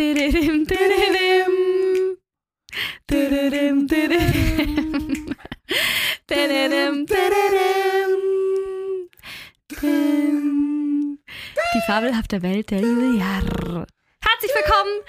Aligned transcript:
Dididim. 0.00 0.66
Dididim, 3.10 3.88
dididim. 3.88 5.36
Dididim, 6.30 7.06
dididim. 7.06 8.12
Dim. 9.68 11.18
Die 11.74 11.82
fabelhafte 11.86 12.42
Welt 12.42 12.70
der 12.70 12.80
Juliar. 12.80 13.44
Herzlich 14.22 14.52
willkommen 14.54 15.02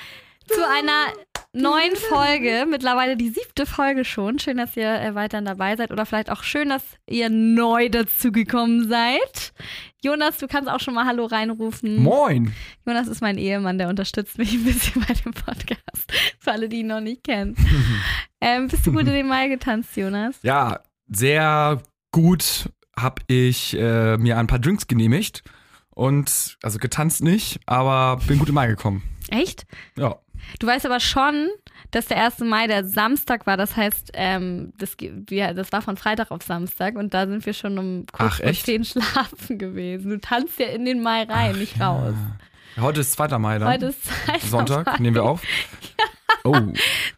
zu 0.49 0.67
einer 0.67 1.13
neuen 1.53 1.95
Folge. 2.09 2.65
Mittlerweile 2.69 3.17
die 3.17 3.29
siebte 3.29 3.65
Folge 3.65 4.05
schon. 4.05 4.39
Schön, 4.39 4.57
dass 4.57 4.75
ihr 4.77 4.89
äh, 4.89 5.15
weiterhin 5.15 5.45
dabei 5.45 5.75
seid. 5.75 5.91
Oder 5.91 6.05
vielleicht 6.05 6.29
auch 6.29 6.43
schön, 6.43 6.69
dass 6.69 6.83
ihr 7.07 7.29
neu 7.29 7.89
dazugekommen 7.89 8.87
seid. 8.87 9.53
Jonas, 10.03 10.37
du 10.37 10.47
kannst 10.47 10.69
auch 10.69 10.79
schon 10.79 10.93
mal 10.93 11.05
Hallo 11.05 11.25
reinrufen. 11.25 12.01
Moin. 12.01 12.53
Jonas 12.85 13.07
ist 13.07 13.21
mein 13.21 13.37
Ehemann, 13.37 13.77
der 13.77 13.89
unterstützt 13.89 14.37
mich 14.37 14.53
ein 14.53 14.63
bisschen 14.63 15.01
bei 15.07 15.13
dem 15.13 15.33
Podcast. 15.33 16.11
Für 16.39 16.53
alle, 16.53 16.69
die 16.69 16.79
ihn 16.79 16.87
noch 16.87 17.01
nicht 17.01 17.23
kennen. 17.23 17.55
ähm, 18.41 18.67
bist 18.67 18.85
du 18.87 18.91
gut 18.91 19.01
in 19.01 19.13
den 19.13 19.27
Mai 19.27 19.47
getanzt, 19.47 19.95
Jonas? 19.95 20.39
Ja, 20.43 20.81
sehr 21.07 21.81
gut 22.11 22.69
habe 22.97 23.21
ich 23.27 23.77
äh, 23.77 24.17
mir 24.17 24.37
ein 24.37 24.47
paar 24.47 24.59
Drinks 24.59 24.87
genehmigt. 24.87 25.43
Und, 25.93 26.57
also 26.63 26.79
getanzt 26.79 27.21
nicht, 27.21 27.59
aber 27.65 28.19
bin 28.25 28.39
gut 28.39 28.49
im 28.49 28.55
Mai 28.55 28.67
gekommen. 28.67 29.03
Echt? 29.29 29.65
Ja. 29.97 30.19
Du 30.59 30.67
weißt 30.67 30.85
aber 30.85 30.99
schon, 30.99 31.49
dass 31.91 32.07
der 32.07 32.23
1. 32.23 32.39
Mai 32.39 32.67
der 32.67 32.85
Samstag 32.85 33.45
war. 33.47 33.57
Das 33.57 33.75
heißt, 33.75 34.11
ähm, 34.13 34.73
das, 34.77 34.95
wir, 34.99 35.53
das 35.53 35.71
war 35.71 35.81
von 35.81 35.97
Freitag 35.97 36.31
auf 36.31 36.43
Samstag 36.43 36.95
und 36.95 37.13
da 37.13 37.27
sind 37.27 37.45
wir 37.45 37.53
schon 37.53 37.77
um 37.77 38.05
kurz 38.11 38.33
Ach, 38.33 38.37
vor 38.37 38.45
echt? 38.47 38.65
10 38.65 38.83
schlafen 38.85 39.57
gewesen. 39.57 40.09
Du 40.09 40.19
tanzt 40.19 40.59
ja 40.59 40.67
in 40.67 40.85
den 40.85 41.01
Mai 41.01 41.23
rein, 41.23 41.57
nicht 41.57 41.79
raus. 41.79 42.13
Ja. 42.77 42.83
Heute 42.83 43.01
ist 43.01 43.13
2. 43.13 43.37
Mai 43.37 43.59
dann. 43.59 43.67
Heute 43.67 43.87
ist 43.87 44.03
Zeit 44.05 44.41
Sonntag, 44.41 44.85
vorbei. 44.85 45.01
nehmen 45.01 45.15
wir 45.15 45.23
auf. 45.23 45.41
Oh. 46.43 46.53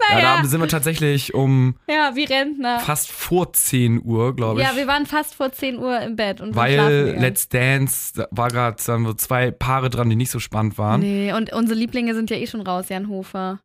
Ja, 0.09 0.15
Naja. 0.19 0.41
da 0.41 0.47
sind 0.47 0.59
wir 0.59 0.67
tatsächlich 0.67 1.33
um 1.33 1.75
Ja, 1.89 2.11
wie 2.15 2.25
Rentner. 2.25 2.79
fast 2.79 3.09
vor 3.09 3.53
10 3.53 4.01
Uhr, 4.03 4.35
glaube 4.35 4.61
ich. 4.61 4.67
Ja, 4.67 4.75
wir 4.75 4.85
waren 4.85 5.05
fast 5.05 5.33
vor 5.35 5.51
10 5.51 5.77
Uhr 5.79 5.99
im 6.01 6.15
Bett 6.17 6.41
und 6.41 6.55
weil. 6.55 7.15
Let's 7.17 7.47
Dance, 7.49 8.11
da 8.15 8.27
war 8.31 8.49
gerade 8.49 8.77
dann 8.85 9.05
so 9.05 9.13
zwei 9.13 9.49
Paare 9.51 9.89
dran, 9.89 10.09
die 10.09 10.15
nicht 10.17 10.29
so 10.29 10.39
spannend 10.39 10.77
waren. 10.77 10.99
Nee, 11.01 11.31
und 11.33 11.53
unsere 11.53 11.79
Lieblinge 11.79 12.13
sind 12.15 12.29
ja 12.29 12.37
eh 12.37 12.47
schon 12.47 12.61
raus, 12.61 12.89
Jan 12.89 13.07
Hofer. 13.07 13.59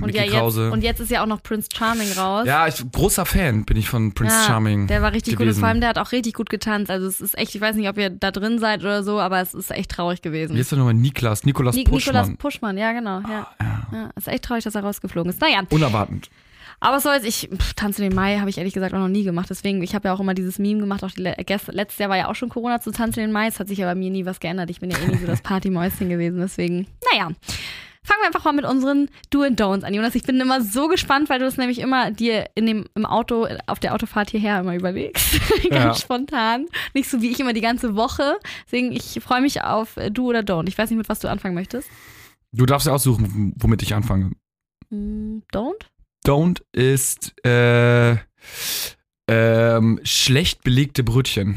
Und, 0.00 0.06
Mickey 0.06 0.18
ja, 0.18 0.24
jetzt, 0.24 0.56
und 0.58 0.82
jetzt 0.82 0.98
ist 0.98 1.12
ja 1.12 1.22
auch 1.22 1.26
noch 1.28 1.44
Prince 1.44 1.68
Charming 1.72 2.10
raus. 2.18 2.44
ja, 2.44 2.66
ich, 2.66 2.82
großer 2.90 3.24
Fan 3.24 3.64
bin 3.64 3.76
ich 3.76 3.88
von 3.88 4.12
Prince 4.14 4.34
Ja, 4.34 4.42
Charming. 4.46 4.88
Der 4.88 5.00
war 5.00 5.12
richtig 5.12 5.34
gut. 5.34 5.42
Und 5.42 5.46
gewesen. 5.46 5.60
vor 5.60 5.68
allem, 5.68 5.78
der 5.80 5.90
hat 5.90 5.98
auch 5.98 6.10
richtig 6.10 6.34
gut 6.34 6.50
getanzt. 6.50 6.90
Also 6.90 7.06
es 7.06 7.20
ist 7.20 7.38
echt, 7.38 7.54
ich 7.54 7.60
weiß 7.60 7.76
nicht, 7.76 7.88
ob 7.88 7.96
ihr 7.96 8.10
da 8.10 8.32
drin 8.32 8.58
seid 8.58 8.80
oder 8.80 9.04
so, 9.04 9.20
aber 9.20 9.40
es 9.40 9.54
ist 9.54 9.70
echt 9.70 9.92
traurig 9.92 10.22
gewesen. 10.22 10.56
Wie 10.56 10.60
ist 10.60 10.72
der 10.72 10.78
nochmal? 10.78 10.94
Niklas, 10.94 11.44
Nikolas 11.44 11.76
Ni- 11.76 11.84
Puschmann. 11.84 12.16
Nikolas 12.16 12.38
Puschmann, 12.38 12.78
ja, 12.78 12.90
genau. 12.92 13.20
Ja. 13.20 13.46
ja. 13.60 13.69
Ja, 13.92 14.10
ist 14.16 14.28
echt 14.28 14.44
traurig, 14.44 14.64
dass 14.64 14.74
er 14.74 14.82
rausgeflogen 14.82 15.30
ist. 15.30 15.40
Naja, 15.40 15.62
Unerwartend. 15.70 16.30
aber 16.80 16.96
was 16.96 17.02
soll's, 17.02 17.24
ich 17.24 17.48
pff, 17.54 17.74
tanze 17.74 18.02
den 18.02 18.14
Mai, 18.14 18.38
habe 18.38 18.50
ich 18.50 18.58
ehrlich 18.58 18.74
gesagt 18.74 18.94
auch 18.94 18.98
noch 18.98 19.08
nie 19.08 19.24
gemacht. 19.24 19.48
Deswegen, 19.50 19.82
ich 19.82 19.94
habe 19.94 20.08
ja 20.08 20.14
auch 20.14 20.20
immer 20.20 20.34
dieses 20.34 20.58
Meme 20.58 20.80
gemacht. 20.80 21.04
Auch 21.04 21.10
die, 21.10 21.22
letztes 21.22 21.98
Jahr 21.98 22.08
war 22.10 22.16
ja 22.16 22.28
auch 22.28 22.34
schon 22.34 22.48
Corona 22.48 22.80
zu 22.80 22.90
tanzen 22.90 23.20
den 23.20 23.32
Mai. 23.32 23.46
Es 23.48 23.58
hat 23.60 23.68
sich 23.68 23.78
ja 23.78 23.86
bei 23.86 23.94
mir 23.94 24.10
nie 24.10 24.24
was 24.26 24.40
geändert. 24.40 24.70
Ich 24.70 24.80
bin 24.80 24.90
ja 24.90 24.98
eh 24.98 25.06
nie 25.06 25.18
so 25.18 25.26
das 25.26 25.42
Partymäuschen 25.42 26.08
gewesen. 26.08 26.38
Deswegen, 26.40 26.86
naja. 27.12 27.30
Fangen 28.02 28.22
wir 28.22 28.28
einfach 28.28 28.44
mal 28.44 28.52
mit 28.52 28.64
unseren 28.64 29.10
Do 29.28 29.42
and 29.42 29.60
Don'ts 29.60 29.84
an, 29.84 29.92
Jonas. 29.92 30.14
Ich 30.14 30.22
bin 30.22 30.40
immer 30.40 30.62
so 30.62 30.88
gespannt, 30.88 31.28
weil 31.28 31.38
du 31.38 31.44
es 31.44 31.58
nämlich 31.58 31.80
immer 31.80 32.10
dir 32.10 32.46
in 32.54 32.64
dem, 32.64 32.86
im 32.94 33.04
Auto, 33.04 33.46
auf 33.66 33.78
der 33.78 33.94
Autofahrt 33.94 34.30
hierher 34.30 34.58
immer 34.60 34.74
überlegst. 34.74 35.38
Ganz 35.68 35.84
Ja. 35.84 35.94
spontan. 35.94 36.64
Nicht 36.94 37.10
so 37.10 37.20
wie 37.20 37.30
ich 37.30 37.38
immer 37.40 37.52
die 37.52 37.60
ganze 37.60 37.96
Woche. 37.96 38.38
Deswegen, 38.64 38.90
ich 38.92 39.20
freue 39.22 39.42
mich 39.42 39.62
auf 39.62 39.96
Do 40.12 40.24
oder 40.30 40.40
Don't. 40.40 40.66
Ich 40.66 40.78
weiß 40.78 40.88
nicht, 40.88 40.96
mit 40.96 41.10
was 41.10 41.18
du 41.20 41.28
anfangen 41.28 41.54
möchtest. 41.54 41.90
Du 42.52 42.66
darfst 42.66 42.86
ja 42.86 42.92
aussuchen, 42.92 43.52
womit 43.56 43.82
ich 43.82 43.94
anfange. 43.94 44.32
Mm, 44.90 45.38
Don't? 45.52 45.84
Don't 46.26 46.62
ist 46.72 47.32
äh, 47.46 48.16
ähm, 49.28 50.00
schlecht 50.02 50.62
belegte 50.64 51.04
Brötchen. 51.04 51.56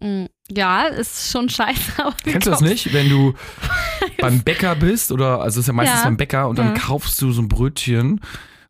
Mm, 0.00 0.26
Ja, 0.50 0.84
ist 0.84 1.30
schon 1.30 1.48
scheiße. 1.48 1.92
Aber 2.04 2.16
Kennst 2.22 2.46
du 2.46 2.50
das 2.50 2.60
nicht? 2.60 2.92
Wenn 2.92 3.08
du 3.08 3.34
beim 4.20 4.42
Bäcker 4.42 4.74
bist 4.76 5.10
oder 5.12 5.40
also 5.40 5.58
es 5.60 5.64
ist 5.64 5.66
ja 5.68 5.72
meistens 5.72 6.00
Ja. 6.00 6.04
beim 6.04 6.16
Bäcker 6.16 6.48
und 6.48 6.58
dann 6.58 6.68
Ja. 6.74 6.80
kaufst 6.80 7.20
du 7.20 7.32
so 7.32 7.42
ein 7.42 7.48
Brötchen 7.48 8.20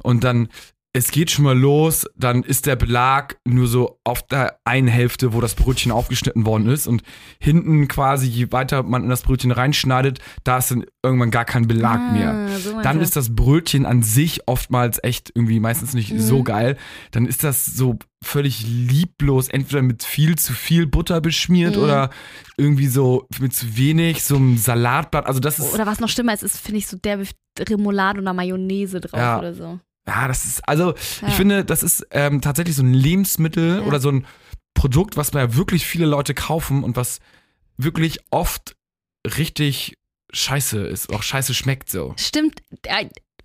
und 0.03 0.25
dann 0.25 0.49
es 0.95 1.11
geht 1.11 1.31
schon 1.31 1.45
mal 1.47 1.59
los, 1.59 2.07
dann 2.17 2.43
ist 2.43 2.67
der 2.67 2.77
Belag 2.77 3.39
nur 3.47 3.67
so 3.67 3.99
auf 4.05 4.23
der 4.27 4.59
einen 4.65 4.89
Hälfte, 4.89 5.33
wo 5.33 5.41
das 5.41 5.55
Brötchen 5.55 5.91
aufgeschnitten 5.91 6.45
worden 6.45 6.67
ist 6.69 6.87
und 6.87 7.03
hinten 7.41 7.89
quasi, 7.89 8.27
je 8.27 8.53
weiter 8.53 8.83
man 8.83 9.03
in 9.05 9.09
das 9.09 9.23
Brötchen 9.23 9.53
reinschneidet, 9.53 10.19
da 10.45 10.59
ist 10.59 10.71
dann 10.71 10.85
irgendwann 11.03 11.31
gar 11.31 11.47
kein 11.47 11.67
Belag 11.67 11.99
Ah, 11.99 12.13
mehr. 12.13 12.59
so 12.59 12.81
Dann 12.83 13.01
ist 13.01 13.17
das 13.17 13.35
Brötchen 13.35 13.87
an 13.87 14.03
sich 14.03 14.47
oftmals 14.47 14.99
echt 15.03 15.33
irgendwie 15.35 15.61
meistens 15.61 15.95
nicht 15.95 16.13
Mhm. 16.13 16.19
so 16.21 16.43
geil. 16.43 16.77
Dann 17.11 17.25
ist 17.25 17.43
das 17.43 17.65
so 17.65 17.99
völlig 18.23 18.63
lieblos, 18.67 19.49
entweder 19.49 19.81
mit 19.83 20.03
viel 20.05 20.37
zu 20.37 20.53
viel 20.53 20.87
Butter 20.87 21.23
beschmiert 21.23 21.75
Mhm. 21.77 21.83
oder 21.85 22.11
irgendwie 22.59 22.87
so 22.87 23.27
mit 23.41 23.55
zu 23.55 23.79
wenig, 23.79 24.23
so 24.25 24.37
ein 24.37 24.59
Salatblatt. 24.59 25.25
Also 25.27 25.41
das 25.41 25.59
ist, 25.59 25.73
Oder 25.73 25.87
was 25.87 26.01
noch 26.01 26.11
schlimmer 26.11 26.35
ist, 26.35 26.43
ist, 26.43 26.59
finde 26.61 26.79
ich, 26.79 26.87
so 26.87 26.99
derbe 26.99 27.25
Remoulade 27.59 28.21
oder 28.21 28.35
Mayonnaise 28.35 29.01
drauf 29.01 29.19
Ja. 29.19 29.39
oder 29.39 29.55
so. 29.55 29.81
Ja, 30.07 30.29
das 30.29 30.45
ist, 30.45 30.69
also 30.69 30.95
Ja. 31.21 31.29
ich 31.29 31.35
finde, 31.35 31.65
das 31.65 31.83
ist 31.83 32.07
ähm, 32.11 32.41
tatsächlich 32.41 32.77
so 32.77 32.83
ein 32.83 32.95
Lebensmittel 32.95 33.79
Ja. 33.81 33.83
oder 33.87 34.01
so 34.01 34.11
ein 34.11 34.27
Produkt, 34.75 35.17
was 35.17 35.33
ja 35.33 35.55
wirklich 35.55 35.87
viele 35.87 36.07
Leute 36.07 36.35
kaufen 36.35 36.83
und 36.83 36.97
was 36.97 37.19
wirklich 37.77 38.19
oft 38.31 38.75
richtig 39.37 39.95
scheiße 40.33 40.81
ist, 40.87 41.13
auch 41.13 41.23
scheiße 41.23 41.53
schmeckt 41.55 41.91
so. 41.91 42.15
Stimmt. 42.19 42.63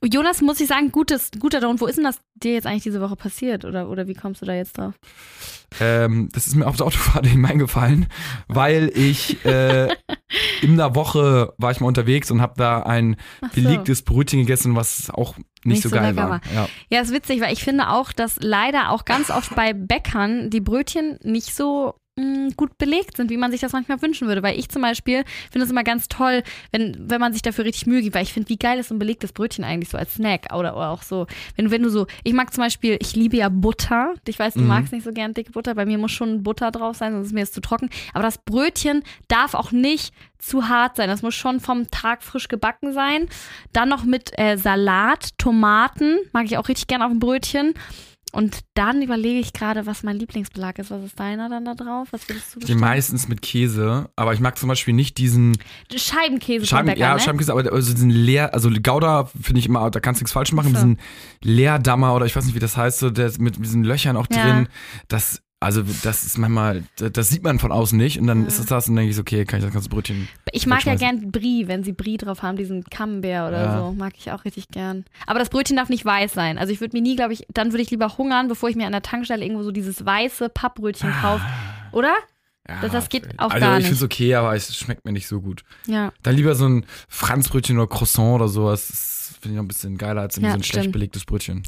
Jonas, 0.03 0.41
muss 0.41 0.59
ich 0.59 0.68
sagen, 0.68 0.91
gutes, 0.91 1.31
guter 1.40 1.59
Don't. 1.59 1.80
Wo 1.80 1.88
ist 1.88 1.96
denn 1.96 2.03
das 2.03 2.19
dir 2.35 2.53
jetzt 2.53 2.68
eigentlich 2.68 2.84
diese 2.84 3.02
Woche 3.02 3.16
passiert? 3.16 3.66
Oder, 3.66 3.90
oder 3.90 4.08
wie 4.08 4.13
kommst 4.13 4.41
du 4.41 4.46
da 4.46 4.53
jetzt 4.53 4.78
drauf? 4.78 4.94
Ähm, 5.80 6.30
das 6.31 6.47
ist 6.47 6.56
mir 6.56 6.68
auf 6.68 6.78
der 6.78 6.85
Autofahrt 6.85 7.25
eben 7.25 7.46
eingefallen, 7.47 8.07
weil 8.47 8.91
ich 8.96 9.44
äh, 9.46 9.88
in 10.62 10.78
der 10.78 10.96
Woche 10.96 11.53
war 11.57 11.72
ich 11.72 11.80
mal 11.80 11.88
unterwegs 11.88 12.31
und 12.31 12.41
habe 12.41 12.53
da 12.57 12.84
ein 12.84 13.18
so. 13.41 13.62
belegtes 13.62 14.03
Brötchen 14.03 14.40
gegessen, 14.40 14.75
was 14.75 15.09
auch 15.09 15.36
nicht, 15.63 15.81
so 15.81 15.90
geil 15.90 16.16
lecker 16.16 16.30
war. 16.30 16.41
Ja. 16.53 16.69
Ja, 16.90 17.02
ist 17.02 17.12
witzig, 17.12 17.41
weil 17.41 17.52
ich 17.52 17.63
finde 17.63 17.90
auch, 17.90 18.12
dass 18.12 18.38
leider 18.40 18.91
auch 18.91 19.03
ganz 19.03 19.30
oft 19.30 19.56
bei 19.56 19.74
Bäckern 19.74 20.50
die 20.50 20.62
Brötchen 20.62 21.19
nicht 21.24 21.53
so 21.53 21.96
mh, 22.17 22.50
gut 22.57 22.78
belegt 22.78 23.16
sind, 23.17 23.29
wie 23.29 23.38
man 23.38 23.51
sich 23.51 23.61
das 23.61 23.72
manchmal 23.73 24.01
wünschen 24.01 24.28
würde. 24.28 24.44
Weil 24.44 24.59
ich 24.59 24.69
zum 24.69 24.81
Beispiel 24.81 25.23
finde 25.51 25.66
es 25.66 25.72
immer 25.72 25.83
ganz 25.83 26.07
toll, 26.09 26.44
wenn, 26.72 27.09
wenn 27.09 27.22
man 27.22 27.31
sich 27.33 27.41
dafür 27.41 27.63
richtig 27.66 27.85
Mühe 27.88 28.01
gibt, 28.01 28.16
weil 28.16 28.23
ich 28.23 28.33
finde, 28.33 28.50
wie 28.50 28.57
geil 28.57 28.79
ist 28.79 28.89
so 28.89 28.95
ein 28.95 29.00
belegtes 29.00 29.31
Brötchen 29.31 29.63
eigentlich 29.63 29.89
so 29.89 29.97
als 29.97 30.16
Snack 30.16 30.47
oder, 30.53 30.75
oder 30.75 30.89
auch 30.89 31.03
so, 31.03 31.27
wenn, 31.56 31.72
wenn 31.72 31.83
du 31.83 31.89
so, 31.89 32.07
ich 32.23 32.33
mag 32.33 32.53
zum 32.53 32.63
Beispiel, 32.63 32.97
ich 33.00 33.16
liebe 33.16 33.38
ja 33.38 33.50
Butter. 33.50 34.13
Ich 34.27 34.38
weiß, 34.39 34.56
du 34.56 34.61
Mhm. 34.61 34.67
magst 34.67 34.91
nicht 34.91 35.03
so 35.03 35.11
gern 35.13 35.33
dicke 35.33 35.51
Butter, 35.51 35.75
bei 35.75 35.85
mir 35.85 35.97
muss 35.97 36.11
schon 36.11 36.44
Butter 36.44 36.72
drauf 36.72 36.97
sein, 36.97 37.13
sonst 37.13 37.27
ist 37.27 37.33
mir 37.33 37.41
das 37.41 37.51
zu 37.51 37.61
trocken. 37.61 37.89
Aber 38.13 38.23
das 38.23 38.38
Brötchen 38.39 39.03
darf 39.27 39.53
auch 39.53 39.72
nicht 39.72 40.13
zu 40.39 40.67
hart 40.69 40.95
sein. 40.97 41.09
Das 41.09 41.22
muss 41.22 41.35
schon 41.35 41.59
vom 41.59 41.89
Tag 41.91 42.23
frisch 42.23 42.47
gebacken 42.47 42.94
sein. 42.94 43.27
Dann 43.73 43.89
noch 43.89 44.03
mit 44.03 44.31
äh, 44.38 44.57
Salat, 44.57 45.29
Tomaten, 45.38 46.17
mag 46.31 46.45
ich 46.45 46.57
auch 46.57 46.67
richtig 46.69 46.88
gern 46.88 47.01
auf 47.01 47.09
dem 47.11 47.19
Brötchen. 47.19 47.73
Und 48.38 48.59
dann 48.75 49.02
überlege 49.02 49.40
ich 49.40 49.52
gerade, 49.52 49.88
was 49.88 50.03
mein 50.03 50.18
Lieblingsbelag 50.18 50.78
ist. 50.78 50.92
Was 50.92 51.03
ist 51.03 51.20
deiner 51.20 51.50
dann 51.50 51.66
da 51.66 51.74
drauf? 51.74 52.09
Was 52.12 52.30
würdest 52.30 52.50
du 52.53 52.59
Die 52.59 52.66
bestimmen? 52.66 52.81
meistens 52.81 53.28
mit 53.28 53.42
Käse, 53.42 54.12
aber 54.16 54.31
ich 54.34 54.40
mag 54.40 54.59
zum 54.59 54.70
Beispiel 54.70 54.94
nicht 54.94 55.18
diesen 55.18 55.58
Scheibenkäse 55.96 56.68
Scheiben, 56.68 56.86
Bäcker, 56.86 57.00
ja, 57.00 57.14
ne? 57.16 57.20
Scheibenkäse, 57.20 57.52
aber 57.52 57.74
also 57.74 57.94
diesen 57.94 58.12
leer, 58.12 58.53
also 58.53 58.70
Gouda 58.70 59.25
finde 59.25 59.59
ich 59.59 59.66
immer, 59.66 59.90
da 59.90 60.00
kannst 60.00 60.22
du 60.22 60.24
nichts 60.24 60.34
falsch 60.34 60.52
machen, 60.53 60.68
Ach 60.75 60.80
so. 60.81 60.86
diesen 60.86 61.00
Leerdammer 61.44 62.14
oder 62.14 62.28
ich 62.28 62.36
weiß 62.36 62.46
nicht, 62.46 62.53
wie 62.53 62.59
das 62.59 62.78
heißt, 62.78 63.00
so 63.00 63.09
der 63.09 63.25
ist 63.25 63.40
mit 63.42 63.58
diesen 63.58 63.84
Löchern 63.84 64.16
auch 64.18 64.28
Ja. 64.31 64.44
drin, 64.44 64.68
das 65.08 65.42
also 65.59 65.81
das 66.03 66.23
ist 66.23 66.38
manchmal, 66.38 66.84
das 66.97 67.29
sieht 67.29 67.44
man 67.44 67.57
von 67.59 67.72
außen 67.72 67.97
nicht 67.97 68.19
und 68.19 68.28
dann 68.28 68.41
Ja. 68.41 68.47
ist 68.47 68.59
es 68.59 68.66
das 68.68 68.88
und 68.88 68.95
dann 68.95 69.01
denke 69.03 69.09
ich 69.09 69.16
so, 69.16 69.22
okay, 69.22 69.44
kann 69.45 69.59
ich 69.59 69.66
das 69.66 69.73
ganze 69.73 69.90
Brötchen. 69.90 70.28
Ich 70.51 70.68
mag 70.68 70.85
ja 70.85 70.95
gern 70.95 71.31
Brie, 71.31 71.68
wenn 71.68 71.84
sie 71.84 71.94
Brie 71.94 72.18
drauf 72.18 72.44
haben, 72.44 72.57
diesen 72.57 72.84
Camembert 72.84 73.47
oder 73.50 73.63
Ja. 73.63 73.79
so. 73.79 73.91
Mag 73.94 74.13
ich 74.18 74.31
auch 74.31 74.45
richtig 74.45 74.68
gern. 74.69 75.06
Aber 75.25 75.39
das 75.39 75.50
Brötchen 75.50 75.75
darf 75.77 75.89
nicht 75.89 76.06
weiß 76.06 76.33
sein. 76.33 76.57
Also 76.57 76.71
ich 76.74 76.80
würde 76.81 76.95
mir 76.95 77.01
nie, 77.01 77.15
glaube 77.15 77.33
ich, 77.33 77.45
dann 77.54 77.71
würde 77.71 77.81
ich 77.81 77.89
lieber 77.92 78.18
hungern, 78.18 78.48
bevor 78.48 78.69
ich 78.69 78.75
mir 78.75 78.86
an 78.86 78.92
der 78.92 79.01
Tankstelle 79.01 79.44
irgendwo 79.44 79.63
so 79.63 79.71
dieses 79.71 80.06
weiße 80.06 80.50
Pappbrötchen 80.50 81.12
kaufe. 81.21 81.44
Oder? 81.92 82.13
Ja, 82.68 82.80
Das- 82.81 82.92
das 82.92 83.10
geht 83.10 83.28
auch 83.40 83.50
also 83.52 83.66
gar 83.66 83.78
ich 83.78 83.86
finde 83.86 83.96
es 83.96 84.02
nicht. 84.02 84.12
okay, 84.14 84.36
aber 84.36 84.56
es 84.56 84.75
schmeckt 84.75 85.06
mir 85.06 85.12
nicht 85.14 85.28
so 85.28 85.40
gut. 85.42 85.64
Ja. 85.86 86.12
Dann 86.24 86.36
lieber 86.36 86.54
so 86.56 86.68
ein 86.68 86.86
Franzbrötchen 87.08 87.78
oder 87.78 87.88
Croissant 87.88 88.36
oder 88.36 88.48
sowas. 88.50 88.88
Das 88.90 89.38
finde 89.42 89.54
ich 89.54 89.56
noch 89.58 89.64
ein 89.64 89.68
bisschen 89.68 89.98
geiler 89.98 90.22
als 90.22 90.36
Ja, 90.38 90.42
so 90.42 90.48
ein 90.56 90.64
schlecht 90.64 90.84
stimmt. 90.84 90.94
belegtes 90.94 91.24
Brötchen. 91.25 91.64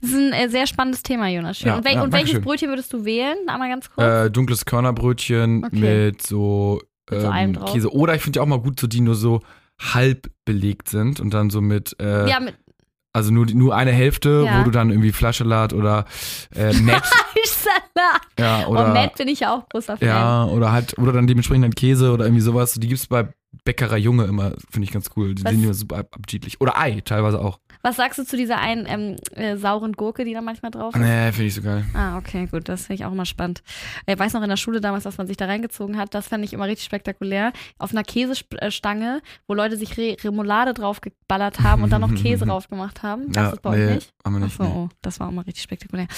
Das 0.00 0.10
ist 0.10 0.16
ein 0.16 0.32
äh, 0.32 0.48
sehr 0.48 0.66
spannendes 0.66 1.02
Thema, 1.02 1.28
Jonas. 1.28 1.58
Schön. 1.58 1.68
Ja, 1.68 1.76
und 1.76 1.84
wel 1.84 1.94
und 1.94 2.12
welches 2.12 2.12
Dankeschön. 2.32 2.42
Brötchen 2.42 2.68
würdest 2.70 2.92
du 2.92 3.04
wählen? 3.04 3.36
Einmal 3.48 3.68
ganz 3.68 3.90
kurz. 3.90 4.06
Äh, 4.26 4.30
dunkles 4.30 4.64
Körnerbrötchen 4.64 5.64
Okay. 5.64 6.04
mit 6.10 6.22
so, 6.22 6.80
Mit 7.10 7.20
so 7.20 7.30
ähm. 7.30 7.58
Käse. 7.66 7.92
Oder 7.92 8.14
ich 8.14 8.22
finde 8.22 8.38
ja 8.38 8.42
auch 8.42 8.46
mal 8.46 8.60
gut, 8.60 8.78
so 8.80 8.86
die 8.86 9.00
nur 9.00 9.16
so 9.16 9.42
halb 9.80 10.30
belegt 10.44 10.88
sind 10.88 11.20
und 11.20 11.34
dann 11.34 11.50
so 11.50 11.60
mit, 11.60 11.94
äh, 12.00 12.28
ja, 12.28 12.40
mit 12.40 12.54
also 13.12 13.32
nur, 13.32 13.46
nur 13.46 13.74
eine 13.74 13.90
Hälfte, 13.90 14.44
wo 14.44 14.64
du 14.64 14.70
dann 14.70 14.90
irgendwie 14.90 15.12
Fleischsalat 15.12 15.72
oder 15.72 16.04
äh, 16.54 16.72
Met, 16.80 17.02
Ja, 18.38 18.58
Und 18.66 18.76
oder, 18.76 18.92
Matt 18.92 19.16
bin 19.16 19.28
ich 19.28 19.40
ja 19.40 19.54
auch 19.54 19.68
großer 19.68 19.96
Fan. 19.96 20.08
ja, 20.08 20.44
oder 20.46 20.72
halt, 20.72 20.96
oder 20.98 21.12
dann 21.12 21.26
dementsprechend 21.26 21.64
dann 21.64 21.74
Käse 21.74 22.12
oder 22.12 22.24
irgendwie 22.24 22.42
sowas. 22.42 22.74
Die 22.74 22.88
gibt's 22.88 23.06
bei 23.06 23.28
Bäckerer 23.64 23.96
Junge 23.96 24.24
immer, 24.24 24.52
finde 24.70 24.84
ich 24.84 24.92
ganz 24.92 25.10
cool. 25.16 25.34
Die 25.34 25.44
Was- 25.44 25.52
sind 25.52 25.64
immer 25.64 25.74
super 25.74 25.98
appetitlich. 25.98 26.60
Oder 26.60 26.78
Ei, 26.78 27.00
teilweise 27.04 27.40
auch. 27.40 27.58
Was 27.82 27.96
sagst 27.96 28.18
du 28.18 28.24
zu 28.24 28.36
dieser 28.36 28.58
einen 28.58 28.86
ähm, 28.88 29.16
äh, 29.34 29.56
sauren 29.56 29.92
Gurke, 29.92 30.24
die 30.24 30.34
da 30.34 30.40
manchmal 30.42 30.70
drauf 30.72 30.94
ist? 30.94 31.00
Nee, 31.00 31.30
finde 31.32 31.46
ich 31.46 31.54
so 31.54 31.62
geil. 31.62 31.84
Ah, 31.94 32.18
okay, 32.18 32.46
gut, 32.50 32.68
das 32.68 32.86
finde 32.86 32.94
ich 33.00 33.04
auch 33.06 33.12
immer 33.12 33.24
spannend. 33.24 33.62
Ich 34.06 34.18
weiß 34.18 34.32
noch 34.32 34.42
in 34.42 34.48
der 34.48 34.56
Schule 34.56 34.80
damals, 34.80 35.04
dass 35.04 35.16
man 35.16 35.26
sich 35.28 35.36
da 35.36 35.46
reingezogen 35.46 35.96
hat, 35.96 36.12
das 36.12 36.26
fand 36.28 36.44
ich 36.44 36.52
immer 36.52 36.66
richtig 36.66 36.84
spektakulär. 36.86 37.52
Auf 37.78 37.92
einer 37.92 38.02
Käsestange, 38.02 39.22
wo 39.46 39.54
Leute 39.54 39.76
sich 39.76 39.96
Re 39.96 40.16
Remoulade 40.22 40.74
drauf 40.74 41.00
geballert 41.00 41.60
haben 41.60 41.82
und 41.84 41.90
dann 41.90 42.00
noch 42.00 42.14
Käse 42.14 42.46
drauf 42.46 42.68
gemacht 42.68 43.02
haben. 43.02 43.30
Das 43.32 43.44
Ja, 43.44 43.50
ist 43.50 43.62
bei 43.62 43.70
euch 43.70 43.76
nee, 43.78 43.94
nicht? 43.94 44.12
haben 44.24 44.32
wir 44.34 44.40
nicht. 44.44 44.60
Achso, 44.60 44.70
oh, 44.72 44.88
das 45.00 45.20
war 45.20 45.28
auch 45.28 45.32
mal 45.32 45.42
richtig 45.42 45.62
spektakulär. 45.62 46.08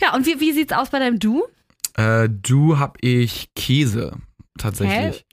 Ja, 0.00 0.14
und 0.14 0.26
wie, 0.26 0.40
wie 0.40 0.52
sieht's 0.52 0.72
aus 0.72 0.90
bei 0.90 0.98
deinem 0.98 1.18
Du? 1.18 1.44
Äh, 1.96 2.28
du 2.30 2.78
hab 2.78 2.98
ich 3.02 3.48
Käse, 3.54 4.16
tatsächlich. 4.58 5.24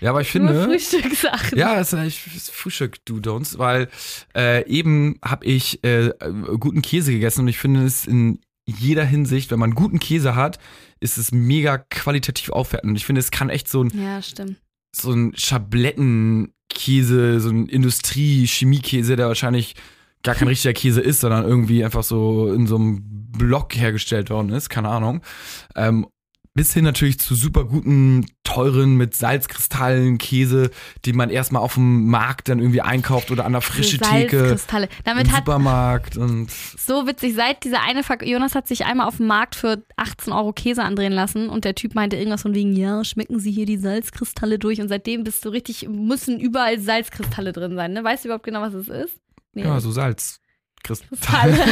Ja, 0.00 0.10
aber 0.10 0.20
ich 0.20 0.34
Nur 0.34 0.48
finde. 0.48 0.64
Frühstückssachen. 0.64 1.58
Ja, 1.58 1.76
das 1.76 1.92
ist 1.92 2.50
Frühstück 2.50 3.04
Do 3.04 3.16
Don'ts, 3.16 3.58
weil 3.58 3.88
äh, 4.36 4.66
eben 4.68 5.18
habe 5.24 5.46
ich 5.46 5.82
äh, 5.84 6.10
guten 6.58 6.82
Käse 6.82 7.12
gegessen 7.12 7.42
und 7.42 7.48
ich 7.48 7.58
finde 7.58 7.84
es 7.84 8.06
in 8.06 8.40
jeder 8.66 9.04
Hinsicht, 9.04 9.50
wenn 9.50 9.58
man 9.58 9.74
guten 9.74 10.00
Käse 10.00 10.34
hat, 10.34 10.58
ist 11.00 11.18
es 11.18 11.32
mega 11.32 11.78
qualitativ 11.78 12.50
aufwertend. 12.50 12.90
Und 12.90 12.96
ich 12.96 13.06
finde, 13.06 13.20
es 13.20 13.30
kann 13.30 13.48
echt 13.48 13.68
so 13.68 13.82
ein, 13.84 13.90
Ja, 13.94 14.20
stimmt. 14.22 14.56
so 14.94 15.12
ein 15.12 15.32
Schablettenkäse, 15.36 17.40
so 17.40 17.50
ein 17.50 17.66
Industrie-Chemiekäse, 17.66 19.16
der 19.16 19.28
wahrscheinlich 19.28 19.74
gar 20.22 20.34
kein 20.34 20.48
richtiger 20.48 20.72
Käse 20.72 21.00
ist, 21.00 21.20
sondern 21.20 21.44
irgendwie 21.44 21.84
einfach 21.84 22.02
so 22.02 22.52
in 22.52 22.66
so 22.66 22.76
einem 22.76 23.02
Block 23.32 23.74
hergestellt 23.74 24.30
worden 24.30 24.50
ist, 24.50 24.68
keine 24.68 24.88
Ahnung. 24.88 25.22
Ähm, 25.74 26.06
bis 26.54 26.74
hin 26.74 26.84
natürlich 26.84 27.18
zu 27.18 27.34
super 27.34 27.64
guten, 27.64 28.26
teuren, 28.44 28.96
mit 28.96 29.14
Salzkristallen 29.14 30.18
Käse, 30.18 30.70
die 31.06 31.14
man 31.14 31.30
erstmal 31.30 31.62
auf 31.62 31.74
dem 31.74 32.08
Markt 32.08 32.50
dann 32.50 32.58
irgendwie 32.58 32.82
einkauft 32.82 33.30
oder 33.30 33.46
an 33.46 33.52
der 33.52 33.62
frische 33.62 33.96
Theke 33.96 34.38
Salzkristalle. 34.38 34.84
im 34.86 34.90
Damit 35.04 35.30
hat 35.30 35.46
Supermarkt 35.46 36.18
und 36.18 36.50
so 36.78 37.06
witzig, 37.06 37.34
seit 37.34 37.64
dieser 37.64 37.82
eine 37.82 38.02
Ver 38.02 38.22
Jonas 38.22 38.54
hat 38.54 38.68
sich 38.68 38.84
einmal 38.84 39.08
auf 39.08 39.16
dem 39.16 39.28
Markt 39.28 39.54
für 39.54 39.82
18 39.96 40.32
Euro 40.32 40.52
Käse 40.52 40.82
andrehen 40.82 41.12
lassen 41.12 41.48
und 41.48 41.64
der 41.64 41.74
Typ 41.74 41.94
meinte 41.94 42.16
irgendwas 42.16 42.42
von 42.42 42.54
wegen, 42.54 42.76
ja, 42.76 43.02
schmecken 43.02 43.38
Sie 43.38 43.50
hier 43.50 43.64
die 43.64 43.78
Salzkristalle 43.78 44.58
durch 44.58 44.80
und 44.80 44.88
seitdem 44.88 45.24
bist 45.24 45.44
du 45.46 45.48
richtig, 45.48 45.88
müssen 45.88 46.38
überall 46.38 46.78
Salzkristalle 46.78 47.52
drin 47.52 47.76
sein, 47.76 47.94
ne? 47.94 48.04
Weißt 48.04 48.24
du 48.24 48.28
überhaupt 48.28 48.44
genau, 48.44 48.60
was 48.60 48.74
es 48.74 48.88
ist? 48.88 49.22
Nee. 49.54 49.64
ja, 49.64 49.80
so 49.80 49.90
Salz. 49.90 50.38
Kristalle. 50.82 51.58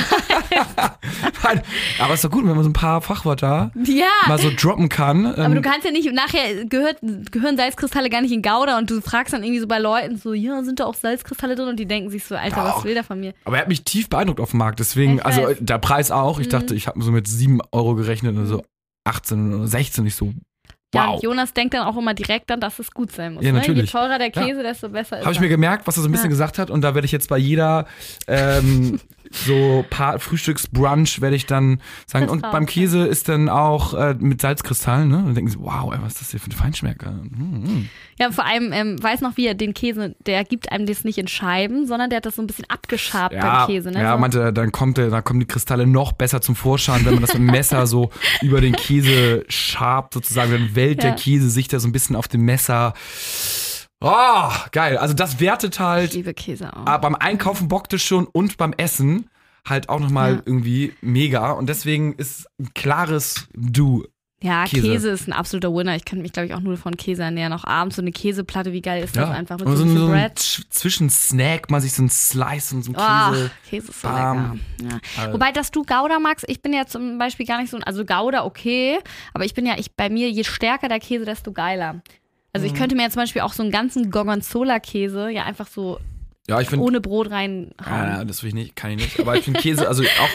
Aber 1.98 2.14
ist 2.14 2.24
doch 2.24 2.30
gut, 2.30 2.46
wenn 2.46 2.54
man 2.54 2.62
so 2.62 2.70
ein 2.70 2.74
paar 2.74 3.00
Fachwörter 3.00 3.72
ja. 3.84 4.06
mal 4.28 4.38
so 4.38 4.50
droppen 4.54 4.88
kann. 4.88 5.26
Aber 5.26 5.44
ähm, 5.46 5.54
du 5.54 5.62
kannst 5.62 5.84
ja 5.84 5.90
nicht, 5.90 6.10
nachher 6.12 6.64
gehört, 6.64 6.98
gehören 7.30 7.56
Salzkristalle 7.56 8.08
gar 8.08 8.20
nicht 8.20 8.32
in 8.32 8.42
Gouda 8.42 8.78
und 8.78 8.88
du 8.90 9.00
fragst 9.00 9.32
dann 9.32 9.42
irgendwie 9.42 9.60
so 9.60 9.66
bei 9.66 9.78
Leuten 9.78 10.16
so, 10.16 10.32
ja, 10.32 10.62
sind 10.62 10.80
da 10.80 10.84
auch 10.84 10.94
Salzkristalle 10.94 11.56
drin? 11.56 11.68
Und 11.68 11.80
die 11.80 11.86
denken 11.86 12.10
sich 12.10 12.24
so, 12.24 12.36
Alter, 12.36 12.64
was 12.64 12.84
will 12.84 12.94
der 12.94 13.04
von 13.04 13.18
mir? 13.20 13.34
Aber 13.44 13.56
er 13.56 13.62
hat 13.62 13.68
mich 13.68 13.82
tief 13.84 14.08
beeindruckt 14.08 14.40
auf 14.40 14.50
dem 14.50 14.58
Markt. 14.58 14.78
Deswegen, 14.78 15.20
also 15.20 15.48
der 15.58 15.78
Preis 15.78 16.10
auch. 16.10 16.38
Ich 16.38 16.46
Mhm. 16.46 16.50
dachte, 16.50 16.74
ich 16.74 16.86
habe 16.86 17.02
so 17.02 17.10
mit 17.10 17.26
7 17.26 17.60
Euro 17.72 17.94
gerechnet 17.96 18.36
und 18.36 18.46
so 18.46 18.62
18 19.04 19.54
oder 19.54 19.66
16. 19.66 20.06
Ich 20.06 20.14
so, 20.14 20.32
Ja, 20.92 21.06
wow. 21.06 21.14
und 21.14 21.22
Jonas 21.22 21.52
denkt 21.52 21.74
dann 21.74 21.86
auch 21.86 21.96
immer 21.96 22.14
direkt 22.14 22.50
dann, 22.50 22.60
dass 22.60 22.78
es 22.80 22.90
gut 22.90 23.12
sein 23.12 23.34
muss. 23.34 23.44
Ja, 23.44 23.52
ne? 23.52 23.58
Je 23.58 23.68
natürlich. 23.68 23.90
teurer 23.92 24.18
der 24.18 24.30
Käse, 24.30 24.62
desto 24.62 24.88
besser 24.88 25.18
ist 25.18 25.24
Habe 25.24 25.34
ich 25.34 25.40
mir 25.40 25.48
gemerkt, 25.48 25.86
was 25.86 25.96
er 25.96 26.02
so 26.02 26.08
ein 26.08 26.12
bisschen 26.12 26.26
Ja. 26.26 26.30
gesagt 26.30 26.58
hat. 26.58 26.68
Und 26.68 26.82
da 26.82 26.94
werde 26.94 27.06
ich 27.06 27.12
jetzt 27.12 27.28
bei 27.28 27.38
jeder 27.38 27.86
ähm, 28.26 28.98
so 29.32 29.84
paar 29.90 30.18
Frühstücksbrunch 30.18 31.20
werde 31.20 31.36
ich 31.36 31.46
dann 31.46 31.80
sagen. 32.06 32.28
Und 32.28 32.42
beim. 32.42 32.66
Käse 32.66 33.06
ist 33.06 33.28
dann 33.28 33.48
auch 33.48 33.94
äh, 33.94 34.14
mit 34.18 34.40
Salzkristallen. 34.40 35.08
Ne? 35.08 35.16
Und 35.18 35.26
dann 35.26 35.34
denken 35.34 35.50
sie, 35.50 35.58
wow, 35.60 35.92
ey, 35.92 35.98
was 36.02 36.14
ist 36.14 36.20
das 36.20 36.30
hier 36.32 36.40
für 36.40 36.50
ein 36.50 36.52
Feinschmecker? 36.52 37.12
Mm, 37.12 37.64
mm. 37.64 37.88
Ja, 38.18 38.30
vor 38.32 38.44
allem, 38.44 38.72
ähm, 38.72 39.02
weiß 39.02 39.20
noch, 39.22 39.36
wie 39.36 39.46
er 39.46 39.54
den 39.54 39.72
Käse, 39.74 40.14
der 40.26 40.44
gibt 40.44 40.70
einem 40.70 40.86
das 40.86 41.04
nicht 41.04 41.18
in 41.18 41.26
Scheiben, 41.28 41.86
sondern 41.86 42.10
der 42.10 42.18
hat 42.18 42.26
das 42.26 42.36
so 42.36 42.42
ein 42.42 42.46
bisschen 42.46 42.66
abgeschabt 42.68 43.34
Ja, 43.34 43.66
beim 43.66 43.66
Käse. 43.68 43.90
Ne? 43.90 44.00
ja 44.00 44.12
so, 44.12 44.18
meinte, 44.18 44.52
dann 44.52 44.72
kommt 44.72 44.98
der, 44.98 45.10
dann 45.10 45.24
kommen 45.24 45.40
die 45.40 45.46
Kristalle 45.46 45.86
noch 45.86 46.12
besser 46.12 46.40
zum 46.40 46.54
Vorschein, 46.56 47.04
wenn 47.04 47.14
man 47.14 47.22
das 47.22 47.32
mit 47.32 47.40
dem 47.40 47.52
Messer 47.52 47.86
so 47.86 48.10
über 48.42 48.60
den 48.60 48.74
Käse 48.74 49.44
schabt, 49.48 50.14
sozusagen. 50.14 50.52
Dann 50.52 50.74
wellt 50.74 51.02
Ja. 51.02 51.10
der 51.10 51.16
Käse 51.16 51.50
sich 51.50 51.68
da 51.68 51.78
so 51.80 51.88
ein 51.88 51.92
bisschen 51.92 52.16
auf 52.16 52.28
dem 52.28 52.44
Messer. 52.44 52.94
Oh, 54.02 54.50
geil. 54.72 54.96
Also 54.96 55.14
das 55.14 55.40
wertet 55.40 55.74
ich 55.74 55.80
halt 55.80 56.12
liebe 56.14 56.32
Käse 56.34 56.72
auch. 56.74 56.86
ah, 56.86 56.96
beim 56.98 57.14
Einkaufen 57.14 57.68
bockt 57.68 57.92
es 57.92 58.02
schon 58.02 58.26
und 58.26 58.56
beim 58.56 58.72
Essen 58.72 59.28
halt 59.68 59.88
auch 59.90 60.00
nochmal 60.00 60.36
Ja. 60.36 60.42
irgendwie 60.46 60.94
mega. 61.02 61.52
Und 61.52 61.68
deswegen 61.68 62.14
ist 62.14 62.46
ein 62.58 62.72
klares 62.74 63.46
Du. 63.54 64.04
ja, 64.42 64.64
Käse. 64.64 64.86
Käse. 64.88 65.08
ist 65.10 65.28
ein 65.28 65.34
absoluter 65.34 65.74
Winner. 65.74 65.94
Ich 65.96 66.06
könnte 66.06 66.22
mich, 66.22 66.32
glaube 66.32 66.46
ich, 66.46 66.54
auch 66.54 66.60
nur 66.60 66.78
von 66.78 66.96
Käse 66.96 67.24
ernähren. 67.24 67.52
Auch 67.52 67.64
abends 67.64 67.96
so 67.96 68.00
eine 68.02 68.10
Käseplatte, 68.10 68.72
wie 68.72 68.80
geil 68.80 69.04
ist 69.04 69.14
das 69.16 69.28
einfach 69.28 69.58
mit 69.58 69.66
Und 69.68 69.76
so, 69.76 69.84
so, 69.84 69.90
ein 69.90 69.96
so 69.98 70.06
ein 70.06 70.10
Bread. 70.12 70.38
Zwischensnack, 70.70 71.70
mal 71.70 71.82
sich 71.82 71.92
so 71.92 72.02
ein 72.02 72.08
Slice 72.08 72.74
und 72.74 72.82
so 72.84 72.92
ein 72.92 72.96
Oh, 72.96 73.32
Käse. 73.32 73.50
Käse 73.68 73.90
ist 73.90 74.00
so 74.00 74.08
lecker. 74.08 74.56
Ja. 75.18 75.26
Äh, 75.28 75.32
Wobei, 75.34 75.52
dass 75.52 75.70
du 75.70 75.82
Gouda 75.82 76.18
magst, 76.20 76.46
ich 76.48 76.62
bin 76.62 76.72
ja 76.72 76.86
zum 76.86 77.18
Beispiel 77.18 77.44
gar 77.44 77.60
nicht 77.60 77.70
so, 77.70 77.76
also 77.84 78.06
Gouda 78.06 78.44
okay, 78.46 78.98
aber 79.34 79.44
ich 79.44 79.52
bin 79.52 79.66
ja, 79.66 79.74
ich 79.76 79.94
bei 79.94 80.08
mir, 80.08 80.30
je 80.30 80.44
stärker 80.44 80.88
der 80.88 81.00
Käse, 81.00 81.26
desto 81.26 81.52
geiler. 81.52 82.00
Also 82.52 82.66
Mhm. 82.66 82.72
ich 82.72 82.78
könnte 82.78 82.96
mir 82.96 83.02
jetzt 83.02 83.12
zum 83.14 83.22
Beispiel 83.22 83.42
auch 83.42 83.52
so 83.52 83.62
einen 83.62 83.72
ganzen 83.72 84.10
Gorgonzola-Käse 84.10 85.30
ja 85.30 85.44
einfach 85.44 85.66
so 85.68 85.98
ja, 86.48 86.60
ich 86.60 86.68
finde 86.68 86.84
ohne 86.84 87.00
Brot 87.00 87.30
reinhauen. 87.30 87.74
Ah, 87.78 88.24
das 88.24 88.42
will 88.42 88.48
ich 88.48 88.54
nicht, 88.54 88.74
kann 88.74 88.90
ich 88.92 88.96
nicht. 88.96 89.20
Aber 89.20 89.36
ich 89.36 89.44
finde 89.44 89.60
Käse, 89.60 89.86
also 89.86 90.02
auch 90.02 90.28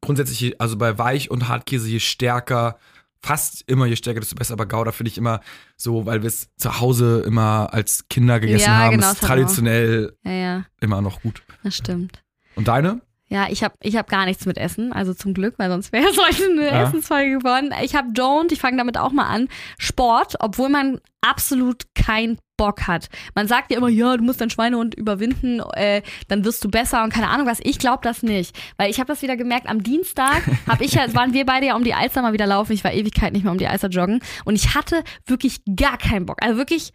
grundsätzlich, 0.00 0.58
also 0.60 0.78
bei 0.78 0.96
Weich- 0.96 1.30
und 1.30 1.48
Hartkäse, 1.48 1.88
je 1.90 2.00
stärker, 2.00 2.78
fast 3.22 3.64
immer 3.68 3.84
je 3.84 3.96
stärker, 3.96 4.20
desto 4.20 4.36
besser. 4.36 4.54
Aber 4.54 4.64
Gouda 4.64 4.92
finde 4.92 5.10
ich 5.10 5.18
immer 5.18 5.40
so, 5.76 6.06
weil 6.06 6.22
wir 6.22 6.28
es 6.28 6.48
zu 6.56 6.80
Hause 6.80 7.22
immer 7.26 7.74
als 7.74 8.08
Kinder 8.08 8.40
gegessen 8.40 8.70
Ja, 8.70 8.76
haben, 8.78 8.92
genau, 8.96 9.10
ist 9.10 9.20
hat 9.20 9.28
traditionell 9.28 10.16
Ja, 10.24 10.32
ja, 10.32 10.64
immer 10.80 11.02
noch 11.02 11.20
gut. 11.20 11.42
das 11.62 11.76
stimmt. 11.76 12.22
Und 12.54 12.68
deine? 12.68 13.02
Ja, 13.32 13.46
ich 13.48 13.62
habe 13.62 13.74
ich 13.80 13.96
hab 13.96 14.08
gar 14.08 14.24
nichts 14.26 14.44
mit 14.44 14.58
Essen, 14.58 14.92
also 14.92 15.14
zum 15.14 15.34
Glück, 15.34 15.54
weil 15.56 15.70
sonst 15.70 15.92
wäre 15.92 16.08
es 16.08 16.18
heute 16.26 16.50
eine 16.50 16.66
Ja. 16.66 16.82
Essensfolge 16.82 17.38
geworden. 17.38 17.72
Ich 17.82 17.94
habe 17.94 18.08
Don't, 18.08 18.52
ich 18.52 18.60
fange 18.60 18.76
damit 18.76 18.98
auch 18.98 19.12
mal 19.12 19.26
an, 19.28 19.48
Sport, 19.78 20.34
obwohl 20.40 20.68
man 20.68 21.00
absolut 21.20 21.84
keinen 21.94 22.38
Bock 22.56 22.88
hat. 22.88 23.08
Man 23.36 23.46
sagt 23.46 23.70
ja 23.70 23.78
immer, 23.78 23.88
ja, 23.88 24.16
du 24.16 24.24
musst 24.24 24.40
deinen 24.40 24.50
Schweinehund 24.50 24.94
überwinden, 24.96 25.60
äh, 25.74 26.02
dann 26.28 26.44
wirst 26.44 26.64
du 26.64 26.70
besser 26.70 27.04
und 27.04 27.12
keine 27.12 27.28
Ahnung 27.28 27.46
was. 27.46 27.60
Ich 27.62 27.78
glaube 27.78 28.00
das 28.02 28.22
nicht, 28.24 28.58
weil 28.78 28.90
ich 28.90 28.98
habe 28.98 29.06
das 29.06 29.22
wieder 29.22 29.36
gemerkt. 29.36 29.68
Am 29.68 29.82
Dienstag 29.82 30.42
hab 30.66 30.80
ich 30.80 30.94
ja, 30.94 31.14
waren 31.14 31.32
wir 31.32 31.46
beide 31.46 31.66
ja 31.66 31.76
um 31.76 31.84
die 31.84 31.94
Alster 31.94 32.22
mal 32.22 32.32
wieder 32.32 32.46
laufen. 32.46 32.72
Ich 32.72 32.82
war 32.82 32.92
Ewigkeit 32.92 33.32
nicht 33.32 33.44
mehr 33.44 33.52
um 33.52 33.58
die 33.58 33.68
Alster 33.68 33.88
joggen 33.88 34.20
und 34.44 34.56
ich 34.56 34.74
hatte 34.74 35.04
wirklich 35.26 35.60
gar 35.76 35.98
keinen 35.98 36.26
Bock. 36.26 36.38
Also 36.42 36.56
wirklich 36.56 36.92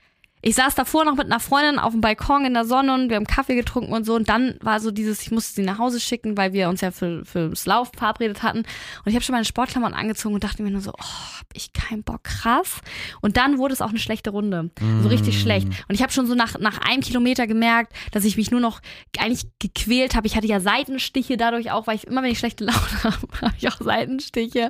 ich 0.47 0.53
saß 0.53 0.75
davor 0.75 1.05
noch 1.05 1.15
mit 1.15 1.25
einer 1.25 1.39
Freundin 1.39 1.79
auf 1.79 1.93
dem 1.93 2.01
Balkon 2.01 2.45
in 2.45 2.53
der 2.53 2.65
Sonne 2.65 2.93
und 2.93 3.09
wir 3.09 3.15
haben 3.15 3.25
Kaffee 3.25 3.55
getrunken 3.55 3.93
und 3.93 4.05
so. 4.05 4.13
Und 4.13 4.29
dann 4.29 4.59
war 4.61 4.79
so 4.79 4.91
dieses, 4.91 5.23
ich 5.23 5.31
musste 5.31 5.55
sie 5.55 5.63
nach 5.63 5.79
Hause 5.79 5.99
schicken, 5.99 6.37
weil 6.37 6.53
wir 6.53 6.69
uns 6.69 6.81
ja 6.81 6.91
für, 6.91 7.25
fürs 7.25 7.65
Lauf 7.65 7.89
verabredet 7.97 8.43
hatten. 8.43 8.59
Und 8.59 9.07
ich 9.07 9.15
habe 9.15 9.25
schon 9.25 9.33
meine 9.33 9.45
Sportklamotten 9.45 9.95
angezogen 9.95 10.35
und 10.35 10.43
dachte 10.43 10.61
mir 10.61 10.69
nur 10.69 10.81
so, 10.81 10.91
oh, 10.91 11.39
hab 11.39 11.47
ich 11.55 11.73
keinen 11.73 12.03
Bock, 12.03 12.25
krass. 12.25 12.81
Und 13.21 13.37
dann 13.37 13.57
wurde 13.57 13.73
es 13.73 13.81
auch 13.81 13.89
eine 13.89 13.97
schlechte 13.97 14.29
Runde. 14.29 14.69
So 15.01 15.09
richtig 15.09 15.41
schlecht. 15.41 15.67
Und 15.87 15.95
ich 15.95 16.03
habe 16.03 16.13
schon 16.13 16.27
so 16.27 16.35
nach, 16.35 16.59
nach 16.59 16.77
einem 16.77 17.01
Kilometer 17.01 17.47
gemerkt, 17.47 17.93
dass 18.11 18.23
ich 18.23 18.37
mich 18.37 18.51
nur 18.51 18.61
noch 18.61 18.81
eigentlich 19.17 19.47
gequält 19.57 20.13
habe. 20.13 20.27
Ich 20.27 20.35
hatte 20.35 20.45
ja 20.45 20.59
Seitenstiche 20.59 21.37
dadurch 21.37 21.71
auch, 21.71 21.87
weil 21.87 21.95
ich 21.95 22.05
immer, 22.05 22.21
wenn 22.21 22.29
ich 22.29 22.37
schlechte 22.37 22.63
Laune 22.65 23.03
habe, 23.03 23.27
habe 23.41 23.55
ich 23.57 23.67
auch 23.67 23.81
Seitenstiche. 23.81 24.69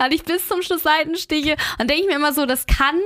Hatte 0.00 0.16
ich 0.16 0.24
bis 0.24 0.48
zum 0.48 0.62
Schluss 0.62 0.82
Seitenstiche. 0.82 1.54
Und 1.78 1.88
denke 1.88 2.02
ich 2.02 2.08
mir 2.08 2.16
immer 2.16 2.32
so, 2.32 2.44
das 2.44 2.66
kann 2.66 2.98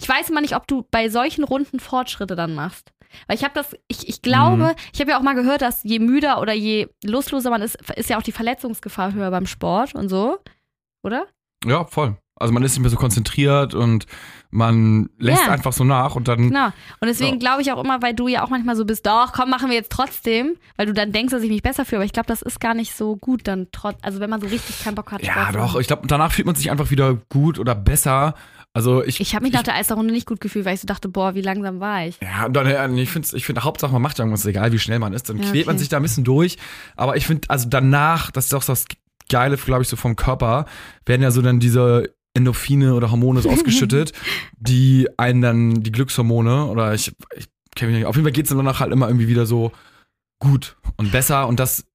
ich 0.00 0.08
weiß 0.08 0.30
immer 0.30 0.40
nicht, 0.40 0.56
ob 0.56 0.66
du 0.66 0.86
bei 0.90 1.08
solchen 1.08 1.44
Runden 1.44 1.80
Fortschritte 1.80 2.36
dann 2.36 2.54
machst. 2.54 2.90
Weil 3.28 3.36
ich 3.36 3.44
habe 3.44 3.54
das, 3.54 3.76
ich, 3.86 4.08
ich 4.08 4.22
glaube, 4.22 4.74
ich 4.92 5.00
habe 5.00 5.12
ja 5.12 5.18
auch 5.18 5.22
mal 5.22 5.34
gehört, 5.36 5.62
dass 5.62 5.84
je 5.84 6.00
müder 6.00 6.40
oder 6.40 6.52
je 6.52 6.88
lustloser 7.04 7.48
man 7.50 7.62
ist, 7.62 7.78
ist 7.96 8.10
ja 8.10 8.18
auch 8.18 8.22
die 8.24 8.32
Verletzungsgefahr 8.32 9.12
höher 9.12 9.30
beim 9.30 9.46
Sport 9.46 9.94
und 9.94 10.08
so. 10.08 10.38
Oder? 11.04 11.26
Ja, 11.64 11.84
voll. 11.84 12.16
Also 12.36 12.52
man 12.52 12.64
ist 12.64 12.72
nicht 12.72 12.80
mehr 12.80 12.90
so 12.90 12.96
konzentriert 12.96 13.74
und 13.74 14.06
man 14.50 15.08
lässt 15.18 15.46
Ja. 15.46 15.52
einfach 15.52 15.72
so 15.72 15.84
nach 15.84 16.16
und 16.16 16.26
dann. 16.26 16.48
Genau. 16.48 16.66
Und 16.66 17.06
deswegen 17.06 17.34
Ja. 17.34 17.38
glaube 17.38 17.62
ich 17.62 17.70
auch 17.70 17.82
immer, 17.82 18.02
weil 18.02 18.14
du 18.14 18.26
ja 18.26 18.42
auch 18.42 18.50
manchmal 18.50 18.74
so 18.74 18.84
bist, 18.84 19.06
doch, 19.06 19.32
komm, 19.32 19.50
machen 19.50 19.68
wir 19.68 19.76
jetzt 19.76 19.92
trotzdem, 19.92 20.56
weil 20.76 20.86
du 20.86 20.92
dann 20.92 21.12
denkst, 21.12 21.30
dass 21.30 21.42
ich 21.44 21.50
mich 21.50 21.62
besser 21.62 21.84
fühle. 21.84 21.98
Aber 22.00 22.06
ich 22.06 22.12
glaube, 22.12 22.26
das 22.26 22.42
ist 22.42 22.58
gar 22.60 22.74
nicht 22.74 22.96
so 22.96 23.14
gut 23.16 23.42
dann 23.46 23.68
trotz, 23.70 23.96
also 24.02 24.18
wenn 24.18 24.30
man 24.30 24.40
so 24.40 24.48
richtig 24.48 24.82
keinen 24.82 24.96
Bock 24.96 25.12
hat. 25.12 25.22
Ja, 25.22 25.52
doch. 25.52 25.76
Ich 25.76 25.86
glaube, 25.86 26.08
danach 26.08 26.32
fühlt 26.32 26.46
man 26.46 26.56
sich 26.56 26.72
einfach 26.72 26.90
wieder 26.90 27.14
gut 27.28 27.60
oder 27.60 27.76
besser. 27.76 28.34
Also 28.74 29.04
ich. 29.04 29.20
Ich 29.20 29.34
habe 29.34 29.44
mich 29.44 29.52
nach 29.52 29.62
der 29.62 29.76
Alsterrunde 29.76 30.12
nicht 30.12 30.26
gut 30.26 30.40
gefühlt, 30.40 30.64
weil 30.64 30.74
ich 30.74 30.80
so 30.80 30.86
dachte, 30.86 31.08
boah, 31.08 31.34
wie 31.36 31.40
langsam 31.40 31.78
war 31.78 32.06
ich. 32.06 32.18
Ja, 32.20 32.48
dann, 32.48 32.66
äh, 32.66 33.00
ich 33.02 33.10
finde, 33.10 33.28
ich 33.34 33.46
find, 33.46 33.62
Hauptsache 33.62 33.92
man 33.92 34.02
macht 34.02 34.18
irgendwas, 34.18 34.44
egal 34.44 34.72
wie 34.72 34.80
schnell 34.80 34.98
man 34.98 35.12
ist, 35.12 35.28
dann 35.28 35.38
Ja, 35.38 35.50
quält 35.50 35.66
man 35.66 35.76
okay. 35.76 35.80
sich 35.80 35.88
da 35.88 35.98
ein 35.98 36.02
bisschen 36.02 36.24
durch. 36.24 36.58
Aber 36.96 37.16
ich 37.16 37.26
finde, 37.26 37.48
also 37.48 37.68
danach, 37.68 38.32
das 38.32 38.46
ist 38.46 38.54
auch 38.54 38.62
so 38.62 38.72
das 38.72 38.86
Geile, 39.30 39.56
glaube 39.56 39.82
ich, 39.82 39.88
so 39.88 39.96
vom 39.96 40.16
Körper, 40.16 40.66
werden 41.06 41.22
ja 41.22 41.30
so 41.30 41.40
dann 41.40 41.60
diese 41.60 42.12
Endorphine 42.34 42.94
oder 42.94 43.12
Hormone 43.12 43.40
so 43.42 43.50
ausgeschüttet, 43.52 44.12
die 44.58 45.08
einen 45.16 45.40
dann, 45.40 45.82
die 45.82 45.92
Glückshormone, 45.92 46.66
oder 46.66 46.94
ich, 46.94 47.12
ich 47.36 47.48
kenne 47.76 47.92
mich 47.92 48.00
nicht, 48.00 48.06
auf 48.06 48.16
jeden 48.16 48.24
Fall 48.26 48.32
geht 48.32 48.46
es 48.46 48.48
dann 48.48 48.58
danach 48.58 48.80
halt 48.80 48.92
immer 48.92 49.06
irgendwie 49.06 49.28
wieder 49.28 49.46
so 49.46 49.70
gut 50.40 50.76
und 50.96 51.12
besser 51.12 51.46
und 51.46 51.60
das 51.60 51.86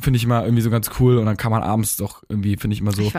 finde 0.00 0.16
ich 0.16 0.24
immer 0.24 0.42
irgendwie 0.44 0.62
so 0.62 0.70
ganz 0.70 0.90
cool 1.00 1.18
und 1.18 1.26
dann 1.26 1.36
kann 1.36 1.50
man 1.52 1.62
abends 1.62 1.96
doch 1.96 2.22
irgendwie, 2.28 2.56
finde 2.56 2.74
ich 2.74 2.80
immer 2.80 2.92
so 2.92 3.02
Ich 3.02 3.12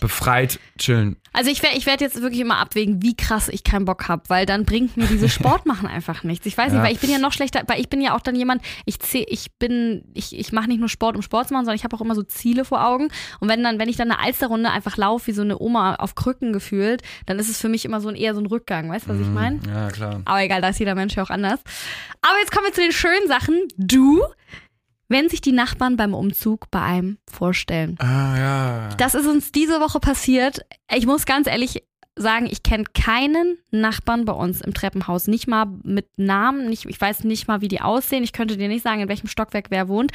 befreit 0.00 0.58
chillen. 0.78 1.16
Also 1.32 1.50
ich 1.50 1.62
werde 1.62 1.76
ich 1.76 1.86
werd 1.86 2.00
jetzt 2.00 2.20
wirklich 2.20 2.40
immer 2.40 2.58
abwägen, 2.58 3.02
wie 3.02 3.16
krass 3.16 3.48
ich 3.48 3.64
keinen 3.64 3.84
Bock 3.84 4.08
habe, 4.08 4.22
weil 4.28 4.46
dann 4.46 4.64
bringt 4.64 4.96
mir 4.96 5.06
dieses 5.06 5.32
Sport 5.38 5.66
machen 5.66 5.88
einfach 5.88 6.24
nichts. 6.24 6.46
Ich 6.46 6.56
weiß 6.58 6.72
Ja. 6.72 6.78
nicht, 6.78 6.86
weil 6.86 6.94
ich 6.94 7.00
bin 7.00 7.10
ja 7.10 7.18
noch 7.18 7.32
schlechter, 7.32 7.62
weil 7.66 7.80
ich 7.80 7.88
bin 7.88 8.00
ja 8.00 8.14
auch 8.16 8.20
dann 8.20 8.34
jemand, 8.34 8.62
ich 8.84 8.98
zäh, 9.00 9.24
ich 9.28 9.52
bin, 9.58 10.04
ich, 10.14 10.36
ich 10.38 10.52
mache 10.52 10.68
nicht 10.68 10.80
nur 10.80 10.88
Sport, 10.88 11.16
um 11.16 11.22
Sport 11.22 11.48
zu 11.48 11.54
machen, 11.54 11.64
sondern 11.64 11.76
ich 11.76 11.84
habe 11.84 11.96
auch 11.96 12.00
immer 12.00 12.14
so 12.14 12.22
Ziele 12.22 12.64
vor 12.64 12.84
Augen. 12.86 13.08
Und 13.40 13.48
wenn 13.48 13.62
dann, 13.62 13.78
wenn 13.78 13.88
ich 13.88 13.96
dann 13.96 14.10
eine 14.10 14.20
Alsterrunde 14.20 14.70
einfach 14.70 14.96
laufe, 14.96 15.26
wie 15.28 15.32
so 15.32 15.42
eine 15.42 15.58
Oma 15.60 15.94
auf 15.96 16.14
Krücken 16.14 16.52
gefühlt, 16.52 17.02
dann 17.26 17.38
ist 17.38 17.48
es 17.48 17.60
für 17.60 17.68
mich 17.68 17.84
immer 17.84 18.00
so 18.00 18.08
ein 18.08 18.14
eher 18.14 18.34
so 18.34 18.40
ein 18.40 18.46
Rückgang. 18.46 18.90
Weißt 18.90 19.06
du, 19.06 19.10
was 19.10 19.20
ich 19.20 19.28
meine? 19.28 19.60
Ja, 19.68 19.88
klar. 19.90 20.22
Aber 20.24 20.42
egal, 20.42 20.60
da 20.60 20.68
ist 20.68 20.78
jeder 20.78 20.94
Mensch 20.94 21.14
ja 21.16 21.22
auch 21.22 21.30
anders. 21.30 21.60
Aber 22.22 22.38
jetzt 22.40 22.52
kommen 22.52 22.66
wir 22.66 22.72
zu 22.72 22.80
den 22.80 22.92
schönen 22.92 23.28
Sachen. 23.28 23.56
Du, 23.76 24.22
wenn 25.08 25.28
sich 25.28 25.40
die 25.40 25.52
Nachbarn 25.52 25.96
beim 25.96 26.14
Umzug 26.14 26.70
bei 26.70 26.80
einem 26.82 27.18
vorstellen. 27.30 27.96
Ah, 28.00 28.38
ja. 28.38 28.88
Das 28.98 29.14
ist 29.14 29.26
uns 29.26 29.52
diese 29.52 29.80
Woche 29.80 30.00
passiert. 30.00 30.60
Ich 30.94 31.06
muss 31.06 31.24
ganz 31.26 31.46
ehrlich 31.46 31.82
sagen, 32.14 32.46
ich 32.50 32.62
kenne 32.64 32.84
keinen 32.94 33.58
Nachbarn 33.70 34.24
bei 34.24 34.32
uns 34.32 34.60
im 34.60 34.74
Treppenhaus. 34.74 35.28
Nicht 35.28 35.46
mal 35.46 35.66
mit 35.84 36.06
Namen. 36.18 36.68
Nicht, 36.68 36.84
ich 36.86 37.00
weiß 37.00 37.24
nicht 37.24 37.46
mal, 37.48 37.60
wie 37.60 37.68
die 37.68 37.80
aussehen. 37.80 38.24
Ich 38.24 38.32
könnte 38.32 38.56
dir 38.56 38.68
nicht 38.68 38.82
sagen, 38.82 39.00
in 39.00 39.08
welchem 39.08 39.28
Stockwerk 39.28 39.66
wer 39.70 39.88
wohnt. 39.88 40.10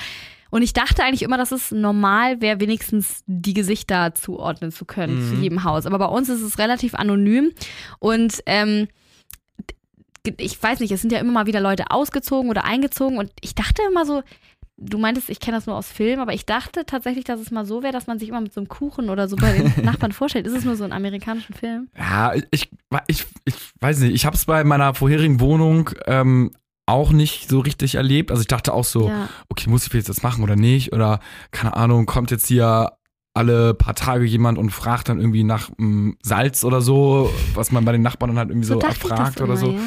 Und 0.50 0.62
ich 0.62 0.74
dachte 0.74 1.04
eigentlich 1.04 1.24
immer, 1.24 1.38
dass 1.38 1.52
es 1.52 1.72
normal 1.72 2.40
wäre, 2.42 2.60
wenigstens 2.60 3.24
die 3.26 3.54
Gesichter 3.56 4.14
zuordnen 4.14 4.72
zu 4.72 4.86
können 4.86 5.16
Mhm. 5.26 5.30
zu 5.30 5.42
jedem 5.42 5.64
Haus. 5.64 5.86
Aber 5.88 5.98
bei 5.98 6.06
uns 6.06 6.30
ist 6.30 6.42
es 6.42 6.60
relativ 6.60 6.94
anonym. 6.94 7.52
Und 8.00 8.44
ähm, 8.46 8.88
ich 10.38 10.62
weiß 10.62 10.80
nicht, 10.80 10.92
es 10.92 11.02
sind 11.02 11.12
ja 11.12 11.20
immer 11.20 11.32
mal 11.32 11.46
wieder 11.48 11.60
Leute 11.62 11.90
ausgezogen 11.90 12.50
oder 12.50 12.66
eingezogen. 12.66 13.18
Und 13.18 13.32
ich 13.42 13.56
dachte 13.56 13.82
immer 13.90 14.06
so, 14.06 14.24
du 14.78 14.98
meintest, 14.98 15.30
ich 15.30 15.40
kenne 15.40 15.58
das 15.58 15.66
nur 15.68 15.76
aus 15.76 15.88
Filmen, 15.88 16.20
aber 16.22 16.34
ich 16.34 16.46
dachte 16.46 16.86
tatsächlich, 16.86 17.26
dass 17.26 17.40
es 17.40 17.52
mal 17.52 17.66
so 17.66 17.84
wäre, 17.84 17.94
dass 17.94 18.08
man 18.08 18.20
sich 18.20 18.30
immer 18.30 18.42
mit 18.42 18.54
so 18.54 18.60
einem 18.60 18.68
Kuchen 18.68 19.10
oder 19.10 19.28
so 19.28 19.36
bei 19.36 19.54
den 19.54 19.72
Nachbarn 19.86 20.12
vorstellt. 20.12 20.48
Ist 20.48 20.56
es 20.58 20.66
nur 20.66 20.76
so 20.76 20.84
ein 20.84 20.92
amerikanischen 20.94 21.54
Film? 21.54 21.90
Ja, 21.98 22.34
ich, 22.34 22.70
ich, 23.08 23.26
ich 23.46 23.56
weiß 23.80 24.00
nicht. 24.00 24.14
Ich 24.14 24.26
habe 24.26 24.36
es 24.36 24.46
bei 24.46 24.64
meiner 24.64 24.94
vorherigen 24.94 25.40
Wohnung 25.40 25.92
ähm, 26.06 26.52
auch 26.86 27.12
nicht 27.12 27.50
so 27.50 27.60
richtig 27.60 27.96
erlebt. 27.96 28.32
Also 28.32 28.42
ich 28.42 28.48
dachte 28.48 28.74
auch 28.74 28.84
so, 28.84 29.08
Ja. 29.10 29.30
okay, 29.50 29.70
muss 29.70 29.86
ich 29.88 29.94
jetzt 29.94 30.10
das 30.10 30.24
machen 30.24 30.44
oder 30.44 30.56
nicht? 30.56 30.92
Oder 30.92 31.20
keine 31.52 31.76
Ahnung, 31.76 32.06
kommt 32.06 32.32
jetzt 32.32 32.48
hier 32.48 32.92
alle 33.34 33.74
paar 33.74 33.96
Tage 33.96 34.26
jemand 34.26 34.58
und 34.60 34.70
fragt 34.70 35.10
dann 35.10 35.20
irgendwie 35.20 35.44
nach 35.44 35.70
mm, 35.78 36.12
Salz 36.22 36.64
oder 36.64 36.82
so, 36.82 37.34
was 37.56 37.72
man 37.72 37.84
bei 37.84 37.92
den 37.92 38.02
Nachbarn 38.04 38.30
dann 38.30 38.38
halt 38.38 38.50
irgendwie 38.50 38.68
so, 38.68 38.78
ich 38.78 38.84
erfragt 38.84 39.38
oder 39.42 39.54
immer, 39.54 39.58
so. 39.58 39.72
Ja. 39.72 39.80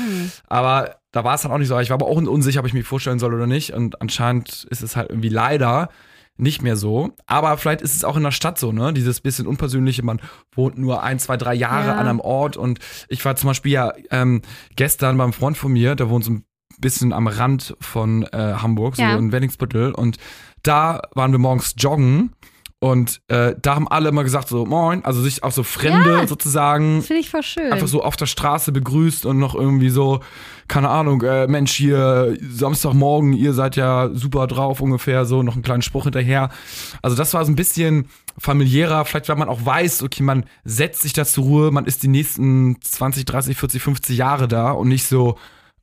Aber 0.49 0.97
da 1.13 1.23
war 1.25 1.35
es 1.37 1.43
dann 1.43 1.53
auch 1.53 1.59
nicht 1.59 1.69
so. 1.69 1.79
Ich 1.79 1.91
war 1.91 1.95
aber 1.95 2.07
auch 2.07 2.17
unsicher, 2.17 2.61
ob 2.61 2.67
ich 2.67 2.75
mich 2.75 2.87
vorstellen 2.87 3.19
soll 3.19 3.33
oder 3.35 3.47
nicht. 3.47 3.73
Und 3.73 4.01
anscheinend 4.03 4.67
ist 4.71 4.83
es 4.83 4.97
halt 4.97 5.11
irgendwie 5.11 5.29
leider 5.29 5.89
nicht 6.37 6.61
mehr 6.63 6.77
so. 6.77 7.13
Aber 7.27 7.57
vielleicht 7.57 7.81
ist 7.81 7.95
es 7.97 8.05
auch 8.05 8.17
in 8.17 8.23
der 8.25 8.31
Stadt 8.33 8.59
so, 8.59 8.73
ne? 8.73 8.93
Dieses 8.93 9.21
bisschen 9.21 9.47
unpersönliche, 9.47 10.03
man 10.03 10.21
wohnt 10.53 10.77
nur 10.77 11.03
ein, 11.03 11.19
zwei, 11.19 11.37
drei 11.37 11.55
Jahre 11.55 11.87
Ja. 11.89 11.95
an 11.95 12.09
einem 12.09 12.21
Ort. 12.21 12.57
Und 12.57 12.81
ich 13.09 13.25
war 13.25 13.37
zum 13.37 13.49
Beispiel 13.49 13.73
ja 13.73 13.93
ähm, 14.11 14.43
gestern 14.75 15.17
beim 15.17 15.33
Freund 15.33 15.57
von 15.57 15.73
mir, 15.73 15.95
der 15.95 16.11
wohnt 16.11 16.25
so 16.25 16.33
ein 16.33 16.45
bisschen 16.79 17.13
am 17.15 17.27
Rand 17.27 17.75
von 17.81 18.25
äh, 18.25 18.55
Hamburg, 18.59 18.97
so 18.97 19.03
Ja. 19.03 19.17
in 19.17 19.33
Wenningsbüttel. 19.33 19.93
Und 19.95 20.17
da 20.63 21.01
waren 21.15 21.31
wir 21.33 21.39
morgens 21.39 21.75
joggen. 21.79 22.33
Und 22.79 23.23
äh, 23.29 23.55
da 23.61 23.75
haben 23.75 23.89
alle 23.89 24.11
immer 24.11 24.23
gesagt 24.23 24.49
so, 24.49 24.67
moin, 24.67 25.03
also 25.03 25.23
sich 25.23 25.43
auch 25.43 25.51
so 25.51 25.63
Fremde 25.63 26.11
Ja. 26.19 26.27
sozusagen 26.27 26.99
Das 26.99 27.07
finde 27.07 27.21
ich 27.23 27.31
voll 27.31 27.43
schön. 27.43 27.73
einfach 27.73 27.89
so 27.89 28.03
auf 28.03 28.17
der 28.17 28.27
Straße 28.27 28.71
begrüßt 28.71 29.25
und 29.25 29.39
noch 29.39 29.55
irgendwie 29.55 29.89
so, 29.89 30.21
keine 30.69 30.91
Ahnung, 30.91 31.23
äh, 31.23 31.47
Mensch, 31.47 31.73
hier 31.73 32.37
Samstagmorgen, 32.51 33.33
ihr 33.33 33.55
seid 33.55 33.77
ja 33.77 34.11
super 34.13 34.47
drauf 34.47 34.83
ungefähr, 34.83 35.25
so 35.25 35.43
noch 35.43 35.55
einen 35.55 35.63
kleinen 35.63 35.81
Spruch 35.81 36.05
hinterher. 36.05 36.51
Also 37.01 37.17
das 37.17 37.33
war 37.33 37.45
so 37.47 37.51
ein 37.53 37.57
bisschen 37.57 38.09
familiärer, 38.37 39.07
vielleicht 39.07 39.31
weil 39.31 39.37
man 39.37 39.49
auch 39.49 39.65
weiß, 39.65 40.03
okay, 40.03 40.23
man 40.23 40.45
setzt 40.65 41.01
sich 41.01 41.15
da 41.15 41.25
zur 41.25 41.45
Ruhe, 41.45 41.71
man 41.71 41.87
ist 41.87 42.03
die 42.03 42.09
nächsten 42.09 42.77
20, 42.83 43.25
30, 43.25 43.57
40, 43.57 43.83
50 43.83 44.19
Jahre 44.19 44.49
da 44.49 44.73
und 44.73 44.89
nicht 44.89 45.07
so, 45.07 45.39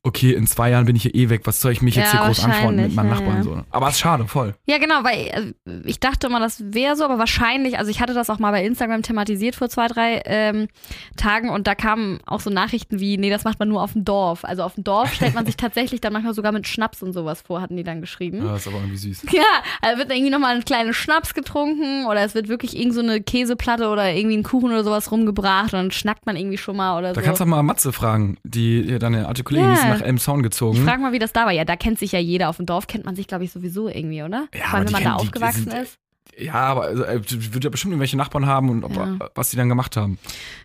okay, 0.05 0.33
in 0.33 0.45
zwei 0.47 0.69
Jahren 0.69 0.85
bin 0.85 0.97
ich 0.97 1.03
hier 1.03 1.15
eh 1.15 1.29
weg, 1.29 1.41
was 1.45 1.61
soll 1.61 1.71
ich 1.71 1.81
mich 1.81 1.95
jetzt 1.95 2.13
Ja, 2.13 2.19
hier 2.19 2.27
groß 2.27 2.43
anfreunden 2.43 2.83
mit 2.87 2.93
meinen 2.95 3.09
wahrscheinlich, 3.09 3.35
Nachbarn 3.45 3.57
ja, 3.57 3.61
so. 3.63 3.67
Aber 3.71 3.87
ist 3.89 3.99
schade, 3.99 4.27
voll. 4.27 4.53
Ja, 4.65 4.77
genau, 4.77 5.03
weil 5.03 5.53
äh, 5.65 5.81
ich 5.85 6.01
dachte 6.01 6.27
immer, 6.27 6.41
das 6.41 6.61
wäre 6.73 6.97
so, 6.97 7.05
aber 7.05 7.19
wahrscheinlich, 7.19 7.77
also 7.79 7.89
ich 7.89 8.01
hatte 8.01 8.13
das 8.13 8.29
auch 8.29 8.37
mal 8.37 8.51
bei 8.51 8.65
Instagram 8.65 9.01
thematisiert 9.01 9.55
vor 9.55 9.69
zwei, 9.69 9.87
drei 9.87 10.21
ähm, 10.25 10.67
Tagen 11.15 11.49
und 11.49 11.67
da 11.67 11.75
kamen 11.75 12.19
auch 12.25 12.41
so 12.41 12.49
Nachrichten 12.49 12.99
wie, 12.99 13.17
nee, 13.17 13.29
das 13.29 13.45
macht 13.45 13.59
man 13.59 13.69
nur 13.69 13.81
auf 13.81 13.93
dem 13.93 14.03
Dorf. 14.03 14.43
Also 14.43 14.63
auf 14.63 14.75
dem 14.75 14.83
Dorf 14.83 15.13
stellt 15.13 15.35
man 15.35 15.45
sich 15.45 15.55
tatsächlich 15.57 16.01
dann 16.01 16.11
manchmal 16.11 16.33
sogar 16.33 16.51
mit 16.51 16.67
Schnaps 16.67 17.01
und 17.01 17.13
sowas 17.13 17.41
vor, 17.41 17.61
hatten 17.61 17.77
die 17.77 17.83
dann 17.85 18.01
geschrieben. 18.01 18.45
Ja, 18.45 18.57
ist 18.57 18.67
aber 18.67 18.77
irgendwie 18.77 18.97
süß. 18.97 19.23
Ja, 19.33 19.41
also 19.81 19.97
wird 19.99 20.11
irgendwie 20.11 20.29
nochmal 20.31 20.55
ein 20.55 20.65
kleiner 20.65 20.93
Schnaps 20.93 21.33
getrunken 21.33 22.05
oder 22.07 22.21
es 22.21 22.35
wird 22.35 22.49
wirklich 22.49 22.77
irgend 22.77 22.93
so 22.93 22.99
eine 23.01 23.21
Käseplatte 23.21 23.87
oder 23.87 24.11
irgendwie 24.13 24.37
ein 24.37 24.43
Kuchen 24.43 24.69
oder 24.69 24.83
sowas 24.83 25.11
rumgebracht 25.11 25.73
und 25.73 25.79
dann 25.79 25.91
schnackt 25.91 26.25
man 26.25 26.35
irgendwie 26.35 26.57
schon 26.57 26.75
mal 26.75 26.97
oder 26.99 27.13
Da 27.13 27.21
so. 27.21 27.25
kannst 27.25 27.39
du 27.39 27.45
auch 27.45 27.47
mal 27.47 27.63
Matze 27.63 27.93
fragen, 27.93 28.37
die, 28.43 28.85
die 28.85 28.99
deine 28.99 29.21
ist 29.21 29.51
Ja. 29.83 29.92
Nach 29.99 30.05
Elmshorn 30.05 30.43
gezogen. 30.43 30.77
ich 30.77 30.83
frag 30.83 30.99
mal, 30.99 31.11
wie 31.13 31.19
das 31.19 31.33
da 31.33 31.45
war. 31.45 31.51
Ja, 31.51 31.65
da 31.65 31.75
kennt 31.75 31.99
sich 31.99 32.11
ja 32.11 32.19
jeder. 32.19 32.49
Auf 32.49 32.57
dem 32.57 32.65
Dorf 32.65 32.87
kennt 32.87 33.05
man 33.05 33.15
sich, 33.15 33.27
glaube 33.27 33.43
ich, 33.43 33.51
sowieso 33.51 33.87
irgendwie, 33.89 34.23
oder? 34.23 34.47
Ja, 34.53 34.65
Vor 34.67 34.79
allem, 34.79 34.81
wenn 34.81 34.87
die 34.87 34.93
man 34.93 35.03
da 35.03 35.09
kennen- 35.09 35.17
die 35.19 35.27
aufgewachsen 35.27 35.69
sind- 35.71 35.81
ist. 35.83 35.97
Ja, 36.35 36.53
aber 36.55 36.81
also, 36.83 37.03
äh, 37.03 37.21
wird 37.53 37.63
ja 37.63 37.69
bestimmt 37.69 37.91
irgendwelche 37.91 38.17
Nachbarn 38.17 38.47
haben 38.47 38.69
und 38.69 38.83
ob, 38.83 38.95
Ja. 38.95 39.19
was 39.35 39.51
die 39.51 39.57
dann 39.57 39.69
gemacht 39.69 39.95
haben. 39.97 40.17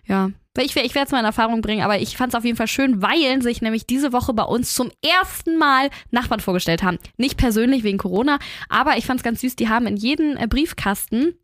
Ja, 0.06 0.30
ich, 0.56 0.74
ich 0.76 0.94
werde 0.94 1.06
es 1.06 1.12
mal 1.12 1.18
in 1.18 1.26
Erfahrung 1.26 1.60
bringen, 1.60 1.82
aber 1.82 2.00
ich 2.00 2.16
fand 2.16 2.32
es 2.32 2.38
auf 2.38 2.44
jeden 2.44 2.56
Fall 2.56 2.68
schön, 2.68 3.02
weil 3.02 3.42
sich 3.42 3.60
nämlich 3.60 3.86
diese 3.86 4.14
Woche 4.14 4.32
bei 4.32 4.44
uns 4.44 4.72
zum 4.74 4.90
ersten 5.04 5.58
Mal 5.58 5.90
Nachbarn 6.10 6.40
vorgestellt 6.40 6.82
haben. 6.82 6.98
Nicht 7.18 7.36
persönlich 7.36 7.82
wegen 7.84 7.98
Corona, 7.98 8.38
aber 8.70 8.96
ich 8.96 9.04
fand 9.04 9.20
es 9.20 9.24
ganz 9.24 9.42
süß, 9.42 9.56
die 9.56 9.68
haben 9.68 9.86
in 9.86 9.96
jeden 9.98 10.38
äh, 10.38 10.46
Briefkasten 10.48 11.34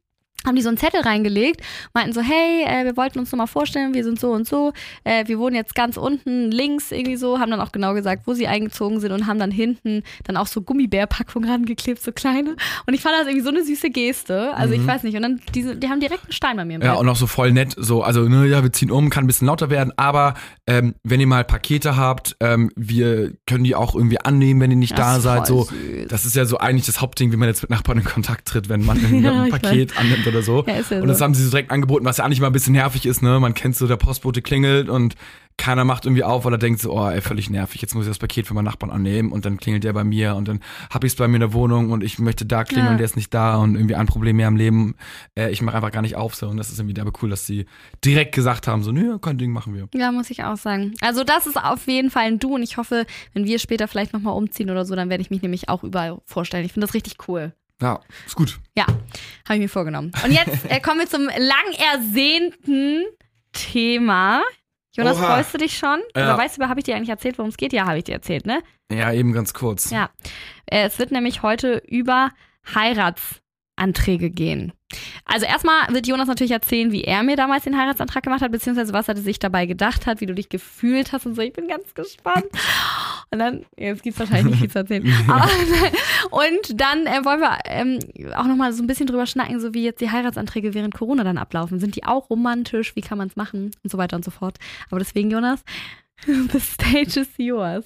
haben 0.46 0.56
die 0.56 0.62
so 0.62 0.68
einen 0.68 0.78
Zettel 0.78 1.00
reingelegt, 1.00 1.60
meinten 1.94 2.12
so, 2.12 2.20
hey, 2.20 2.64
äh, 2.66 2.84
wir 2.84 2.96
wollten 2.96 3.18
uns 3.18 3.32
nur 3.32 3.38
mal 3.38 3.46
vorstellen, 3.46 3.94
wir 3.94 4.04
sind 4.04 4.18
so 4.20 4.32
und 4.32 4.46
so, 4.46 4.72
äh, 5.04 5.26
wir 5.26 5.38
wohnen 5.38 5.56
jetzt 5.56 5.74
ganz 5.74 5.96
unten 5.96 6.50
links 6.50 6.90
irgendwie 6.92 7.16
so, 7.16 7.38
haben 7.38 7.50
dann 7.50 7.60
auch 7.60 7.72
genau 7.72 7.94
gesagt, 7.94 8.22
wo 8.26 8.34
sie 8.34 8.46
eingezogen 8.46 9.00
sind 9.00 9.12
und 9.12 9.26
haben 9.26 9.38
dann 9.38 9.50
hinten 9.50 10.02
dann 10.24 10.36
auch 10.36 10.46
so 10.46 10.60
Gummibärpackungen 10.62 11.48
rangeklebt, 11.48 12.02
so 12.02 12.12
kleine. 12.12 12.56
Und 12.86 12.94
ich 12.94 13.00
fand 13.00 13.14
das 13.18 13.26
irgendwie 13.26 13.42
so 13.44 13.50
eine 13.50 13.64
süße 13.64 13.90
Geste. 13.90 14.54
Also 14.54 14.74
ich 14.74 14.86
weiß 14.86 15.02
nicht. 15.02 15.16
Und 15.16 15.22
dann, 15.22 15.40
diese, 15.54 15.76
die 15.76 15.88
haben 15.88 16.00
direkt 16.00 16.24
einen 16.24 16.32
Stein 16.32 16.56
bei 16.56 16.64
mir 16.64 16.76
im 16.76 16.82
Ja, 16.82 16.92
Bett. 16.92 17.00
und 17.00 17.08
auch 17.08 17.16
so 17.16 17.26
voll 17.26 17.52
nett, 17.52 17.74
so, 17.76 18.02
also, 18.02 18.28
ne, 18.28 18.46
ja, 18.46 18.62
wir 18.62 18.72
ziehen 18.72 18.90
um, 18.90 19.10
kann 19.10 19.24
ein 19.24 19.26
bisschen 19.26 19.46
lauter 19.46 19.70
werden, 19.70 19.92
aber 19.96 20.34
ähm, 20.66 20.94
wenn 21.02 21.20
ihr 21.20 21.26
mal 21.26 21.44
Pakete 21.44 21.96
habt, 21.96 22.36
ähm, 22.40 22.70
wir 22.76 23.32
können 23.46 23.64
die 23.64 23.74
auch 23.74 23.94
irgendwie 23.94 24.18
annehmen, 24.20 24.60
wenn 24.60 24.70
ihr 24.70 24.76
nicht 24.76 24.92
Das 24.92 24.98
da 24.98 25.20
seid. 25.20 25.46
So, 25.46 25.64
süß. 25.64 26.08
das 26.08 26.24
ist 26.24 26.34
ja 26.36 26.44
so 26.44 26.58
eigentlich 26.58 26.86
das 26.86 27.00
Hauptding, 27.00 27.32
wie 27.32 27.36
man 27.36 27.48
jetzt 27.48 27.62
mit 27.62 27.70
Nachbarn 27.70 27.98
in 27.98 28.04
Kontakt 28.04 28.46
tritt, 28.48 28.68
wenn 28.68 28.84
man 28.84 28.98
Ja, 29.22 29.42
ein 29.44 29.50
Paket 29.50 29.96
annimmt 29.98 30.26
oder 30.34 30.42
so. 30.42 30.64
Ja, 30.66 30.74
ja 30.74 31.00
und 31.00 31.08
das 31.08 31.18
so. 31.18 31.24
haben 31.24 31.34
sie 31.34 31.44
so 31.44 31.50
direkt 31.50 31.70
angeboten, 31.70 32.04
was 32.04 32.18
ja 32.18 32.24
eigentlich 32.24 32.40
mal 32.40 32.48
ein 32.48 32.52
bisschen 32.52 32.74
nervig 32.74 33.06
ist, 33.06 33.22
ne? 33.22 33.38
Man 33.40 33.54
kennt 33.54 33.76
so, 33.76 33.86
der 33.86 33.96
Postbote 33.96 34.42
klingelt 34.42 34.88
und 34.88 35.14
keiner 35.56 35.84
macht 35.84 36.04
irgendwie 36.04 36.24
auf, 36.24 36.44
weil 36.44 36.52
er 36.52 36.58
denkt 36.58 36.80
so, 36.80 36.92
oh, 36.92 37.08
ey, 37.08 37.20
völlig 37.20 37.48
nervig, 37.48 37.80
jetzt 37.80 37.94
muss 37.94 38.06
ich 38.06 38.10
das 38.10 38.18
Paket 38.18 38.46
für 38.46 38.54
meinen 38.54 38.64
Nachbarn 38.64 38.90
annehmen 38.90 39.30
und 39.30 39.44
dann 39.44 39.56
klingelt 39.56 39.84
der 39.84 39.92
bei 39.92 40.02
mir 40.02 40.34
und 40.34 40.48
dann 40.48 40.60
hab 40.90 41.04
ich 41.04 41.12
es 41.12 41.16
bei 41.16 41.28
mir 41.28 41.36
in 41.36 41.40
der 41.40 41.52
Wohnung 41.52 41.90
und 41.92 42.02
ich 42.02 42.18
möchte 42.18 42.44
da 42.44 42.64
klingeln 42.64 42.86
Ja. 42.86 42.92
und 42.92 42.98
der 42.98 43.04
ist 43.04 43.14
nicht 43.14 43.32
da 43.32 43.56
und 43.58 43.76
irgendwie 43.76 43.94
ein 43.94 44.06
Problem 44.06 44.36
mehr 44.36 44.48
im 44.48 44.56
Leben. 44.56 44.96
Äh, 45.38 45.50
ich 45.50 45.62
mache 45.62 45.76
einfach 45.76 45.92
gar 45.92 46.02
nicht 46.02 46.16
auf 46.16 46.34
so 46.34 46.48
und 46.48 46.56
das 46.56 46.70
ist 46.70 46.78
irgendwie 46.80 46.94
derbe 46.94 47.12
cool, 47.22 47.30
dass 47.30 47.46
sie 47.46 47.66
direkt 48.04 48.34
gesagt 48.34 48.66
haben, 48.66 48.82
so, 48.82 48.90
nö, 48.90 49.18
kein 49.20 49.38
Ding, 49.38 49.52
machen 49.52 49.74
wir. 49.74 49.88
Ja, 49.94 50.10
muss 50.10 50.30
ich 50.30 50.42
auch 50.42 50.56
sagen. 50.56 50.94
Also 51.00 51.22
das 51.22 51.46
ist 51.46 51.56
auf 51.56 51.86
jeden 51.86 52.10
Fall 52.10 52.24
ein 52.24 52.40
Du 52.40 52.56
und 52.56 52.62
ich 52.64 52.76
hoffe, 52.76 53.06
wenn 53.32 53.44
wir 53.44 53.60
später 53.60 53.86
vielleicht 53.86 54.12
nochmal 54.12 54.36
umziehen 54.36 54.70
oder 54.70 54.84
so, 54.84 54.96
dann 54.96 55.08
werde 55.08 55.22
ich 55.22 55.30
mich 55.30 55.42
nämlich 55.42 55.68
auch 55.68 55.84
überall 55.84 56.18
vorstellen. 56.24 56.64
Ich 56.64 56.72
finde 56.72 56.86
das 56.88 56.94
richtig 56.94 57.28
cool. 57.28 57.52
Ja, 57.80 58.00
ist 58.26 58.36
gut. 58.36 58.60
Ja, 58.76 58.86
habe 58.86 59.54
ich 59.54 59.60
mir 59.60 59.68
vorgenommen. 59.68 60.12
Und 60.24 60.32
jetzt 60.32 60.70
äh, 60.70 60.80
kommen 60.80 61.00
wir 61.00 61.08
zum 61.08 61.26
lang 61.26 61.92
ersehnten 61.92 63.04
Thema. 63.52 64.42
Jonas, 64.96 65.18
Oha. 65.18 65.34
freust 65.34 65.54
du 65.54 65.58
dich 65.58 65.76
schon? 65.76 66.00
Ja. 66.14 66.24
Oder 66.24 66.38
weißt 66.38 66.58
du, 66.58 66.68
habe 66.68 66.78
ich 66.80 66.84
dir 66.84 66.94
eigentlich 66.94 67.08
erzählt, 67.08 67.36
worum 67.38 67.50
es 67.50 67.56
geht? 67.56 67.72
Ja, 67.72 67.86
habe 67.86 67.98
ich 67.98 68.04
dir 68.04 68.12
erzählt, 68.12 68.46
ne? 68.46 68.62
Ja, 68.92 69.12
eben 69.12 69.32
ganz 69.32 69.52
kurz. 69.52 69.90
Ja. 69.90 70.10
Äh, 70.66 70.86
es 70.86 70.98
wird 70.98 71.10
nämlich 71.10 71.42
heute 71.42 71.82
über 71.88 72.30
Heiratsanträge 72.74 74.30
gehen. 74.30 74.72
Also 75.24 75.46
erstmal 75.46 75.92
wird 75.92 76.06
Jonas 76.06 76.28
natürlich 76.28 76.52
erzählen, 76.52 76.92
wie 76.92 77.04
er 77.04 77.22
mir 77.22 77.36
damals 77.36 77.64
den 77.64 77.76
Heiratsantrag 77.76 78.22
gemacht 78.22 78.42
hat, 78.42 78.52
beziehungsweise 78.52 78.92
was 78.92 79.08
er 79.08 79.16
sich 79.16 79.38
dabei 79.38 79.66
gedacht 79.66 80.06
hat, 80.06 80.20
wie 80.20 80.26
du 80.26 80.34
dich 80.34 80.48
gefühlt 80.48 81.12
hast 81.12 81.26
und 81.26 81.34
so. 81.34 81.42
Ich 81.42 81.52
bin 81.52 81.68
ganz 81.68 81.94
gespannt. 81.94 82.46
Und 83.30 83.38
dann, 83.38 83.66
jetzt 83.76 84.02
gibt 84.02 84.14
es 84.14 84.20
wahrscheinlich 84.20 84.52
nicht 84.52 84.60
viel 84.60 84.70
zu 84.70 84.78
erzählen. 84.78 85.12
Aber, 85.28 85.48
und 86.30 86.80
dann 86.80 87.06
äh, 87.06 87.24
wollen 87.24 87.40
wir 87.40 87.58
ähm, 87.64 87.98
auch 88.36 88.46
nochmal 88.46 88.72
so 88.72 88.82
ein 88.82 88.86
bisschen 88.86 89.06
drüber 89.06 89.26
schnacken, 89.26 89.60
so 89.60 89.74
wie 89.74 89.84
jetzt 89.84 90.00
die 90.00 90.10
Heiratsanträge 90.10 90.74
während 90.74 90.94
Corona 90.94 91.24
dann 91.24 91.38
ablaufen. 91.38 91.80
Sind 91.80 91.96
die 91.96 92.04
auch 92.04 92.30
romantisch? 92.30 92.96
Wie 92.96 93.00
kann 93.00 93.18
man 93.18 93.28
es 93.28 93.36
machen? 93.36 93.70
Und 93.82 93.90
so 93.90 93.98
weiter 93.98 94.16
und 94.16 94.24
so 94.24 94.30
fort. 94.30 94.58
Aber 94.90 94.98
deswegen, 94.98 95.30
Jonas, 95.30 95.64
the 96.26 96.60
stage 96.60 97.20
is 97.20 97.28
yours. 97.36 97.84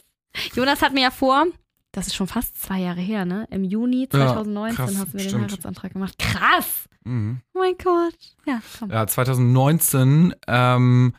Jonas 0.55 0.83
hat 0.83 0.93
mir 0.93 1.03
ja 1.03 1.11
vor, 1.11 1.47
das 1.93 2.07
ist 2.09 2.15
schon 2.15 2.27
fast 2.27 2.61
zwei 2.61 2.79
Jahre 2.81 3.01
her, 3.01 3.25
ne? 3.25 3.47
Im 3.51 3.65
Juni 3.65 4.09
2019 4.09 4.77
krass, 4.77 4.97
hast 4.99 5.13
du 5.13 5.17
mir 5.17 5.23
den 5.23 5.29
stimmt. 5.31 5.45
Heiratsantrag 5.51 5.93
gemacht. 5.93 6.19
Krass! 6.19 6.89
Mhm. 7.05 7.41
Oh 7.55 7.59
mein 7.61 7.75
Gott. 7.83 8.15
Ja, 8.47 8.61
komm. 8.79 8.91
Ja, 8.91 9.07
2019 9.07 10.35
ähm, 10.47 11.15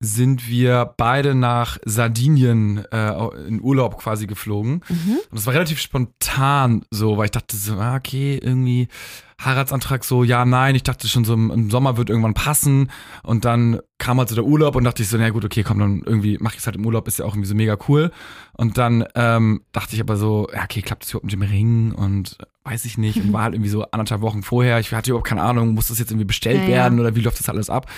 sind 0.00 0.48
wir 0.48 0.94
beide 0.96 1.34
nach 1.34 1.78
Sardinien 1.84 2.84
äh, 2.92 3.12
in 3.48 3.60
Urlaub 3.60 3.98
quasi 3.98 4.26
geflogen. 4.26 4.84
Mhm. 4.88 5.18
Und 5.30 5.38
das 5.38 5.46
war 5.46 5.54
relativ 5.54 5.80
spontan 5.80 6.84
so, 6.90 7.16
weil 7.16 7.26
ich 7.26 7.30
dachte 7.32 7.56
so, 7.56 7.74
ah, 7.74 7.96
okay, 7.96 8.38
irgendwie 8.40 8.88
Heiratsantrag 9.44 10.04
so, 10.04 10.24
ja, 10.24 10.44
nein. 10.44 10.74
Ich 10.74 10.82
dachte 10.82 11.08
schon 11.08 11.24
so, 11.24 11.34
im 11.34 11.70
Sommer 11.70 11.96
wird 11.96 12.10
irgendwann 12.10 12.34
passen. 12.34 12.90
Und 13.22 13.44
dann 13.44 13.80
kam 13.98 14.18
halt 14.18 14.28
so 14.28 14.34
der 14.34 14.44
Urlaub 14.44 14.76
und 14.76 14.84
dachte 14.84 15.02
ich 15.02 15.08
so, 15.08 15.16
na 15.16 15.30
gut, 15.30 15.44
okay, 15.44 15.62
komm, 15.62 15.78
dann 15.78 16.02
irgendwie 16.04 16.38
mach 16.40 16.52
ich 16.52 16.60
es 16.60 16.66
halt 16.66 16.76
im 16.76 16.86
Urlaub, 16.86 17.06
ist 17.06 17.18
ja 17.18 17.24
auch 17.24 17.34
irgendwie 17.34 17.48
so 17.48 17.54
mega 17.54 17.76
cool. 17.88 18.10
Und 18.52 18.78
dann 18.78 19.04
ähm, 19.14 19.62
dachte 19.72 19.94
ich 19.94 20.00
aber 20.00 20.16
so, 20.16 20.48
ja, 20.52 20.64
okay, 20.64 20.82
klappt 20.82 21.04
das 21.04 21.10
überhaupt 21.10 21.24
mit 21.24 21.32
dem 21.32 21.42
Ring 21.42 21.92
und 21.92 22.38
weiß 22.70 22.84
ich 22.84 22.98
nicht. 22.98 23.16
Und 23.16 23.32
war 23.32 23.42
halt 23.42 23.54
irgendwie 23.54 23.70
so 23.70 23.84
anderthalb 23.90 24.20
Wochen 24.20 24.42
vorher. 24.42 24.78
Ich 24.78 24.92
hatte 24.92 25.10
überhaupt 25.10 25.26
keine 25.26 25.42
Ahnung, 25.42 25.74
muss 25.74 25.88
das 25.88 25.98
jetzt 25.98 26.10
irgendwie 26.10 26.26
bestellt 26.26 26.56
Ja, 26.58 26.62
ja. 26.64 26.68
werden 26.68 27.00
oder 27.00 27.16
wie 27.16 27.20
läuft 27.20 27.38
das 27.40 27.48
alles 27.48 27.70
ab? 27.70 27.90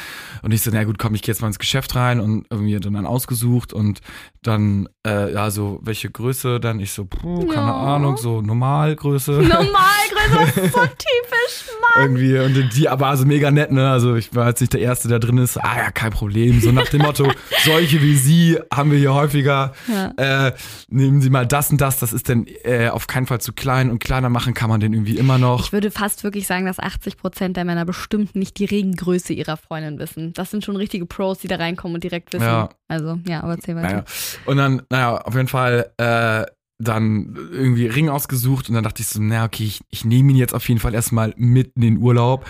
Und 0.43 0.53
ich 0.53 0.62
so, 0.62 0.71
na 0.73 0.85
gut, 0.85 0.99
komm, 0.99 1.15
ich 1.15 1.23
gehe 1.23 1.33
jetzt 1.33 1.41
mal 1.41 1.49
ins 1.49 1.59
Geschäft 1.59 1.95
rein 1.97 2.21
und 2.21 2.47
irgendwie 2.50 2.79
dann, 2.79 2.95
dann 2.95 3.07
ausgesucht 3.07 3.73
und 3.73 4.00
dann, 4.43 4.89
äh, 5.07 5.33
ja, 5.33 5.50
so, 5.50 5.81
welche 5.83 6.11
Größe 6.11 6.61
dann? 6.61 6.81
Ich 6.81 6.93
so, 6.93 7.05
puh, 7.05 7.47
keine 7.47 7.67
Ja. 7.67 7.97
Ahnung, 7.97 8.17
so 8.17 8.41
Normalgröße. 8.41 9.33
Normalgröße, 9.43 10.69
so 10.69 10.81
typisch, 10.81 11.65
Mann. 11.97 12.03
irgendwie 12.03 12.39
und 12.39 12.71
die 12.77 12.89
aber 12.89 13.09
also 13.09 13.25
mega 13.27 13.50
nett, 13.50 13.73
ne? 13.73 13.91
Also 13.91 14.15
ich 14.15 14.35
war 14.35 14.49
jetzt 14.49 14.61
nicht 14.61 14.73
der 14.73 14.81
Erste, 14.81 15.09
der 15.09 15.19
drin 15.19 15.39
ist. 15.39 15.57
Ah 15.59 15.77
ja, 15.79 15.91
kein 15.91 16.11
Problem. 16.12 16.61
So 16.61 16.71
nach 16.73 16.89
dem 16.89 17.03
Motto, 17.03 17.31
solche 17.65 18.00
wie 18.03 18.17
Sie 18.17 18.59
haben 18.73 18.91
wir 18.91 18.99
hier 18.99 19.15
häufiger. 19.15 19.73
Ja. 19.89 20.47
Äh, 20.49 20.53
nehmen 20.89 21.21
Sie 21.21 21.31
mal 21.31 21.47
das 21.47 21.71
und 21.71 21.81
das, 21.81 21.99
das 21.99 22.12
ist 22.12 22.29
dann 22.29 22.47
äh, 22.65 22.89
auf 22.89 23.07
keinen 23.07 23.27
Fall 23.27 23.41
zu 23.41 23.53
klein 23.53 23.91
und 23.91 23.99
kleiner 23.99 24.29
machen 24.29 24.55
kann 24.55 24.60
man 24.69 24.81
den 24.81 24.93
irgendwie 24.93 25.17
immer 25.17 25.38
noch. 25.38 25.64
Ich 25.64 25.73
würde 25.73 25.90
fast 25.90 26.23
wirklich 26.25 26.47
sagen, 26.47 26.67
dass 26.67 26.79
80 26.79 27.17
Prozent 27.17 27.57
der 27.57 27.64
Männer 27.64 27.85
bestimmt 27.85 28.37
nicht 28.37 28.59
die 28.59 28.64
Regengröße 28.67 29.33
ihrer 29.33 29.57
Freundin 29.57 29.99
wissen. 29.99 30.33
Das 30.35 30.50
sind 30.50 30.64
schon 30.64 30.76
richtige 30.76 31.07
Pros, 31.07 31.38
die 31.38 31.49
da 31.49 31.57
reinkommen 31.57 31.95
und 31.95 32.05
direkt 32.05 32.33
wissen. 32.33 32.45
Ja. 32.45 32.69
Also, 32.88 33.19
ja, 33.26 33.43
aber 33.43 33.52
erzähl 33.52 33.76
weiter. 33.76 33.88
Naja. 33.88 34.05
Und 34.47 34.57
dann, 34.59 34.83
naja, 34.90 35.17
auf 35.19 35.35
jeden 35.35 35.49
Fall 35.49 35.90
äh, 35.97 36.45
dann 36.79 37.37
irgendwie 37.52 37.87
Ring 37.87 38.09
ausgesucht 38.09 38.69
und 38.69 38.75
dann 38.75 38.85
dachte 38.85 39.02
ich 39.02 39.09
so, 39.09 39.21
na 39.21 39.45
okay, 39.45 39.64
ich, 39.64 39.81
ich 39.90 40.05
nehme 40.05 40.33
ihn 40.33 40.37
jetzt 40.37 40.55
auf 40.55 40.69
jeden 40.69 40.81
Fall 40.81 40.95
erstmal 40.95 41.35
mit 41.37 41.73
in 41.76 41.83
den 41.83 41.99
Urlaub. 41.99 42.47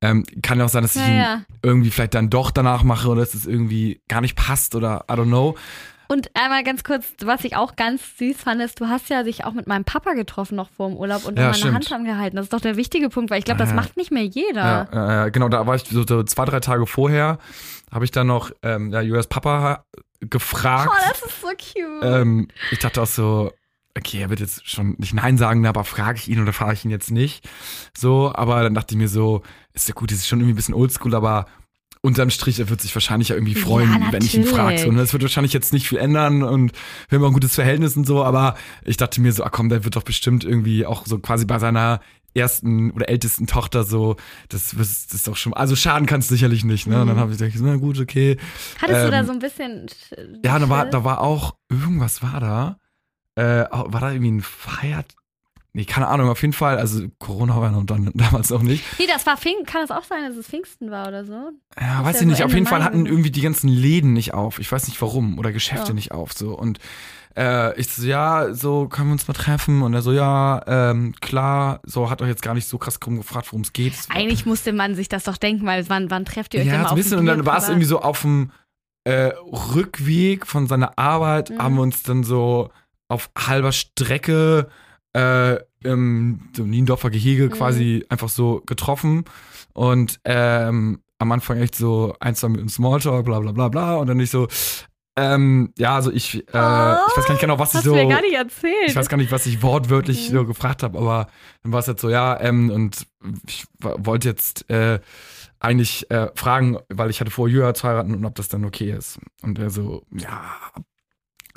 Ähm, 0.00 0.24
kann 0.42 0.58
ja 0.58 0.64
auch 0.66 0.70
sein, 0.70 0.82
dass 0.82 0.96
ich 0.96 1.02
Ja, 1.02 1.08
ihn 1.08 1.16
ja. 1.16 1.42
irgendwie 1.62 1.90
vielleicht 1.90 2.14
dann 2.14 2.28
doch 2.28 2.50
danach 2.50 2.82
mache 2.82 3.08
oder 3.08 3.20
dass 3.20 3.34
es 3.34 3.46
irgendwie 3.46 4.02
gar 4.08 4.20
nicht 4.20 4.36
passt 4.36 4.74
oder 4.74 5.04
I 5.10 5.14
don't 5.14 5.26
know. 5.26 5.54
Und 6.08 6.30
einmal 6.34 6.62
ganz 6.64 6.84
kurz, 6.84 7.06
was 7.24 7.44
ich 7.44 7.56
auch 7.56 7.76
ganz 7.76 8.02
süß 8.18 8.36
fand, 8.36 8.60
ist, 8.60 8.80
du 8.80 8.88
hast 8.88 9.08
ja 9.08 9.22
dich 9.22 9.44
auch 9.44 9.52
mit 9.52 9.66
meinem 9.66 9.84
Papa 9.84 10.12
getroffen 10.14 10.56
noch 10.56 10.68
vor 10.70 10.88
dem 10.88 10.96
Urlaub 10.96 11.24
und 11.24 11.36
Ja, 11.38 11.44
meine 11.46 11.54
stimmt. 11.56 11.74
Hand 11.74 11.92
angehalten. 11.92 12.36
Das 12.36 12.44
ist 12.46 12.52
doch 12.52 12.60
der 12.60 12.76
wichtige 12.76 13.08
Punkt, 13.08 13.30
weil 13.30 13.38
ich 13.38 13.44
glaube, 13.44 13.58
das 13.58 13.70
Ja. 13.70 13.76
macht 13.76 13.96
nicht 13.96 14.10
mehr 14.10 14.24
jeder. 14.24 14.88
Ja, 14.92 15.26
äh, 15.26 15.30
genau, 15.30 15.48
da 15.48 15.66
war 15.66 15.74
ich 15.76 15.84
so, 15.84 16.06
so 16.06 16.22
zwei, 16.24 16.44
drei 16.44 16.60
Tage 16.60 16.86
vorher, 16.86 17.38
habe 17.90 18.04
ich 18.04 18.10
dann 18.10 18.26
noch 18.26 18.50
ähm, 18.62 18.90
ja, 18.92 19.00
Julias 19.00 19.26
Papa 19.26 19.84
gefragt. 20.20 20.90
Oh, 20.92 21.08
das 21.08 21.22
ist 21.22 21.40
so 21.40 21.48
cute. 21.48 22.02
ähm, 22.04 22.48
ich 22.70 22.78
dachte 22.78 23.02
auch 23.02 23.06
so, 23.06 23.52
okay, 23.96 24.20
er 24.22 24.30
wird 24.30 24.40
jetzt 24.40 24.68
schon 24.68 24.96
nicht 24.98 25.14
Nein 25.14 25.38
sagen, 25.38 25.64
aber 25.66 25.84
frage 25.84 26.18
ich 26.18 26.28
ihn 26.28 26.40
oder 26.42 26.52
frage 26.52 26.74
ich 26.74 26.84
ihn 26.84 26.90
jetzt 26.90 27.10
nicht. 27.10 27.48
So, 27.96 28.32
aber 28.34 28.62
dann 28.62 28.74
dachte 28.74 28.94
ich 28.94 28.98
mir 28.98 29.08
so, 29.08 29.42
ist 29.72 29.88
ja 29.88 29.94
gut, 29.94 30.10
das 30.10 30.18
ist 30.18 30.28
schon 30.28 30.40
irgendwie 30.40 30.54
ein 30.54 30.56
bisschen 30.56 30.74
oldschool, 30.74 31.14
aber 31.14 31.46
unterm 32.04 32.28
Strich, 32.28 32.60
er 32.60 32.68
wird 32.68 32.82
sich 32.82 32.94
wahrscheinlich 32.94 33.30
ja 33.30 33.34
irgendwie 33.34 33.54
freuen, 33.54 33.90
Ja, 33.90 34.12
wenn 34.12 34.22
ich 34.22 34.34
ihn 34.34 34.44
frage. 34.44 34.78
So, 34.78 34.92
ne? 34.92 34.98
Das 34.98 35.14
wird 35.14 35.22
wahrscheinlich 35.22 35.54
jetzt 35.54 35.72
nicht 35.72 35.88
viel 35.88 35.96
ändern 35.96 36.42
und 36.42 36.72
wir 37.08 37.16
haben 37.16 37.24
auch 37.24 37.28
ein 37.28 37.34
gutes 37.34 37.54
Verhältnis 37.54 37.96
und 37.96 38.06
so, 38.06 38.22
aber 38.22 38.56
ich 38.84 38.98
dachte 38.98 39.22
mir 39.22 39.32
so, 39.32 39.42
ah 39.42 39.48
komm, 39.48 39.70
der 39.70 39.84
wird 39.84 39.96
doch 39.96 40.02
bestimmt 40.02 40.44
irgendwie 40.44 40.84
auch 40.84 41.06
so 41.06 41.18
quasi 41.18 41.46
bei 41.46 41.58
seiner 41.58 42.00
ersten 42.34 42.90
oder 42.90 43.08
ältesten 43.08 43.46
Tochter 43.46 43.84
so, 43.84 44.16
das, 44.50 44.74
das 44.76 45.14
ist 45.14 45.26
doch 45.26 45.36
schon, 45.36 45.54
also 45.54 45.76
schaden 45.76 46.06
kann 46.06 46.20
es 46.20 46.28
sicherlich 46.28 46.62
nicht, 46.62 46.86
ne? 46.86 47.00
Und 47.00 47.06
dann 47.06 47.16
habe 47.16 47.32
ich 47.32 47.38
gedacht, 47.38 47.56
na 47.60 47.76
gut, 47.76 47.98
okay. 47.98 48.36
Hattest 48.82 49.06
du 49.06 49.10
da 49.10 49.20
ähm, 49.20 49.26
so 49.26 49.32
ein 49.32 49.38
bisschen. 49.38 49.86
Ja, 50.44 50.58
da 50.58 50.68
war, 50.68 50.84
da 50.84 51.04
war 51.04 51.22
auch, 51.22 51.54
irgendwas 51.70 52.22
war 52.22 52.40
da. 52.40 52.76
Äh, 53.36 53.64
war 53.70 54.00
da 54.00 54.12
irgendwie 54.12 54.32
ein 54.32 54.42
Feiert. 54.42 55.14
Nee, 55.76 55.84
keine 55.86 56.06
Ahnung, 56.06 56.28
auf 56.28 56.40
jeden 56.40 56.52
Fall. 56.52 56.78
Also 56.78 57.02
Corona 57.18 57.60
war 57.60 57.70
noch 57.72 57.84
dann 57.84 58.10
damals 58.14 58.50
noch 58.50 58.62
nicht. 58.62 58.84
Nee, 58.98 59.06
das 59.08 59.26
war 59.26 59.36
Pfingsten. 59.36 59.66
Kann 59.66 59.82
es 59.82 59.90
auch 59.90 60.04
sein, 60.04 60.22
dass 60.26 60.36
es 60.36 60.46
Pfingsten 60.46 60.90
war 60.92 61.08
oder 61.08 61.24
so? 61.24 61.50
Ja, 61.80 61.98
ist 62.00 62.04
weiß 62.04 62.04
ja 62.04 62.10
ich 62.12 62.18
so 62.20 62.24
nicht. 62.26 62.44
Auf 62.44 62.54
jeden 62.54 62.66
Fall 62.66 62.78
Mai 62.78 62.84
hatten 62.84 63.06
irgendwie 63.06 63.32
die 63.32 63.40
ganzen 63.40 63.68
Läden 63.68 64.12
nicht 64.12 64.34
auf. 64.34 64.58
Ich 64.60 64.70
weiß 64.70 64.86
nicht 64.86 65.02
warum. 65.02 65.38
Oder 65.38 65.50
Geschäfte 65.52 65.88
Ja. 65.88 65.94
nicht 65.94 66.12
auf. 66.12 66.32
So. 66.32 66.56
Und 66.56 66.78
äh, 67.36 67.76
ich 67.80 67.88
so, 67.88 68.06
ja, 68.06 68.54
so 68.54 68.86
können 68.86 69.08
wir 69.08 69.12
uns 69.14 69.26
mal 69.26 69.34
treffen. 69.34 69.82
Und 69.82 69.94
er 69.94 70.02
so, 70.02 70.12
ja, 70.12 70.62
ähm, 70.68 71.12
klar. 71.20 71.80
So 71.82 72.08
hat 72.08 72.22
euch 72.22 72.28
jetzt 72.28 72.42
gar 72.42 72.54
nicht 72.54 72.68
so 72.68 72.78
krass 72.78 73.00
drum 73.00 73.16
gefragt, 73.16 73.48
worum 73.50 73.62
es 73.62 73.72
geht. 73.72 73.94
Eigentlich 74.10 74.46
musste 74.46 74.72
man 74.72 74.94
sich 74.94 75.08
das 75.08 75.24
doch 75.24 75.36
denken, 75.38 75.66
weil 75.66 75.88
wann, 75.88 76.08
wann 76.08 76.24
trefft 76.24 76.54
ihr 76.54 76.60
euch 76.60 76.66
ja, 76.66 76.74
denn 76.74 76.82
mal 76.82 76.88
so 76.90 76.94
ein 76.94 76.98
bisschen. 76.98 77.18
Und 77.18 77.26
dann 77.26 77.44
war 77.46 77.58
es 77.58 77.68
irgendwie 77.68 77.86
so 77.88 78.00
auf 78.00 78.20
dem 78.22 78.52
äh, 79.02 79.32
Rückweg 79.74 80.46
von 80.46 80.68
seiner 80.68 80.98
Arbeit, 80.98 81.50
Mhm. 81.50 81.58
haben 81.58 81.74
wir 81.74 81.82
uns 81.82 82.04
dann 82.04 82.22
so 82.22 82.70
auf 83.08 83.30
halber 83.36 83.72
Strecke 83.72 84.68
äh, 85.14 85.56
im 85.82 86.48
so 86.56 86.64
Niendorfer 86.64 87.10
Gehege 87.10 87.44
Mhm. 87.46 87.50
quasi 87.50 88.04
einfach 88.08 88.28
so 88.28 88.62
getroffen. 88.66 89.24
Und 89.72 90.20
ähm, 90.24 91.00
am 91.18 91.32
Anfang 91.32 91.58
echt 91.58 91.74
so 91.76 92.14
ein, 92.20 92.34
zwei 92.34 92.48
Minuten 92.48 92.68
Smalltalk, 92.68 93.24
bla 93.24 93.40
bla 93.40 93.52
bla 93.52 93.68
bla. 93.68 93.96
Und 93.96 94.06
dann 94.08 94.16
nicht 94.18 94.30
so, 94.30 94.48
ähm, 95.16 95.72
ja, 95.78 95.94
also 95.94 96.10
ich, 96.10 96.34
äh, 96.34 96.38
ich 96.40 96.52
weiß 96.52 97.24
gar 97.26 97.30
nicht 97.34 97.40
genau, 97.40 97.58
was 97.58 97.70
ich 97.70 97.74
Hast 97.76 97.84
so. 97.84 97.94
du 97.94 98.02
mir 98.02 98.08
gar 98.08 98.20
nicht 98.20 98.34
erzählt. 98.34 98.88
Ich 98.88 98.96
weiß 98.96 99.08
gar 99.08 99.16
nicht, 99.16 99.30
was 99.30 99.46
ich 99.46 99.62
wortwörtlich 99.62 100.28
Mhm. 100.30 100.34
so 100.34 100.44
gefragt 100.46 100.82
habe, 100.82 100.98
aber 100.98 101.28
dann 101.62 101.72
war 101.72 101.80
es 101.80 101.86
halt 101.88 102.00
so, 102.00 102.10
ja, 102.10 102.40
ähm, 102.40 102.70
und 102.70 103.06
ich 103.46 103.64
wollte 103.80 104.28
jetzt 104.28 104.68
äh, 104.70 104.98
eigentlich 105.60 106.10
äh, 106.10 106.28
fragen, 106.34 106.78
weil 106.88 107.10
ich 107.10 107.20
hatte 107.20 107.30
vor, 107.30 107.48
Julia 107.48 107.72
zu 107.74 107.86
heiraten 107.86 108.14
und 108.14 108.24
ob 108.24 108.34
das 108.34 108.48
dann 108.48 108.64
okay 108.64 108.90
ist. 108.90 109.18
Und 109.42 109.58
er 109.58 109.70
so, 109.70 110.02
ja. 110.12 110.42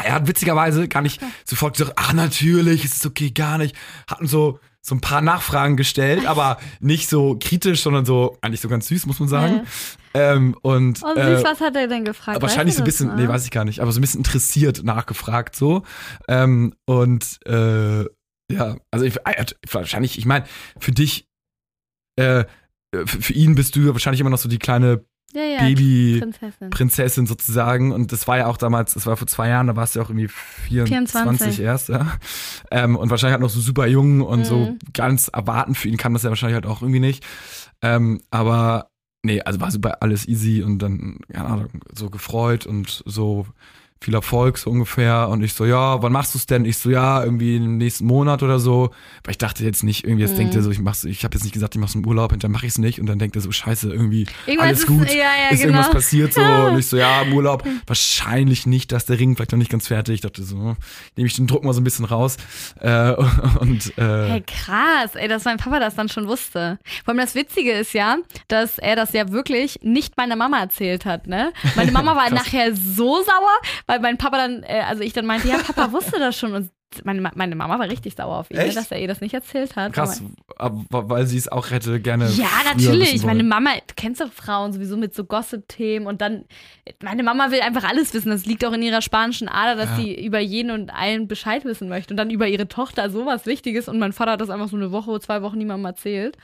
Er 0.03 0.13
hat 0.13 0.27
witzigerweise 0.27 0.87
gar 0.87 1.01
nicht 1.01 1.21
sofort 1.43 1.77
gesagt, 1.77 1.97
ach 1.97 2.13
natürlich, 2.13 2.85
ist 2.85 2.97
es 2.97 3.05
okay, 3.05 3.31
gar 3.31 3.57
nicht. 3.57 3.75
Hatten 4.07 4.27
so, 4.27 4.59
so 4.81 4.95
ein 4.95 5.01
paar 5.01 5.21
Nachfragen 5.21 5.75
gestellt, 5.75 6.25
aber 6.27 6.59
nicht 6.79 7.09
so 7.09 7.37
kritisch, 7.39 7.81
sondern 7.81 8.05
so, 8.05 8.37
eigentlich 8.41 8.61
so 8.61 8.69
ganz 8.69 8.87
süß, 8.87 9.05
muss 9.07 9.19
man 9.19 9.27
sagen. 9.27 9.61
Ähm, 10.13 10.55
und 10.61 10.99
Oh, 11.03 11.13
süß, 11.15 11.41
äh, 11.41 11.43
was 11.43 11.59
hat 11.61 11.75
er 11.75 11.87
denn 11.87 12.05
gefragt? 12.05 12.41
wahrscheinlich 12.41 12.75
so 12.75 12.83
ein 12.83 12.85
bisschen, 12.85 13.09
das 13.09 13.17
nee, 13.17 13.27
weiß 13.27 13.43
ich 13.45 13.51
gar 13.51 13.65
nicht, 13.65 13.81
aber 13.81 13.91
so 13.91 13.99
ein 13.99 14.01
bisschen 14.01 14.19
interessiert 14.19 14.83
nachgefragt 14.83 15.55
so. 15.55 15.83
Ähm, 16.27 16.73
und 16.85 17.39
äh, 17.45 18.05
ja, 18.51 18.77
also 18.91 19.03
ich, 19.05 19.17
wahrscheinlich, 19.71 20.17
ich 20.17 20.25
meine, 20.25 20.45
für 20.79 20.91
dich, 20.91 21.27
äh, 22.15 22.45
für, 23.05 23.33
ihn 23.33 23.55
bist 23.55 23.75
du 23.75 23.81
ja 23.81 23.93
wahrscheinlich 23.93 24.21
immer 24.21 24.29
noch 24.29 24.37
so 24.37 24.47
die 24.47 24.59
kleine 24.59 25.03
ja, 25.33 25.43
ja, 25.43 25.59
Baby-Prinzessin 25.59 26.69
Prinzessin. 26.69 27.25
sozusagen. 27.27 27.91
Und 27.91 28.11
das 28.11 28.27
war 28.27 28.37
ja 28.37 28.47
auch 28.47 28.57
damals, 28.57 28.93
das 28.93 29.05
war 29.05 29.17
vor 29.17 29.27
zwei 29.27 29.49
Jahren, 29.49 29.67
da 29.67 29.75
warst 29.75 29.95
du 29.95 29.99
ja 29.99 30.05
auch 30.05 30.09
irgendwie 30.09 30.29
24 30.29 31.11
24. 31.11 31.59
erst, 31.63 31.89
ja. 31.89 32.13
Ähm, 32.71 32.95
und 32.95 33.09
wahrscheinlich 33.09 33.33
halt 33.33 33.41
noch 33.41 33.49
so 33.49 33.59
super 33.59 33.87
jung 33.87 34.21
und 34.21 34.45
so 34.45 34.57
Mhm. 34.57 34.79
ganz 34.93 35.27
erwarten 35.27 35.75
für 35.75 35.87
ihn 35.89 35.97
kann 35.97 36.13
das 36.13 36.23
ja 36.23 36.29
wahrscheinlich 36.29 36.55
halt 36.55 36.65
auch 36.65 36.81
irgendwie 36.81 36.99
nicht. 37.01 37.25
Ähm, 37.81 38.21
aber 38.31 38.89
nee, 39.23 39.41
also 39.41 39.59
war 39.59 39.69
super 39.71 40.01
alles 40.01 40.27
easy 40.27 40.63
und 40.63 40.79
dann, 40.79 41.19
keine 41.31 41.45
Ahnung, 41.45 41.67
so 41.93 42.09
gefreut 42.09 42.65
und 42.65 43.03
so 43.05 43.45
viel 44.01 44.13
Erfolg 44.13 44.57
so 44.57 44.69
ungefähr. 44.69 45.27
Und 45.29 45.43
ich 45.43 45.53
so, 45.53 45.65
ja, 45.65 46.01
wann 46.01 46.11
machst 46.11 46.33
du 46.33 46.37
es 46.37 46.45
denn? 46.45 46.65
Ich 46.65 46.77
so, 46.77 46.89
ja, 46.89 47.23
irgendwie 47.23 47.57
im 47.57 47.77
nächsten 47.77 48.05
Monat 48.05 48.43
oder 48.43 48.59
so. 48.59 48.91
Weil 49.23 49.31
ich 49.31 49.37
dachte 49.37 49.63
jetzt 49.63 49.83
nicht, 49.83 50.03
irgendwie, 50.03 50.23
jetzt 50.23 50.33
Mhm. 50.33 50.37
denkt 50.37 50.55
er 50.55 50.61
so, 50.63 50.71
ich 50.71 50.79
mach's, 50.79 51.03
ich 51.03 51.23
habe 51.23 51.35
jetzt 51.35 51.43
nicht 51.43 51.53
gesagt, 51.53 51.75
ich 51.75 51.81
mach's 51.81 51.95
im 51.95 52.05
Urlaub, 52.05 52.31
hinterher 52.31 52.51
mache 52.51 52.65
ich 52.65 52.73
es 52.73 52.77
nicht. 52.77 52.99
Und 52.99 53.07
dann 53.07 53.19
denkt 53.19 53.35
er 53.35 53.41
so, 53.41 53.51
scheiße, 53.51 53.89
irgendwie 53.91 54.25
Irgendwas 54.45 54.67
alles 54.67 54.79
ist- 54.79 54.87
gut. 54.87 55.07
ja, 55.09 55.15
ja, 55.15 55.49
ist 55.51 55.61
genau. 55.61 55.73
irgendwas 55.73 55.91
passiert 55.91 56.33
so? 56.33 56.41
Und 56.67 56.77
ich 56.79 56.87
so, 56.87 56.97
ja, 56.97 57.21
im 57.23 57.33
Urlaub 57.33 57.63
wahrscheinlich 57.87 58.65
nicht, 58.67 58.91
dass 58.91 59.05
der 59.05 59.19
Ring 59.19 59.35
vielleicht 59.35 59.51
noch 59.51 59.59
nicht 59.59 59.71
ganz 59.71 59.87
fertig. 59.87 60.15
Ich 60.15 60.21
dachte 60.21 60.43
so, 60.43 60.75
nehme 61.15 61.27
ich 61.27 61.35
den 61.35 61.47
Druck 61.47 61.63
mal 61.63 61.73
so 61.73 61.81
ein 61.81 61.83
bisschen 61.83 62.05
raus. 62.05 62.37
Äh, 62.79 63.13
und 63.59 63.97
äh, 63.97 64.29
Hey, 64.29 64.41
krass, 64.45 65.15
ey, 65.15 65.27
dass 65.27 65.45
mein 65.45 65.57
Papa 65.57 65.79
das 65.79 65.95
dann 65.95 66.09
schon 66.09 66.27
wusste. 66.27 66.77
Vor 67.03 67.13
allem 67.13 67.17
das 67.19 67.35
Witzige 67.35 67.71
ist 67.71 67.93
ja, 67.93 68.17
dass 68.47 68.77
er 68.77 68.95
das 68.95 69.13
ja 69.13 69.29
wirklich 69.31 69.79
nicht 69.81 70.17
meiner 70.17 70.35
Mama 70.35 70.59
erzählt 70.59 71.05
hat, 71.05 71.27
ne? 71.27 71.51
Meine 71.75 71.91
Mama 71.91 72.15
war 72.15 72.29
nachher 72.29 72.75
so 72.75 73.23
sauer, 73.23 73.57
weil 73.87 73.99
mein 73.99 74.17
Papa 74.17 74.37
dann, 74.37 74.63
äh, 74.63 74.81
also 74.87 75.01
ich 75.01 75.13
dann 75.13 75.25
meinte, 75.25 75.47
ja, 75.47 75.57
Papa 75.57 75.91
wusste 75.91 76.19
das 76.19 76.37
schon 76.37 76.53
und 76.53 76.69
meine, 77.03 77.29
meine 77.35 77.55
Mama 77.55 77.77
war 77.79 77.89
richtig 77.89 78.15
sauer 78.15 78.37
auf 78.37 78.49
ihn, 78.49 78.55
ne, 78.57 78.63
Echt? 78.63 78.77
dass 78.77 78.91
er 78.91 78.99
ihr 79.01 79.09
das 79.09 79.19
nicht 79.19 79.33
erzählt 79.33 79.75
hat. 79.75 79.91
krass, 79.91 80.23
Aber- 80.57 81.09
weil 81.09 81.27
sie 81.27 81.37
es 81.37 81.49
auch 81.49 81.69
hätte 81.69 81.99
gerne. 81.99 82.29
Ja, 82.31 82.47
natürlich. 82.65 83.23
Meine. 83.23 83.43
Mama, 83.43 83.71
du 83.75 83.93
kennst 83.97 84.21
doch 84.21 84.31
Frauen 84.31 84.71
sowieso 84.71 84.95
mit 84.95 85.13
so 85.13 85.25
Gossip-Themen 85.25 86.07
und 86.07 86.21
dann, 86.21 86.45
meine 87.03 87.23
Mama 87.23 87.51
will 87.51 87.59
einfach 87.59 87.83
alles 87.83 88.13
wissen. 88.13 88.29
Das 88.29 88.45
liegt 88.45 88.63
auch 88.65 88.71
in 88.71 88.81
ihrer 88.81 89.01
spanischen 89.01 89.49
Ader, 89.49 89.75
dass 89.75 89.89
Ja. 89.91 89.95
sie 89.97 90.25
über 90.25 90.39
jeden 90.39 90.71
und 90.71 90.89
allen 90.89 91.27
Bescheid 91.27 91.65
wissen 91.65 91.89
möchte 91.89 92.13
und 92.13 92.17
dann 92.17 92.29
über 92.29 92.47
ihre 92.47 92.69
Tochter 92.69 93.09
sowas 93.09 93.45
Wichtiges 93.45 93.89
und 93.89 93.99
mein 93.99 94.13
Vater 94.13 94.31
hat 94.31 94.41
das 94.41 94.49
einfach 94.49 94.69
so 94.69 94.77
eine 94.77 94.91
Woche, 94.93 95.19
zwei 95.19 95.41
Wochen 95.41 95.57
niemandem 95.57 95.85
erzählt. 95.85 96.37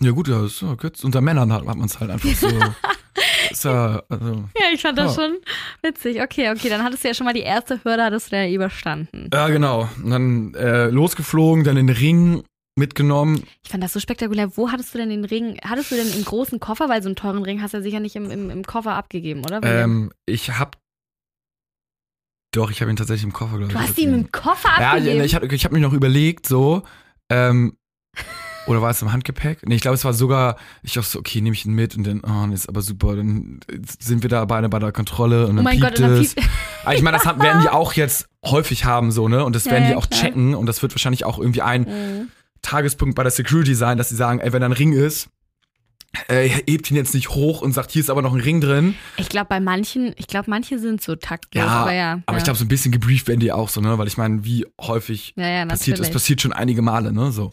Ja, 0.00 0.12
gut, 0.12 0.28
ja, 0.28 0.44
ist 0.46 0.62
ja 0.62 0.76
kurz. 0.76 1.02
Unter 1.02 1.20
Männern 1.20 1.52
hat, 1.52 1.66
hat 1.66 1.76
man 1.76 1.86
es 1.86 1.98
halt 1.98 2.10
einfach 2.12 2.28
so. 2.34 2.48
ja, 3.62 4.02
also. 4.08 4.44
Ja, 4.58 4.66
ich 4.72 4.80
fand 4.82 4.98
das 4.98 5.16
Ja. 5.16 5.22
schon 5.22 5.38
witzig. 5.82 6.20
Okay, 6.22 6.50
okay, 6.50 6.68
dann 6.68 6.82
hattest 6.82 7.04
du 7.04 7.08
ja 7.08 7.14
schon 7.14 7.24
mal 7.26 7.34
die 7.34 7.40
erste 7.40 7.82
Hürde, 7.84 8.04
hattest 8.04 8.32
du 8.32 8.36
ja 8.36 8.48
überstanden. 8.48 9.28
Ja, 9.32 9.48
genau. 9.48 9.88
Und 10.02 10.10
dann 10.10 10.54
äh, 10.54 10.86
losgeflogen, 10.88 11.64
dann 11.64 11.76
den 11.76 11.88
Ring. 11.90 12.42
mitgenommen. 12.74 13.42
Ich 13.64 13.70
fand 13.70 13.84
das 13.84 13.92
so 13.92 14.00
spektakulär. 14.00 14.56
Wo 14.56 14.72
hattest 14.72 14.94
du 14.94 14.98
denn 14.98 15.10
den 15.10 15.26
Ring? 15.26 15.58
Hattest 15.62 15.90
du 15.90 15.94
denn 15.94 16.10
einen 16.10 16.24
großen 16.24 16.58
Koffer? 16.58 16.88
Weil 16.88 17.02
so 17.02 17.08
einen 17.10 17.16
teuren 17.16 17.42
Ring 17.42 17.60
hast 17.60 17.74
du 17.74 17.78
ja 17.78 17.82
sicher 17.82 18.00
nicht 18.00 18.16
im, 18.16 18.30
im, 18.30 18.48
im 18.48 18.64
Koffer 18.64 18.94
abgegeben, 18.94 19.40
oder? 19.44 19.60
Ähm, 19.62 20.10
ich 20.24 20.50
hab. 20.58 20.78
Doch, 22.54 22.70
ich 22.70 22.80
habe 22.80 22.90
ihn 22.90 22.96
tatsächlich 22.96 23.24
im 23.24 23.32
Koffer, 23.34 23.58
glaube 23.58 23.72
ich. 23.72 23.78
du 23.78 23.78
hast 23.78 23.98
ihn 23.98 24.14
im 24.14 24.32
Koffer 24.32 24.70
abgegeben? 24.78 25.18
ja, 25.18 25.24
ich 25.24 25.34
habe 25.34 25.46
ich 25.54 25.64
hab 25.66 25.72
mich 25.72 25.82
noch 25.82 25.92
überlegt, 25.92 26.46
so. 26.46 26.82
Ähm, 27.30 27.76
oder 28.66 28.80
war 28.82 28.90
es 28.90 29.02
im 29.02 29.12
Handgepäck? 29.12 29.58
Nee, 29.66 29.74
ich 29.76 29.80
glaube, 29.82 29.94
es 29.96 30.04
war 30.04 30.12
sogar, 30.14 30.56
ich 30.82 30.92
dachte 30.94 31.08
so, 31.08 31.18
okay, 31.18 31.40
nehme 31.40 31.54
ich 31.54 31.64
ihn 31.66 31.72
mit 31.74 31.96
und 31.96 32.06
dann, 32.06 32.20
oh, 32.20 32.50
das 32.50 32.60
ist 32.60 32.68
aber 32.68 32.82
super, 32.82 33.16
dann 33.16 33.60
sind 34.00 34.22
wir 34.22 34.28
da 34.30 34.44
beide 34.44 34.68
bei 34.68 34.78
der 34.78 34.92
Kontrolle 34.92 35.46
und 35.46 35.52
oh 35.52 35.56
dann 35.56 35.64
mein 35.64 35.80
Gott, 35.80 35.94
piept 35.94 36.00
dann 36.00 36.12
es. 36.12 36.34
piept. 36.34 36.48
Aber 36.84 36.94
ich 36.94 37.02
meine, 37.02 37.16
das 37.18 37.26
werden 37.26 37.60
die 37.62 37.68
auch 37.68 37.92
jetzt 37.94 38.28
häufig 38.44 38.84
haben, 38.84 39.10
so, 39.12 39.28
ne? 39.28 39.44
Und 39.44 39.54
das 39.56 39.64
Ja, 39.66 39.72
werden 39.72 39.88
die 39.88 39.94
auch 39.96 40.08
klar. 40.08 40.22
checken 40.22 40.54
und 40.54 40.66
das 40.66 40.82
wird 40.82 40.94
wahrscheinlich 40.94 41.24
auch 41.24 41.38
irgendwie 41.38 41.62
ein 41.62 41.82
Mhm. 41.82 42.28
Tagespunkt 42.62 43.16
bei 43.16 43.22
der 43.24 43.32
Security 43.32 43.74
sein, 43.74 43.98
dass 43.98 44.08
sie 44.10 44.14
sagen, 44.16 44.38
ey, 44.38 44.52
wenn 44.52 44.60
da 44.60 44.66
ein 44.66 44.72
Ring 44.72 44.92
ist, 44.92 45.28
äh, 46.28 46.48
hebt 46.48 46.90
ihn 46.90 46.96
jetzt 46.96 47.14
nicht 47.14 47.30
hoch 47.30 47.62
und 47.62 47.72
sagt, 47.72 47.90
hier 47.90 48.00
ist 48.00 48.10
aber 48.10 48.22
noch 48.22 48.34
ein 48.34 48.40
Ring 48.40 48.60
drin. 48.60 48.94
Ich 49.16 49.28
glaube, 49.28 49.46
bei 49.48 49.60
manchen, 49.60 50.14
ich 50.16 50.26
glaube, 50.26 50.50
manche 50.50 50.78
sind 50.78 51.00
so 51.02 51.16
taktlos. 51.16 51.64
Ja, 51.64 51.70
aber 51.70 51.92
ja. 51.92 52.12
aber 52.26 52.32
ja. 52.32 52.38
ich 52.38 52.44
glaube, 52.44 52.58
so 52.58 52.64
ein 52.64 52.68
bisschen 52.68 52.92
gebrieft 52.92 53.28
werden 53.28 53.40
die 53.40 53.52
auch 53.52 53.68
so, 53.68 53.80
ne? 53.80 53.96
Weil 53.98 54.06
ich 54.06 54.18
meine, 54.18 54.44
wie 54.44 54.66
häufig 54.80 55.34
ja, 55.36 55.64
passiert, 55.66 55.98
das 55.98 56.00
natürlich. 56.00 56.12
passiert 56.12 56.40
schon 56.42 56.52
einige 56.52 56.82
Male, 56.82 57.12
ne? 57.12 57.32
So. 57.32 57.52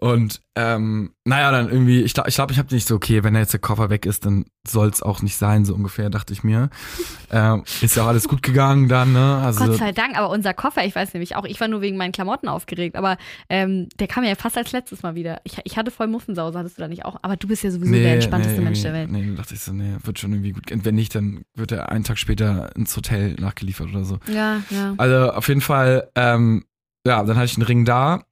Und 0.00 0.40
ähm, 0.54 1.14
naja, 1.24 1.50
dann 1.50 1.70
irgendwie, 1.70 2.02
ich 2.02 2.12
glaube, 2.12 2.28
ich, 2.28 2.34
glaub, 2.34 2.50
ich 2.50 2.58
habe 2.58 2.74
nicht 2.74 2.86
so, 2.86 2.96
okay, 2.96 3.24
wenn 3.24 3.34
jetzt 3.34 3.52
der 3.54 3.60
Koffer 3.60 3.88
weg 3.88 4.04
ist, 4.04 4.26
dann 4.26 4.44
soll 4.66 4.88
es 4.88 5.02
auch 5.02 5.22
nicht 5.22 5.36
sein, 5.36 5.64
so 5.64 5.74
ungefähr, 5.74 6.10
dachte 6.10 6.32
ich 6.32 6.44
mir. 6.44 6.68
ähm, 7.30 7.64
ist 7.80 7.96
ja 7.96 8.04
auch 8.04 8.08
alles 8.08 8.28
gut 8.28 8.42
gegangen 8.42 8.88
dann, 8.88 9.12
ne? 9.12 9.40
Also, 9.42 9.64
Gott 9.64 9.78
sei 9.78 9.92
Dank, 9.92 10.18
aber 10.18 10.30
unser 10.30 10.52
Koffer, 10.52 10.84
ich 10.84 10.94
weiß 10.94 11.14
nämlich 11.14 11.36
auch, 11.36 11.44
ich 11.44 11.60
war 11.60 11.68
nur 11.68 11.80
wegen 11.80 11.96
meinen 11.96 12.12
Klamotten 12.12 12.48
aufgeregt, 12.48 12.96
aber 12.96 13.16
ähm, 13.48 13.88
der 13.98 14.08
kam 14.08 14.24
ja 14.24 14.34
fast 14.34 14.58
als 14.58 14.72
letztes 14.72 15.02
Mal 15.02 15.14
wieder. 15.14 15.40
Ich, 15.44 15.56
ich 15.64 15.76
hatte 15.76 15.90
voll 15.90 16.06
Muffensause, 16.06 16.58
hattest 16.58 16.76
du 16.76 16.82
da 16.82 16.88
nicht 16.88 17.04
auch? 17.04 17.16
Aber 17.22 17.36
du 17.36 17.48
bist 17.48 17.62
ja 17.62 17.70
sowieso 17.84 18.02
der 18.02 18.14
entspannteste 18.14 18.58
nee, 18.58 18.64
Mensch 18.64 18.82
der 18.82 18.92
Welt. 18.92 19.10
Nee, 19.10 19.26
da 19.30 19.36
dachte 19.42 19.54
ich 19.54 19.60
so, 19.60 19.72
nee, 19.72 19.96
wird 20.02 20.18
schon 20.18 20.32
irgendwie 20.32 20.52
gut. 20.52 20.64
Wenn 20.72 20.94
nicht, 20.94 21.14
dann 21.14 21.42
wird 21.54 21.72
er 21.72 21.90
einen 21.90 22.04
Tag 22.04 22.18
später 22.18 22.74
ins 22.76 22.96
Hotel 22.96 23.34
nachgeliefert 23.34 23.88
oder 23.90 24.04
so. 24.04 24.18
Ja, 24.28 24.62
ja. 24.70 24.94
Also 24.98 25.32
auf 25.32 25.48
jeden 25.48 25.60
Fall, 25.60 26.10
ähm, 26.14 26.64
ja, 27.06 27.22
dann 27.24 27.36
hatte 27.36 27.46
ich 27.46 27.56
einen 27.56 27.66
Ring 27.66 27.84
da. 27.84 28.22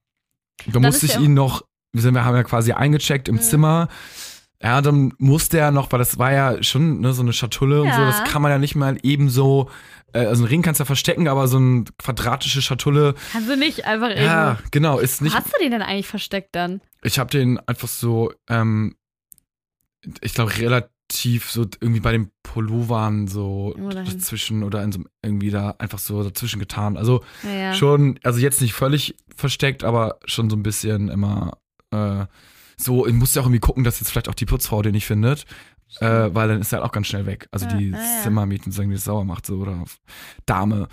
Da 0.65 0.71
Dann 0.73 0.81
musste 0.83 1.05
ich 1.07 1.17
ihn 1.19 1.33
noch, 1.33 1.63
wir, 1.91 2.01
sind, 2.01 2.13
wir 2.13 2.23
haben 2.25 2.35
ja 2.35 2.43
quasi 2.43 2.71
eingecheckt 2.73 3.27
im 3.27 3.35
Mhm. 3.35 3.41
Zimmer. 3.41 3.87
Ja, 4.63 4.79
dann 4.81 5.11
musste 5.17 5.57
er 5.57 5.71
noch, 5.71 5.91
weil 5.91 5.97
das 5.97 6.19
war 6.19 6.31
ja 6.31 6.61
schon 6.61 6.99
ne, 7.01 7.13
so 7.13 7.23
eine 7.23 7.33
Schatulle 7.33 7.81
und 7.81 7.91
so, 7.91 7.99
Ja. 7.99 8.05
das 8.05 8.23
kann 8.25 8.43
man 8.43 8.51
ja 8.51 8.59
nicht 8.59 8.75
mal 8.75 8.95
eben 9.01 9.27
so, 9.27 9.71
äh, 10.13 10.19
also 10.19 10.43
einen 10.43 10.49
Ring 10.51 10.61
kannst 10.61 10.79
du 10.79 10.83
ja 10.83 10.85
verstecken, 10.85 11.27
aber 11.27 11.47
so 11.47 11.57
eine 11.57 11.85
quadratische 11.97 12.61
Schatulle, 12.61 13.15
Kannst 13.31 13.49
du 13.49 13.57
nicht 13.57 13.85
einfach 13.85 14.09
ja, 14.15 14.49
irgendwo. 14.51 14.67
genau, 14.69 14.99
ist 14.99 15.23
nicht, 15.23 15.35
hast 15.35 15.47
du 15.47 15.57
den 15.59 15.71
denn 15.71 15.81
eigentlich 15.81 16.07
versteckt 16.07 16.55
dann? 16.55 16.79
ich 17.01 17.17
habe 17.17 17.31
den 17.31 17.57
einfach 17.67 17.87
so, 17.87 18.31
ähm, 18.51 18.95
ich 20.21 20.33
glaube 20.33 20.57
relativ 20.57 21.51
so 21.51 21.65
irgendwie 21.79 21.99
bei 21.99 22.11
den 22.11 22.31
Pullovern 22.43 23.27
so 23.27 23.73
dahin. 23.73 24.05
dazwischen 24.05 24.63
oder 24.63 24.83
in 24.83 24.91
so 24.91 25.01
irgendwie 25.21 25.51
da 25.51 25.75
einfach 25.77 25.99
so 25.99 26.23
dazwischen 26.23 26.59
getan. 26.59 26.97
Also 26.97 27.23
Ja, 27.43 27.51
ja. 27.51 27.73
schon, 27.73 28.19
also 28.23 28.39
jetzt 28.39 28.61
nicht 28.61 28.73
völlig 28.73 29.15
versteckt, 29.35 29.83
aber 29.83 30.19
schon 30.25 30.49
so 30.49 30.55
ein 30.55 30.63
bisschen 30.63 31.09
immer 31.09 31.57
äh, 31.91 32.25
so, 32.77 33.05
ich 33.05 33.13
musste 33.13 33.39
auch 33.39 33.45
irgendwie 33.45 33.59
gucken, 33.59 33.83
dass 33.83 33.99
jetzt 33.99 34.09
vielleicht 34.09 34.29
auch 34.29 34.33
die 34.33 34.45
Putzfrau 34.45 34.81
den 34.81 34.93
nicht 34.93 35.05
findet. 35.05 35.45
Äh, 35.99 36.33
weil 36.33 36.47
dann 36.47 36.61
ist 36.61 36.71
er 36.71 36.79
halt 36.79 36.87
auch 36.87 36.91
ganz 36.93 37.07
schnell 37.07 37.25
weg. 37.25 37.47
Also 37.51 37.65
Ja, 37.67 37.73
die 37.73 37.89
ja. 37.89 37.99
Zimmermieten 38.23 38.71
sagen, 38.71 38.89
die 38.89 38.95
es 38.95 39.03
sauer 39.03 39.25
macht 39.25 39.45
so 39.45 39.55
oder 39.55 39.83
Dame. 40.45 40.87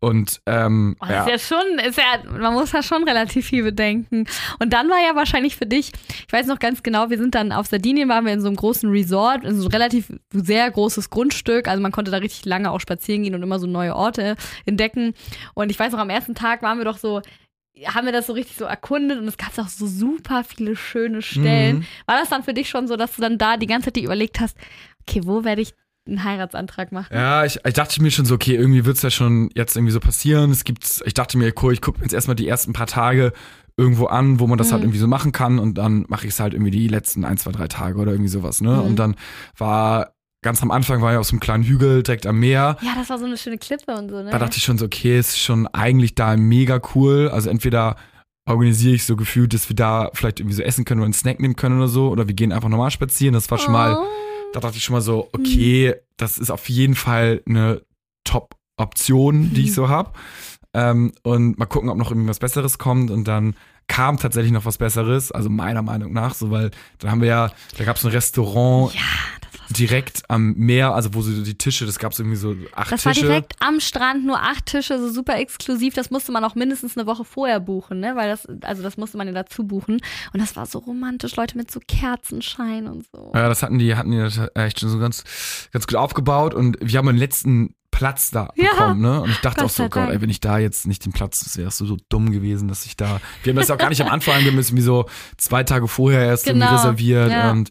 Und 0.00 0.40
ähm, 0.46 0.96
Oh, 1.00 1.06
ja. 1.06 1.24
Ist 1.24 1.50
ja 1.50 1.56
schon, 1.58 1.78
ist 1.80 1.98
ja, 1.98 2.30
man 2.38 2.52
muss 2.54 2.72
ja 2.72 2.82
schon 2.82 3.04
relativ 3.04 3.46
viel 3.46 3.64
bedenken. 3.64 4.26
Und 4.60 4.72
dann 4.72 4.88
war 4.88 4.98
ja 5.06 5.16
wahrscheinlich 5.16 5.56
für 5.56 5.66
dich, 5.66 5.92
ich 6.26 6.32
weiß 6.32 6.46
noch 6.46 6.58
ganz 6.58 6.82
genau, 6.82 7.10
wir 7.10 7.18
sind 7.18 7.34
dann 7.34 7.52
auf 7.52 7.66
Sardinien, 7.66 8.08
waren 8.08 8.24
wir 8.26 8.32
in 8.32 8.40
so 8.40 8.46
einem 8.46 8.56
großen 8.56 8.88
Resort, 8.90 9.44
in 9.44 9.56
so 9.58 9.66
ein 9.66 9.72
relativ 9.72 10.12
sehr 10.32 10.70
großes 10.70 11.10
Grundstück. 11.10 11.66
Also 11.68 11.82
man 11.82 11.92
konnte 11.92 12.10
da 12.10 12.18
richtig 12.18 12.44
lange 12.44 12.70
auch 12.70 12.80
spazieren 12.80 13.22
gehen 13.22 13.34
und 13.34 13.42
immer 13.42 13.58
so 13.58 13.66
neue 13.66 13.96
Orte 13.96 14.36
entdecken. 14.66 15.14
Und 15.54 15.70
ich 15.70 15.78
weiß 15.78 15.92
noch, 15.92 15.98
am 15.98 16.10
ersten 16.10 16.34
Tag 16.34 16.62
waren 16.62 16.78
wir 16.78 16.84
doch 16.84 16.98
so, 16.98 17.20
haben 17.86 18.06
wir 18.06 18.12
das 18.12 18.26
so 18.26 18.32
richtig 18.32 18.56
so 18.56 18.64
erkundet 18.64 19.18
und 19.18 19.26
es 19.26 19.36
gab 19.36 19.58
auch 19.58 19.68
so 19.68 19.86
super 19.86 20.44
viele 20.44 20.76
schöne 20.76 21.22
Stellen. 21.22 21.78
Mhm. 21.78 21.86
War 22.06 22.18
das 22.18 22.28
dann 22.28 22.42
für 22.44 22.54
dich 22.54 22.68
schon 22.68 22.86
so, 22.86 22.96
dass 22.96 23.16
du 23.16 23.20
dann 23.22 23.38
da 23.38 23.56
die 23.56 23.66
ganze 23.66 23.86
Zeit 23.86 23.96
dir 23.96 24.04
überlegt 24.04 24.40
hast, 24.40 24.56
okay, 25.06 25.22
wo 25.24 25.44
werde 25.44 25.62
ich 25.62 25.74
einen 26.06 26.22
Heiratsantrag 26.22 26.92
machen? 26.92 27.14
Ja, 27.14 27.44
ich, 27.44 27.58
ich 27.64 27.74
dachte 27.74 28.02
mir 28.02 28.10
schon 28.10 28.26
so, 28.26 28.34
okay, 28.34 28.54
irgendwie 28.54 28.84
wird's 28.84 29.02
ja 29.02 29.10
schon 29.10 29.50
jetzt 29.54 29.74
irgendwie 29.74 29.92
so 29.92 30.00
passieren. 30.00 30.50
Es 30.50 30.64
gibt, 30.64 31.02
ich 31.04 31.14
dachte 31.14 31.38
mir, 31.38 31.52
cool, 31.62 31.72
ich 31.72 31.80
gucke 31.80 32.00
jetzt 32.02 32.12
erstmal 32.12 32.36
die 32.36 32.46
ersten 32.46 32.72
paar 32.72 32.86
Tage 32.86 33.32
irgendwo 33.76 34.06
an, 34.06 34.38
wo 34.38 34.46
man 34.46 34.56
das 34.58 34.68
Mhm. 34.68 34.72
halt 34.72 34.82
irgendwie 34.84 34.98
so 34.98 35.08
machen 35.08 35.32
kann 35.32 35.58
und 35.58 35.76
dann 35.78 36.04
mache 36.08 36.26
ich 36.26 36.34
es 36.34 36.40
halt 36.40 36.52
irgendwie 36.54 36.70
die 36.70 36.86
letzten 36.88 37.24
ein, 37.24 37.38
zwei, 37.38 37.50
drei 37.50 37.66
Tage 37.66 37.98
oder 37.98 38.12
irgendwie 38.12 38.28
sowas, 38.30 38.60
ne? 38.60 38.70
Mhm. 38.74 38.80
Und 38.82 38.96
dann 38.96 39.16
war, 39.56 40.13
ganz 40.44 40.62
am 40.62 40.70
Anfang 40.70 41.02
war 41.02 41.12
ich 41.12 41.18
auf 41.18 41.26
so 41.26 41.32
einem 41.32 41.40
kleinen 41.40 41.64
Hügel 41.64 42.02
direkt 42.04 42.26
am 42.26 42.38
Meer. 42.38 42.76
Ja, 42.82 42.94
das 42.96 43.10
war 43.10 43.18
so 43.18 43.24
eine 43.24 43.36
schöne 43.36 43.58
Klippe 43.58 43.92
und 43.96 44.08
so, 44.10 44.22
ne? 44.22 44.30
Da 44.30 44.38
dachte 44.38 44.56
ich 44.58 44.62
schon 44.62 44.78
so, 44.78 44.84
okay, 44.84 45.18
ist 45.18 45.38
schon 45.40 45.66
eigentlich 45.66 46.14
da 46.14 46.36
mega 46.36 46.80
cool. 46.94 47.28
Also 47.32 47.50
entweder 47.50 47.96
organisiere 48.46 48.94
ich 48.94 49.04
so 49.04 49.16
gefühlt, 49.16 49.54
dass 49.54 49.68
wir 49.68 49.74
da 49.76 50.10
vielleicht 50.12 50.38
irgendwie 50.38 50.54
so 50.56 50.62
essen 50.62 50.84
können 50.84 51.00
oder 51.00 51.06
einen 51.06 51.14
Snack 51.14 51.40
nehmen 51.40 51.56
können 51.56 51.78
oder 51.78 51.88
so, 51.88 52.10
oder 52.10 52.28
wir 52.28 52.34
gehen 52.34 52.52
einfach 52.52 52.68
normal 52.68 52.90
spazieren. 52.90 53.32
Das 53.34 53.50
war 53.50 53.58
schon 53.58 53.72
mal 53.72 53.96
Oh. 53.96 54.04
da 54.52 54.60
dachte 54.60 54.76
ich 54.76 54.84
schon 54.84 54.92
mal 54.94 55.00
so, 55.00 55.28
okay, 55.32 55.94
das 56.18 56.38
ist 56.38 56.50
auf 56.50 56.68
jeden 56.68 56.94
Fall 56.94 57.42
eine 57.48 57.80
Top-Option, 58.24 59.52
die 59.54 59.62
ich 59.64 59.74
so 59.74 59.88
habe. 59.88 60.12
Ähm, 60.74 61.12
und 61.22 61.58
mal 61.58 61.66
gucken, 61.66 61.88
ob 61.88 61.96
noch 61.96 62.10
irgendwie 62.10 62.28
was 62.28 62.38
Besseres 62.38 62.78
kommt. 62.78 63.10
Und 63.10 63.26
dann 63.28 63.54
kam 63.86 64.18
tatsächlich 64.18 64.52
noch 64.52 64.64
was 64.64 64.78
Besseres, 64.78 65.30
also 65.32 65.48
meiner 65.50 65.82
Meinung 65.82 66.12
nach, 66.12 66.34
so 66.34 66.50
weil 66.50 66.70
da 66.98 67.10
haben 67.10 67.20
wir 67.20 67.28
ja, 67.28 67.50
da 67.78 67.84
gab 67.84 67.96
es 67.96 68.04
ein 68.04 68.10
Restaurant 68.10 68.94
Ja, 68.94 69.00
direkt 69.70 70.22
am 70.28 70.54
Meer, 70.54 70.94
also 70.94 71.14
wo 71.14 71.22
so 71.22 71.42
die 71.42 71.56
Tische, 71.56 71.86
das 71.86 71.98
gab 71.98 72.12
es 72.12 72.18
irgendwie 72.18 72.36
so 72.36 72.54
acht 72.74 72.92
das 72.92 73.04
war 73.06 73.12
Tische. 73.12 73.26
direkt 73.26 73.54
am 73.60 73.80
Strand, 73.80 74.24
nur 74.24 74.40
acht 74.40 74.66
Tische, 74.66 74.98
so 74.98 75.10
super 75.10 75.36
exklusiv. 75.38 75.94
Das 75.94 76.10
musste 76.10 76.32
man 76.32 76.44
auch 76.44 76.54
mindestens 76.54 76.96
eine 76.96 77.06
Woche 77.06 77.24
vorher 77.24 77.60
buchen, 77.60 78.00
ne? 78.00 78.14
Weil 78.16 78.28
das, 78.28 78.46
also 78.62 78.82
das 78.82 78.96
musste 78.96 79.16
man 79.18 79.26
ja 79.26 79.32
dazu 79.32 79.64
buchen. 79.64 80.00
Und 80.32 80.40
das 80.40 80.56
war 80.56 80.66
so 80.66 80.78
romantisch, 80.78 81.36
Leute 81.36 81.56
mit 81.56 81.70
so 81.70 81.80
Kerzenschein 81.86 82.86
und 82.86 83.06
so. 83.12 83.32
Ja, 83.34 83.48
das 83.48 83.62
hatten 83.62 83.78
die, 83.78 83.94
hatten 83.96 84.10
die 84.10 84.18
das 84.18 84.40
echt 84.54 84.80
schon 84.80 84.88
so 84.90 84.98
ganz, 84.98 85.24
ganz 85.72 85.86
gut 85.86 85.96
aufgebaut 85.96 86.54
und 86.54 86.76
wir 86.80 86.98
haben 86.98 87.06
den 87.06 87.16
letzten 87.16 87.74
Platz 87.90 88.32
da 88.32 88.48
Ja, 88.56 88.70
bekommen, 88.70 89.02
ne? 89.02 89.20
Und 89.22 89.30
ich 89.30 89.38
dachte 89.38 89.60
Gott 89.60 89.66
auch 89.66 89.70
so, 89.70 89.88
Gott, 89.88 90.10
ey, 90.10 90.20
wenn 90.20 90.28
ich 90.28 90.40
da 90.40 90.58
jetzt 90.58 90.86
nicht 90.88 91.04
den 91.04 91.12
Platz, 91.12 91.40
das 91.44 91.56
wäre 91.56 91.70
so, 91.70 91.86
so 91.86 91.96
dumm 92.08 92.32
gewesen, 92.32 92.66
dass 92.66 92.86
ich 92.86 92.96
da. 92.96 93.20
Wir 93.44 93.52
haben 93.52 93.56
das 93.56 93.68
ja 93.68 93.76
auch 93.76 93.78
gar 93.78 93.88
nicht 93.88 94.02
am 94.02 94.08
Anfang, 94.08 94.42
wir 94.42 94.50
haben 94.50 94.58
es 94.58 94.70
irgendwie 94.70 94.82
so 94.82 95.06
zwei 95.36 95.62
Tage 95.62 95.86
vorher 95.86 96.22
erst 96.26 96.44
Genau, 96.44 96.64
irgendwie 96.66 96.74
reserviert 96.74 97.30
ja. 97.30 97.52
und 97.52 97.70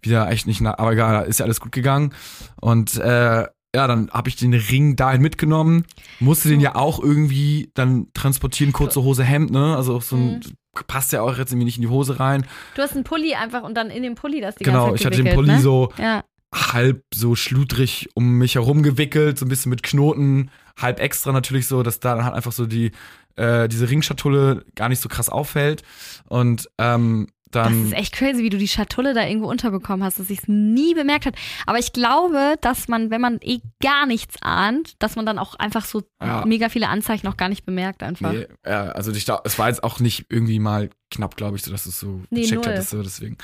wieder 0.00 0.30
echt 0.30 0.46
nicht, 0.46 0.60
na, 0.60 0.78
aber 0.78 0.92
egal, 0.92 1.26
ist 1.26 1.38
ja 1.40 1.44
alles 1.44 1.60
gut 1.60 1.72
gegangen. 1.72 2.14
Und 2.60 2.96
äh, 2.96 3.46
ja, 3.74 3.86
dann 3.86 4.10
habe 4.10 4.28
ich 4.28 4.36
den 4.36 4.52
Ring 4.52 4.96
dahin 4.96 5.22
mitgenommen, 5.22 5.86
musste 6.20 6.48
den 6.50 6.60
ja 6.60 6.74
auch 6.74 7.02
irgendwie 7.02 7.70
dann 7.74 8.08
transportieren, 8.12 8.72
kurze 8.72 9.02
Hose, 9.02 9.24
Hemd, 9.24 9.50
ne? 9.50 9.76
Also 9.76 9.98
so 10.00 10.16
ein, 10.16 10.34
Mhm. 10.34 10.42
passt 10.86 11.12
ja 11.12 11.22
auch 11.22 11.36
jetzt 11.38 11.52
irgendwie 11.52 11.64
nicht 11.66 11.76
in 11.76 11.82
die 11.82 11.88
Hose 11.88 12.20
rein. 12.20 12.46
Du 12.74 12.82
hast 12.82 12.94
einen 12.94 13.04
Pulli 13.04 13.34
einfach 13.34 13.62
und 13.62 13.74
dann 13.74 13.90
in 13.90 14.02
dem 14.02 14.14
Pulli 14.14 14.40
das 14.40 14.56
die 14.56 14.64
genau, 14.64 14.86
ganze 14.88 14.96
ich 14.96 15.02
Zeit 15.02 15.12
hatte 15.12 15.22
den 15.24 15.34
Pulli 15.34 15.52
ne? 15.52 15.60
so 15.60 15.90
Ja, 15.98 16.22
halb 16.54 17.02
so 17.14 17.34
schludrig 17.34 18.10
um 18.14 18.36
mich 18.38 18.56
herum 18.56 18.82
gewickelt, 18.82 19.38
so 19.38 19.46
ein 19.46 19.48
bisschen 19.48 19.70
mit 19.70 19.82
Knoten, 19.82 20.50
halb 20.78 21.00
extra 21.00 21.32
natürlich 21.32 21.66
so, 21.66 21.82
dass 21.82 21.98
da 22.00 22.14
dann 22.14 22.24
halt 22.26 22.34
einfach 22.34 22.52
so 22.52 22.66
die 22.66 22.92
äh, 23.36 23.68
diese 23.68 23.88
Ringschatulle 23.88 24.66
gar 24.74 24.90
nicht 24.90 25.00
so 25.00 25.08
krass 25.08 25.30
auffällt 25.30 25.82
und 26.28 26.68
ähm, 26.76 27.28
das 27.52 27.68
dann 27.68 27.84
ist 27.86 27.92
echt 27.92 28.14
crazy, 28.14 28.42
wie 28.42 28.50
du 28.50 28.58
die 28.58 28.68
Schatulle 28.68 29.14
da 29.14 29.24
irgendwo 29.26 29.48
unterbekommen 29.48 30.04
hast, 30.04 30.18
dass 30.18 30.30
ich 30.30 30.40
es 30.40 30.48
nie 30.48 30.94
bemerkt 30.94 31.26
hat. 31.26 31.34
Aber 31.66 31.78
ich 31.78 31.92
glaube, 31.92 32.56
dass 32.60 32.88
man, 32.88 33.10
wenn 33.10 33.20
man 33.20 33.38
eh 33.42 33.60
gar 33.82 34.06
nichts 34.06 34.36
ahnt, 34.42 34.94
dass 35.02 35.14
man 35.16 35.24
dann 35.26 35.38
auch 35.38 35.54
einfach 35.56 35.84
so 35.84 36.02
Ja. 36.22 36.44
mega 36.46 36.68
viele 36.68 36.88
Anzeichen 36.88 37.26
auch 37.28 37.36
gar 37.36 37.48
nicht 37.48 37.64
bemerkt 37.64 38.02
einfach. 38.02 38.32
nee, 38.32 38.46
ja, 38.66 38.86
also 38.90 39.12
ich 39.12 39.24
glaub, 39.24 39.46
es 39.46 39.58
war 39.58 39.68
jetzt 39.68 39.84
auch 39.84 40.00
nicht 40.00 40.26
irgendwie 40.28 40.58
mal 40.58 40.90
knapp, 41.10 41.36
glaube 41.36 41.56
ich, 41.56 41.62
so 41.62 41.70
dass 41.70 41.84
du 41.84 41.90
es 41.90 42.00
so 42.00 42.22
Nee, 42.30 42.42
gecheckt 42.42 42.64
null. 42.64 42.72
hättest, 42.74 42.90
so 42.90 43.02
deswegen. 43.02 43.36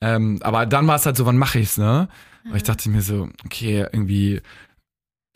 Ähm, 0.00 0.38
aber 0.42 0.66
dann 0.66 0.86
war 0.86 0.96
es 0.96 1.06
halt 1.06 1.16
so, 1.16 1.26
wann 1.26 1.38
mache 1.38 1.58
ich's, 1.58 1.78
ne? 1.78 2.08
Und 2.44 2.54
ich 2.56 2.62
dachte 2.62 2.88
mir 2.90 3.02
so, 3.02 3.28
okay, 3.44 3.80
irgendwie 3.92 4.40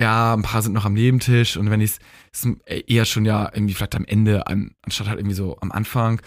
ja, 0.01 0.33
ein 0.33 0.43
paar 0.43 0.63
sind 0.63 0.73
noch 0.73 0.87
am 0.87 0.95
Nebentisch 0.95 1.59
und 1.59 1.71
wenn 1.71 1.81
ich 1.83 1.99
es 2.33 2.47
eher 2.87 3.05
schon 3.05 3.27
ja 3.27 3.51
irgendwie 3.53 3.75
vielleicht 3.75 3.95
am 3.97 4.05
Ende 4.07 4.47
an, 4.47 4.71
anstatt 4.83 5.09
halt 5.09 5.19
irgendwie 5.19 5.35
so 5.37 5.59
am 5.61 5.71
Anfang. 5.73 6.23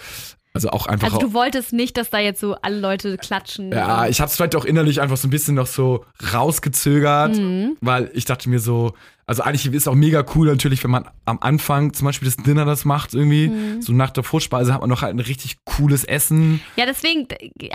Also 0.56 0.70
auch 0.70 0.86
einfach 0.86 1.08
Also 1.14 1.18
du 1.18 1.34
wolltest 1.34 1.74
nicht, 1.74 1.98
dass 1.98 2.12
da 2.12 2.20
jetzt 2.20 2.40
so 2.40 2.54
alle 2.62 2.80
Leute 2.80 3.18
klatschen. 3.18 3.72
Ja, 3.72 4.08
ich 4.08 4.22
habe 4.22 4.30
es 4.30 4.36
vielleicht 4.36 4.56
auch 4.56 4.66
innerlich 4.66 5.02
einfach 5.02 5.18
so 5.18 5.28
ein 5.28 5.32
bisschen 5.32 5.56
noch 5.56 5.66
so 5.66 6.06
rausgezögert, 6.32 7.36
Mhm. 7.38 7.76
weil 7.82 8.12
ich 8.14 8.26
dachte 8.26 8.50
mir 8.50 8.60
so, 8.60 8.94
also 9.26 9.42
eigentlich 9.42 9.66
ist 9.74 9.88
auch 9.88 9.96
mega 9.96 10.24
cool 10.36 10.48
natürlich, 10.48 10.84
wenn 10.84 10.92
man 10.92 11.10
am 11.26 11.40
Anfang 11.42 11.94
zum 11.94 12.06
Beispiel 12.06 12.28
das 12.28 12.36
Dinner 12.38 12.66
das 12.66 12.86
macht 12.86 13.14
irgendwie, 13.16 13.48
Mhm. 13.48 13.82
so 13.82 13.94
nach 13.94 14.12
der 14.12 14.24
Vorspeise 14.24 14.74
hat 14.74 14.82
man 14.82 14.90
noch 14.92 15.02
halt 15.02 15.16
ein 15.16 15.20
richtig 15.22 15.58
cooles 15.66 16.04
Essen, 16.04 16.62
Ja, 16.76 16.86
deswegen 16.86 17.28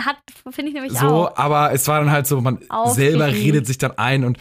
hat, 0.05 0.17
finde 0.51 0.69
ich 0.69 0.75
nämlich 0.75 0.93
so, 0.93 1.07
auch. 1.27 1.37
aber 1.37 1.73
es 1.73 1.89
war 1.89 1.99
dann 1.99 2.11
halt 2.13 2.27
so, 2.29 2.41
man 2.41 2.59
Aufregend. 2.69 2.95
selber 3.19 3.27
redet 3.27 3.67
sich 3.67 3.79
dann 3.79 3.93
ein 3.99 4.25
und 4.25 4.39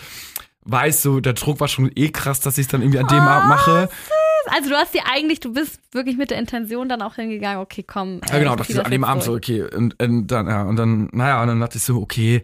weiß 0.65 1.01
so, 1.01 1.21
der 1.21 1.33
Druck 1.33 1.59
war 1.61 1.69
schon 1.69 1.89
eh 1.95 2.09
krass, 2.09 2.39
dass 2.41 2.57
ich 2.57 2.67
dann 2.67 2.81
irgendwie 2.81 2.99
an 2.99 3.07
dem 3.07 3.19
Oh, 3.23 3.29
Abend 3.29 3.49
mache. 3.49 3.89
Also 4.47 4.69
du 4.69 4.75
hast 4.75 4.93
dir 4.93 5.01
eigentlich, 5.11 5.39
du 5.39 5.53
bist 5.53 5.79
wirklich 5.91 6.17
mit 6.17 6.31
der 6.31 6.37
Intention 6.37 6.89
dann 6.89 7.01
auch 7.01 7.15
hingegangen, 7.15 7.59
okay, 7.59 7.83
komm. 7.85 8.21
Ja, 8.29 8.39
genau, 8.39 8.51
ich 8.53 8.57
dachte 8.57 8.71
ich 8.73 8.85
an 8.85 8.91
dem 8.91 9.03
Abend 9.03 9.23
so, 9.23 9.33
okay. 9.33 9.63
Und, 9.63 10.01
und 10.01 10.27
dann, 10.27 10.47
ja, 10.47 10.63
und 10.63 10.75
dann, 10.75 11.09
naja, 11.11 11.41
und 11.41 11.47
dann 11.47 11.59
dachte 11.59 11.77
ich 11.77 11.83
so, 11.83 11.97
okay, 12.01 12.43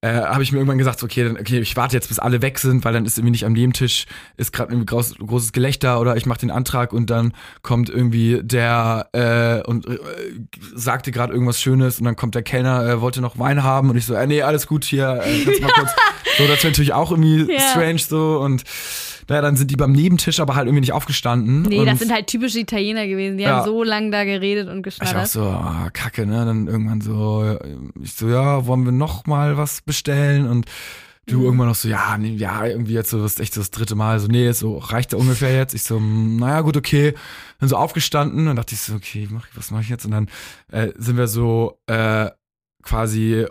äh, 0.00 0.20
habe 0.20 0.42
ich 0.42 0.52
mir 0.52 0.58
irgendwann 0.58 0.76
gesagt, 0.76 0.98
so, 0.98 1.06
okay, 1.06 1.24
dann, 1.24 1.38
okay, 1.38 1.60
ich 1.60 1.76
warte 1.76 1.96
jetzt, 1.96 2.08
bis 2.08 2.18
alle 2.18 2.42
weg 2.42 2.58
sind, 2.58 2.84
weil 2.84 2.92
dann 2.92 3.06
ist 3.06 3.16
irgendwie 3.16 3.30
nicht 3.30 3.46
am 3.46 3.54
Nebentisch, 3.54 4.04
ist 4.36 4.52
gerade 4.52 4.70
irgendwie 4.72 4.84
groß, 4.84 5.16
großes 5.16 5.52
Gelächter 5.52 5.98
oder 5.98 6.14
ich 6.16 6.26
mache 6.26 6.40
den 6.40 6.50
Antrag 6.50 6.92
und 6.92 7.08
dann 7.08 7.32
kommt 7.62 7.88
irgendwie 7.88 8.40
der 8.42 9.08
äh, 9.12 9.66
und 9.66 9.86
äh, 9.86 9.98
sagte 10.74 11.10
gerade 11.10 11.32
irgendwas 11.32 11.58
Schönes 11.58 12.00
und 12.00 12.04
dann 12.04 12.16
kommt 12.16 12.34
der 12.34 12.42
Kellner, 12.42 12.86
äh, 12.86 13.00
wollte 13.00 13.22
noch 13.22 13.38
Wein 13.38 13.62
haben 13.62 13.88
und 13.88 13.96
ich 13.96 14.04
so, 14.04 14.12
äh, 14.12 14.26
nee, 14.26 14.42
alles 14.42 14.66
gut 14.66 14.84
hier, 14.84 15.22
äh, 15.24 15.42
kannst 15.44 15.62
mal 15.62 15.72
kurz. 15.72 15.90
So, 16.36 16.48
das 16.48 16.64
wäre 16.64 16.72
natürlich 16.72 16.92
auch 16.92 17.12
irgendwie 17.12 17.46
Ja. 17.52 17.60
strange 17.70 18.00
so 18.00 18.40
und 18.40 18.64
naja, 19.28 19.42
dann 19.42 19.56
sind 19.56 19.70
die 19.70 19.76
beim 19.76 19.92
Nebentisch 19.92 20.40
aber 20.40 20.54
halt 20.54 20.66
irgendwie 20.66 20.80
nicht 20.80 20.92
aufgestanden. 20.92 21.62
Nee, 21.62 21.84
das 21.84 21.98
sind 21.98 22.12
halt 22.12 22.26
typische 22.26 22.58
Italiener 22.60 23.06
gewesen. 23.06 23.38
Die 23.38 23.44
Ja. 23.44 23.56
haben 23.58 23.64
so 23.64 23.82
lange 23.82 24.10
da 24.10 24.24
geredet 24.24 24.68
und 24.68 24.86
Ich 24.86 24.94
auch 24.96 25.00
geschnattert. 25.00 25.28
so, 25.28 25.42
ah, 25.44 25.90
kacke, 25.92 26.26
ne? 26.26 26.44
Dann 26.44 26.66
irgendwann 26.66 27.00
so, 27.00 27.58
ich 28.02 28.14
so, 28.14 28.28
ja, 28.28 28.66
wollen 28.66 28.84
wir 28.84 28.92
noch 28.92 29.26
mal 29.26 29.56
was 29.56 29.80
bestellen? 29.82 30.46
Und 30.48 30.66
du 31.26 31.38
Mhm. 31.38 31.44
irgendwann 31.44 31.68
noch 31.68 31.74
so, 31.74 31.88
ja, 31.88 32.18
nee, 32.18 32.34
ja, 32.34 32.66
irgendwie 32.66 32.92
jetzt 32.92 33.08
so, 33.10 33.22
das 33.22 33.32
ist 33.32 33.40
echt 33.40 33.54
so 33.54 33.60
das 33.62 33.70
dritte 33.70 33.94
Mal. 33.94 34.20
So, 34.20 34.28
nee, 34.28 34.52
so 34.52 34.76
reicht 34.78 35.12
ja 35.12 35.18
ungefähr 35.18 35.56
jetzt. 35.56 35.74
Ich 35.74 35.82
so, 35.84 35.96
hm, 35.96 36.36
naja, 36.36 36.60
gut, 36.60 36.76
okay. 36.76 37.14
Dann 37.60 37.68
so 37.70 37.76
aufgestanden 37.76 38.48
und 38.48 38.56
dachte 38.56 38.74
ich 38.74 38.80
so, 38.82 38.94
okay, 38.94 39.26
mach, 39.30 39.46
was 39.54 39.70
mache 39.70 39.82
ich 39.82 39.88
jetzt? 39.88 40.04
Und 40.04 40.10
dann 40.10 40.28
äh, 40.70 40.92
sind 40.96 41.16
wir 41.16 41.26
so 41.28 41.78
äh, 41.86 42.28
quasi 42.82 43.46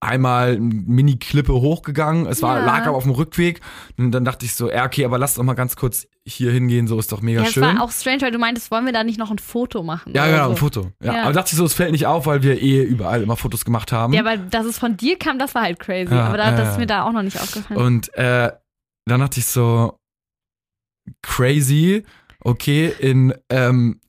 einmal 0.00 0.50
eine 0.56 0.60
Mini-Klippe 0.60 1.52
hochgegangen. 1.52 2.26
Es 2.26 2.42
war, 2.42 2.58
Ja. 2.58 2.64
lag 2.66 2.86
aber 2.86 2.96
auf 2.96 3.04
dem 3.04 3.12
Rückweg. 3.12 3.60
Und 3.96 4.12
dann 4.12 4.24
dachte 4.24 4.44
ich 4.44 4.54
so, 4.54 4.70
ja, 4.70 4.84
okay, 4.84 5.04
aber 5.04 5.18
lass 5.18 5.34
doch 5.34 5.42
mal 5.42 5.54
ganz 5.54 5.74
kurz 5.74 6.06
hier 6.26 6.50
hingehen, 6.52 6.86
so 6.86 6.98
ist 6.98 7.10
doch 7.12 7.22
mega 7.22 7.40
Ja, 7.40 7.46
es 7.46 7.52
schön. 7.54 7.62
war 7.62 7.82
auch 7.82 7.90
strange, 7.90 8.20
weil 8.22 8.30
du 8.30 8.38
meintest, 8.38 8.70
wollen 8.70 8.84
wir 8.84 8.92
da 8.92 9.04
nicht 9.04 9.18
noch 9.18 9.30
ein 9.30 9.38
Foto 9.38 9.82
machen? 9.82 10.12
Ja, 10.14 10.26
genau, 10.26 10.44
so. 10.46 10.50
ein 10.50 10.56
Foto. 10.56 10.92
Ja. 11.02 11.14
Ja. 11.14 11.22
Aber 11.24 11.32
dachte 11.32 11.52
ich 11.52 11.56
so, 11.56 11.64
es 11.64 11.74
fällt 11.74 11.92
nicht 11.92 12.06
auf, 12.06 12.26
weil 12.26 12.42
wir 12.42 12.60
eh 12.60 12.82
überall 12.82 13.22
immer 13.22 13.36
Fotos 13.36 13.64
gemacht 13.64 13.90
haben. 13.92 14.12
Ja, 14.12 14.24
weil 14.24 14.38
dass 14.38 14.66
es 14.66 14.78
von 14.78 14.96
dir 14.96 15.18
kam, 15.18 15.38
das 15.38 15.54
war 15.54 15.62
halt 15.62 15.78
crazy. 15.78 16.12
Ja, 16.14 16.26
aber 16.26 16.36
da, 16.36 16.50
das 16.56 16.72
ist 16.72 16.78
mir 16.78 16.86
da 16.86 17.04
auch 17.04 17.12
noch 17.12 17.22
nicht 17.22 17.40
aufgefallen. 17.40 17.80
Und 17.80 18.12
äh, 18.14 18.50
dann 19.06 19.20
dachte 19.20 19.40
ich 19.40 19.46
so, 19.46 19.96
crazy, 21.22 22.04
okay, 22.40 22.92
in 22.98 23.34
ähm, 23.50 24.00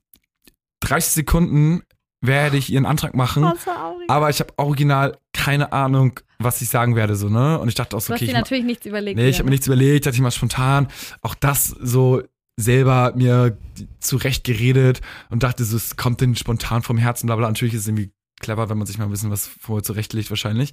30 0.80 1.12
Sekunden 1.12 1.82
werde 2.20 2.56
ich 2.56 2.70
ihren 2.72 2.86
Antrag 2.86 3.14
machen, 3.14 3.42
traurig. 3.42 4.08
aber 4.10 4.28
ich 4.30 4.40
habe 4.40 4.52
original 4.56 5.16
keine 5.32 5.72
Ahnung, 5.72 6.18
was 6.38 6.60
ich 6.62 6.68
sagen 6.68 6.96
werde, 6.96 7.14
so, 7.16 7.28
ne? 7.28 7.58
Und 7.58 7.68
ich 7.68 7.74
dachte 7.74 7.96
auch 7.96 8.00
so, 8.00 8.08
Du 8.08 8.14
hast 8.14 8.18
okay, 8.18 8.26
dir 8.26 8.32
ich, 8.32 8.36
natürlich 8.38 8.64
nichts 8.64 8.86
überlegt. 8.86 9.16
nee, 9.18 9.28
ich 9.28 9.36
habe 9.38 9.44
mir 9.44 9.52
nichts 9.52 9.66
überlegt, 9.66 10.06
dachte 10.06 10.16
ich 10.16 10.20
mal 10.20 10.30
spontan, 10.30 10.88
auch 11.22 11.34
das 11.34 11.66
so 11.68 12.22
selber 12.56 13.12
mir 13.14 13.56
zurecht 14.00 14.42
geredet 14.44 15.00
und 15.30 15.44
dachte 15.44 15.64
so, 15.64 15.76
es 15.76 15.96
kommt 15.96 16.20
denn 16.20 16.34
spontan 16.34 16.82
vom 16.82 16.98
Herzen, 16.98 17.26
bla 17.26 17.36
bla. 17.36 17.46
Natürlich 17.46 17.74
ist 17.74 17.82
es 17.82 17.88
irgendwie 17.88 18.10
clever, 18.40 18.68
wenn 18.68 18.78
man 18.78 18.86
sich 18.86 18.98
mal 18.98 19.04
ein 19.04 19.10
bisschen 19.10 19.30
was 19.30 19.46
vorher 19.46 19.84
zurechtlegt, 19.84 20.30
wahrscheinlich. 20.30 20.72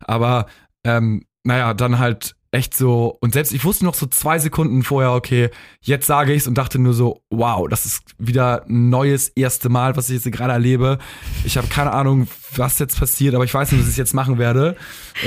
Aber 0.00 0.46
ähm, 0.84 1.24
naja, 1.42 1.74
dann 1.74 1.98
halt 1.98 2.36
echt 2.54 2.74
so, 2.74 3.18
und 3.20 3.32
selbst 3.32 3.52
ich 3.52 3.64
wusste 3.64 3.84
noch 3.84 3.94
so 3.94 4.06
zwei 4.06 4.38
Sekunden 4.38 4.82
vorher, 4.82 5.12
okay, 5.12 5.50
jetzt 5.80 6.06
sage 6.06 6.32
ich's 6.32 6.46
und 6.46 6.56
dachte 6.56 6.78
nur 6.78 6.94
so, 6.94 7.20
wow, 7.30 7.68
das 7.68 7.84
ist 7.84 8.02
wieder 8.18 8.64
ein 8.68 8.88
neues 8.90 9.28
erste 9.28 9.68
Mal, 9.68 9.96
was 9.96 10.08
ich 10.08 10.24
jetzt 10.24 10.32
gerade 10.34 10.52
erlebe. 10.52 10.98
Ich 11.44 11.56
habe 11.56 11.66
keine 11.68 11.92
Ahnung, 11.92 12.28
was 12.56 12.78
jetzt 12.78 12.98
passiert, 12.98 13.34
aber 13.34 13.44
ich 13.44 13.52
weiß 13.52 13.72
nicht, 13.72 13.82
was 13.82 13.90
ich 13.90 13.96
jetzt 13.96 14.14
machen 14.14 14.38
werde. 14.38 14.76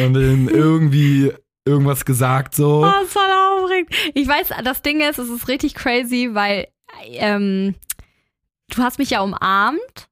Und 0.03 0.13
dann 0.13 0.47
irgendwie 0.51 1.33
irgendwas 1.65 2.05
gesagt 2.05 2.55
so. 2.55 2.79
Oh, 2.79 2.91
das 3.03 3.13
war 3.15 3.27
aufregend. 3.61 3.93
Ich 4.13 4.27
weiß, 4.27 4.49
das 4.63 4.81
Ding 4.81 5.01
ist, 5.01 5.19
es 5.19 5.29
ist 5.29 5.47
richtig 5.47 5.75
crazy, 5.75 6.29
weil 6.31 6.67
ähm, 7.09 7.75
du 8.69 8.81
hast 8.81 8.99
mich 8.99 9.11
ja 9.11 9.21
umarmt. 9.21 10.07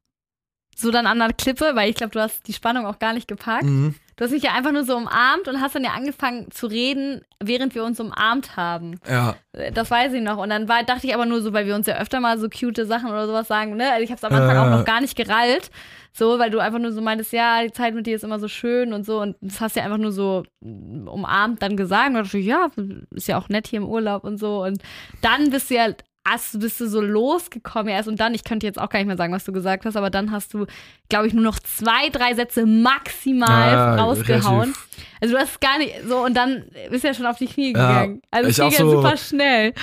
So 0.78 0.91
dann 0.91 1.08
an 1.08 1.19
der 1.19 1.32
Klippe, 1.32 1.71
weil 1.75 1.89
ich 1.89 1.95
glaube, 1.95 2.12
du 2.12 2.19
hast 2.19 2.45
die 2.47 2.54
Spannung 2.54 2.86
auch 2.86 2.99
gar 2.99 3.13
nicht 3.13 3.30
gepackt. 3.30 3.63
Mhm. 3.63 3.95
Du 4.17 4.23
hast 4.23 4.32
mich 4.32 4.43
ja 4.43 4.54
einfach 4.54 4.71
nur 4.71 4.86
so 4.86 4.95
umarmt 4.95 5.47
und 5.49 5.60
hast 5.60 5.75
dann 5.75 5.84
ja 5.84 5.91
angefangen 5.91 6.49
zu 6.49 6.67
reden, 6.67 7.21
während 7.43 7.75
wir 7.75 7.84
uns 7.84 7.99
umarmt 7.99 8.56
haben. 8.56 8.99
Ja, 9.10 9.36
Das 9.73 9.91
weiß 9.91 10.13
ich 10.13 10.21
noch. 10.21 10.38
Und 10.38 10.49
dann 10.49 10.69
war, 10.69 10.84
dachte 10.84 11.06
ich 11.06 11.13
aber 11.13 11.25
nur 11.25 11.41
so, 11.41 11.51
weil 11.51 11.65
wir 11.65 11.75
uns 11.75 11.86
ja 11.88 11.97
öfter 11.97 12.21
mal 12.21 12.38
so 12.39 12.47
cute 12.49 12.86
Sachen 12.88 13.10
oder 13.10 13.28
sowas 13.28 13.47
sagen, 13.49 13.75
ne? 13.75 13.91
Also 13.91 14.04
ich 14.04 14.10
habe 14.12 14.17
es 14.17 14.23
am 14.23 14.34
Anfang 14.34 14.56
Äh. 14.56 14.60
auch 14.60 14.69
noch 14.78 14.86
gar 14.86 15.01
nicht 15.01 15.17
gerallt. 15.17 15.69
So, 16.13 16.39
weil 16.39 16.49
du 16.49 16.60
einfach 16.60 16.80
nur 16.80 16.93
so 16.93 17.01
meintest, 17.01 17.34
ja, 17.34 17.62
die 17.62 17.73
Zeit 17.73 17.93
mit 17.93 18.08
dir 18.08 18.15
ist 18.15 18.23
immer 18.23 18.39
so 18.39 18.47
schön 18.47 18.93
und 18.93 19.06
so. 19.06 19.19
Und 19.21 19.36
das 19.41 19.60
hast 19.60 19.75
du 19.75 19.82
ja 19.82 19.86
einfach 19.86 19.97
nur 19.97 20.13
so 20.13 20.43
umarmt 20.62 21.62
dann 21.62 21.75
gesagt. 21.75 22.08
Und 22.10 22.15
dachte 22.15 22.38
ich, 22.38 22.45
ja, 22.45 22.69
ist 23.12 23.28
ja 23.28 23.38
auch 23.38 23.49
nett 23.49 23.67
hier 23.67 23.80
im 23.82 23.88
Urlaub 23.88 24.23
und 24.23 24.38
so. 24.38 24.63
Und 24.63 24.82
dann 25.21 25.49
bist 25.49 25.69
du 25.69 25.75
ja, 25.75 25.88
hast, 26.27 26.59
bist 26.59 26.79
du 26.79 26.88
so 26.89 27.01
losgekommen 27.01 27.89
erst. 27.89 28.07
Und 28.07 28.19
dann, 28.19 28.33
ich 28.33 28.43
könnte 28.43 28.65
jetzt 28.65 28.79
auch 28.79 28.89
gar 28.89 28.99
nicht 28.99 29.07
mehr 29.07 29.17
sagen, 29.17 29.33
was 29.33 29.43
du 29.45 29.51
gesagt 29.51 29.85
hast, 29.85 29.95
aber 29.95 30.09
dann 30.09 30.31
hast 30.31 30.53
du, 30.53 30.65
glaube 31.09 31.27
ich, 31.27 31.33
nur 31.33 31.43
noch 31.43 31.59
zwei, 31.59 32.09
drei 32.09 32.33
Sätze 32.33 32.65
maximal 32.65 33.71
Ja, 33.71 33.95
rausgehauen. 33.95 34.61
relativ. 34.73 34.88
Also 35.21 35.35
du 35.35 35.39
hast 35.39 35.61
gar 35.61 35.77
nicht 35.77 35.93
so 36.07 36.17
und 36.25 36.33
dann 36.35 36.65
bist 36.89 37.03
du 37.03 37.07
ja 37.09 37.13
schon 37.13 37.25
auf 37.25 37.38
die 37.38 37.47
Knie 37.47 37.73
Ja, 37.73 37.88
gegangen. 38.03 38.21
also 38.31 38.49
es 38.49 38.57
ich 38.57 38.63
ging 38.63 38.71
ja 38.73 38.77
so- 38.79 38.91
super 38.91 39.17
schnell. 39.17 39.73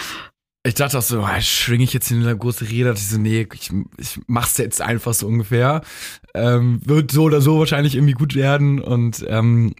Ich 0.64 0.74
dachte 0.74 0.96
auch 0.96 1.02
so, 1.02 1.20
ah, 1.22 1.40
schwinge 1.40 1.82
ich 1.82 1.92
jetzt 1.92 2.06
hier 2.06 2.18
eine 2.18 2.36
große 2.36 2.68
Rede? 2.70 2.84
Dachte 2.90 3.00
ich 3.00 3.08
so, 3.08 3.18
nee, 3.18 3.48
ich, 3.52 3.70
ich 3.98 4.20
mach's 4.28 4.58
jetzt 4.58 4.80
einfach 4.80 5.12
so 5.12 5.26
ungefähr. 5.26 5.80
Ähm, 6.34 6.80
wird 6.84 7.10
so 7.10 7.24
oder 7.24 7.40
so 7.40 7.58
wahrscheinlich 7.58 7.96
irgendwie 7.96 8.12
gut 8.12 8.36
werden. 8.36 8.80
Und 8.80 9.24
ähm, 9.28 9.74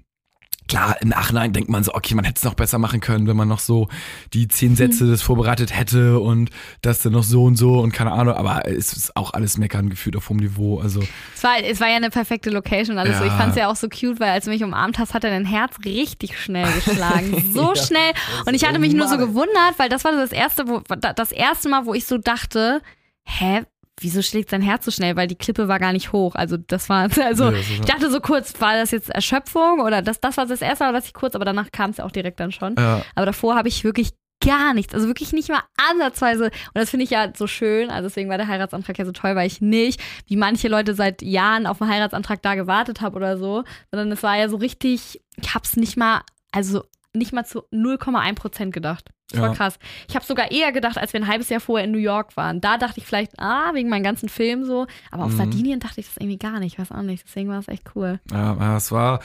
klar, 0.68 0.96
im 1.02 1.08
Nachhinein 1.08 1.52
denkt 1.52 1.68
man 1.70 1.84
so, 1.84 1.94
okay, 1.94 2.14
man 2.14 2.24
hätte 2.24 2.38
es 2.38 2.44
noch 2.44 2.54
besser 2.54 2.78
machen 2.78 3.00
können, 3.00 3.26
wenn 3.26 3.36
man 3.36 3.48
noch 3.48 3.58
so 3.58 3.88
die 4.32 4.48
zehn 4.48 4.76
Sätze 4.76 5.06
das 5.06 5.20
vorbereitet 5.22 5.76
hätte 5.76 6.18
und 6.20 6.50
das 6.80 7.02
dann 7.02 7.12
noch 7.12 7.22
so 7.24 7.44
und 7.44 7.56
so 7.56 7.80
und 7.80 7.92
keine 7.92 8.12
Ahnung. 8.12 8.34
Aber 8.34 8.66
es 8.66 8.92
ist 8.92 9.16
auch 9.16 9.32
alles 9.34 9.58
meckern 9.58 9.90
gefühlt 9.90 10.16
auf 10.16 10.28
hohem 10.28 10.38
Niveau. 10.38 10.80
Also 10.80 11.08
Es 11.34 11.42
war, 11.44 11.56
es 11.62 11.80
war 11.80 11.88
ja 11.88 11.96
eine 11.96 12.10
perfekte 12.10 12.50
Location 12.50 12.96
und 12.96 13.00
alles 13.02 13.18
so. 13.18 13.24
Ich 13.24 13.30
Ja. 13.32 13.36
fand 13.38 13.50
es 13.50 13.56
ja 13.56 13.68
auch 13.70 13.76
so 13.76 13.88
cute, 13.88 14.20
weil 14.20 14.30
als 14.30 14.44
du 14.44 14.50
mich 14.50 14.62
umarmt 14.64 14.98
hast, 14.98 15.14
hat 15.14 15.24
er 15.24 15.30
dein 15.30 15.44
Herz 15.44 15.76
richtig 15.84 16.38
schnell 16.38 16.72
geschlagen. 16.74 17.32
So 17.52 17.74
Ja. 17.74 17.82
schnell. 17.82 18.12
Und 18.46 18.54
ich 18.54 18.64
hatte 18.66 18.78
mich 18.78 18.94
nur 18.94 19.08
so 19.08 19.18
gewundert, 19.18 19.78
weil 19.78 19.88
das 19.88 20.04
war 20.04 20.12
das 20.12 20.32
erste, 20.32 20.66
wo, 20.68 20.80
das 21.14 21.32
erste 21.32 21.68
Mal, 21.68 21.86
wo 21.86 21.94
ich 21.94 22.06
so 22.06 22.18
dachte, 22.18 22.80
hä? 23.24 23.62
Wieso 24.02 24.22
schlägt 24.22 24.50
sein 24.50 24.62
Herz 24.62 24.84
so 24.84 24.90
schnell? 24.90 25.16
Weil 25.16 25.26
die 25.28 25.36
Klippe 25.36 25.68
war 25.68 25.78
gar 25.78 25.92
nicht 25.92 26.12
hoch. 26.12 26.34
Also 26.34 26.56
das 26.56 26.88
war, 26.88 27.08
also 27.24 27.50
Nee, 27.50 27.56
das 27.58 27.60
ist- 27.68 27.70
ich 27.70 27.80
dachte 27.80 28.10
so 28.10 28.20
kurz, 28.20 28.60
war 28.60 28.74
das 28.74 28.90
jetzt 28.90 29.10
Erschöpfung 29.10 29.80
oder 29.80 30.02
das, 30.02 30.20
das 30.20 30.36
war 30.36 30.46
das 30.46 30.60
erste 30.62 30.84
Mal, 30.84 30.94
was 30.94 31.06
ich 31.06 31.14
kurz, 31.14 31.34
aber 31.34 31.44
danach 31.44 31.70
kam 31.72 31.90
es 31.90 31.96
ja 31.98 32.04
auch 32.04 32.10
direkt 32.12 32.40
dann 32.40 32.52
schon. 32.52 32.74
ja, 32.78 33.02
Aber 33.14 33.26
davor 33.26 33.54
habe 33.56 33.68
ich 33.68 33.84
wirklich 33.84 34.10
gar 34.44 34.74
nichts, 34.74 34.92
also 34.92 35.06
wirklich 35.06 35.32
nicht 35.32 35.48
mal 35.50 35.62
ansatzweise. 35.90 36.46
Und 36.46 36.52
das 36.74 36.90
finde 36.90 37.04
ich 37.04 37.10
ja 37.10 37.32
so 37.36 37.46
schön. 37.46 37.90
Also 37.90 38.08
deswegen 38.08 38.28
war 38.28 38.38
der 38.38 38.48
Heiratsantrag 38.48 38.98
ja 38.98 39.04
so 39.04 39.12
toll, 39.12 39.36
weil 39.36 39.46
ich 39.46 39.60
nicht, 39.60 40.00
wie 40.26 40.36
manche 40.36 40.66
Leute 40.66 40.94
seit 40.94 41.22
Jahren 41.22 41.66
auf 41.66 41.80
einen 41.80 41.92
Heiratsantrag 41.92 42.42
da 42.42 42.56
gewartet 42.56 43.00
habe 43.00 43.14
oder 43.16 43.38
so, 43.38 43.62
sondern 43.92 44.10
es 44.10 44.22
war 44.24 44.36
ja 44.36 44.48
so 44.48 44.56
richtig, 44.56 45.20
ich 45.36 45.54
habe 45.54 45.64
es 45.64 45.76
nicht 45.76 45.96
mal, 45.96 46.22
also 46.50 46.82
nicht 47.14 47.32
mal 47.32 47.44
zu 47.44 47.60
0,1 47.72 48.34
Prozent 48.34 48.72
gedacht. 48.74 49.10
Das 49.32 49.40
war 49.40 49.48
Ja. 49.48 49.54
krass. 49.54 49.78
Ich 50.08 50.14
habe 50.14 50.24
sogar 50.24 50.50
eher 50.50 50.72
gedacht, 50.72 50.98
als 50.98 51.12
wir 51.12 51.20
ein 51.20 51.26
halbes 51.28 51.48
Jahr 51.48 51.60
vorher 51.60 51.84
in 51.86 51.92
New 51.92 51.98
York 51.98 52.36
waren. 52.36 52.60
Da 52.60 52.78
dachte 52.78 53.00
ich 53.00 53.06
vielleicht, 53.06 53.32
ah, 53.38 53.70
wegen 53.74 53.88
meinen 53.88 54.04
ganzen 54.04 54.28
Filmen 54.28 54.64
so. 54.64 54.86
Aber 55.10 55.24
auf 55.24 55.32
Mhm. 55.32 55.36
Sardinien 55.38 55.80
dachte 55.80 56.00
ich 56.00 56.06
das 56.06 56.16
irgendwie 56.18 56.38
gar 56.38 56.60
nicht. 56.60 56.74
Ich 56.74 56.78
weiß 56.78 56.92
auch 56.92 57.02
nicht. 57.02 57.24
Deswegen 57.26 57.48
war 57.48 57.58
es 57.58 57.68
echt 57.68 57.84
cool. 57.94 58.20
ja, 58.30 58.76
es 58.76 58.92
war. 58.92 59.20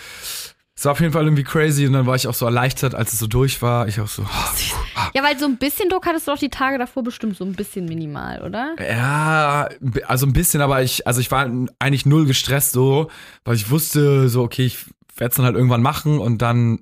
Es 0.80 0.86
war 0.86 0.92
auf 0.92 1.00
jeden 1.00 1.12
Fall 1.12 1.24
irgendwie 1.24 1.44
crazy 1.44 1.88
und 1.88 1.94
dann 1.94 2.06
war 2.06 2.14
ich 2.16 2.28
auch 2.28 2.36
so 2.36 2.46
erleichtert, 2.46 2.94
als 2.94 3.12
es 3.12 3.18
so 3.18 3.26
durch 3.26 3.64
war. 3.64 3.88
Ich 3.88 4.00
auch 4.00 4.08
so, 4.08 4.22
ah, 4.22 4.54
Ja, 5.16 5.24
weil 5.24 5.40
so 5.40 5.46
ein 5.46 5.58
bisschen 5.58 5.90
Druck 5.90 6.06
hattest 6.06 6.28
du 6.28 6.32
doch 6.32 6.38
die 6.38 6.50
Tage 6.52 6.78
davor 6.78 7.02
bestimmt 7.04 7.36
so 7.36 7.44
ein 7.46 7.54
bisschen 7.54 7.86
minimal, 7.86 8.44
oder? 8.44 8.76
Ja, 8.80 9.70
also 10.06 10.28
ein 10.28 10.34
bisschen, 10.34 10.62
aber 10.62 10.84
ich, 10.84 11.08
also 11.08 11.20
ich 11.20 11.32
war 11.32 11.50
eigentlich 11.80 12.06
null 12.06 12.28
gestresst 12.28 12.74
so, 12.74 13.10
weil 13.44 13.56
ich 13.56 13.72
wusste 13.72 14.30
so, 14.30 14.44
okay, 14.44 14.66
ich 14.68 14.86
werde 15.16 15.32
es 15.32 15.36
dann 15.38 15.46
halt 15.46 15.56
irgendwann 15.56 15.82
machen 15.82 16.20
und 16.20 16.44
dann 16.44 16.82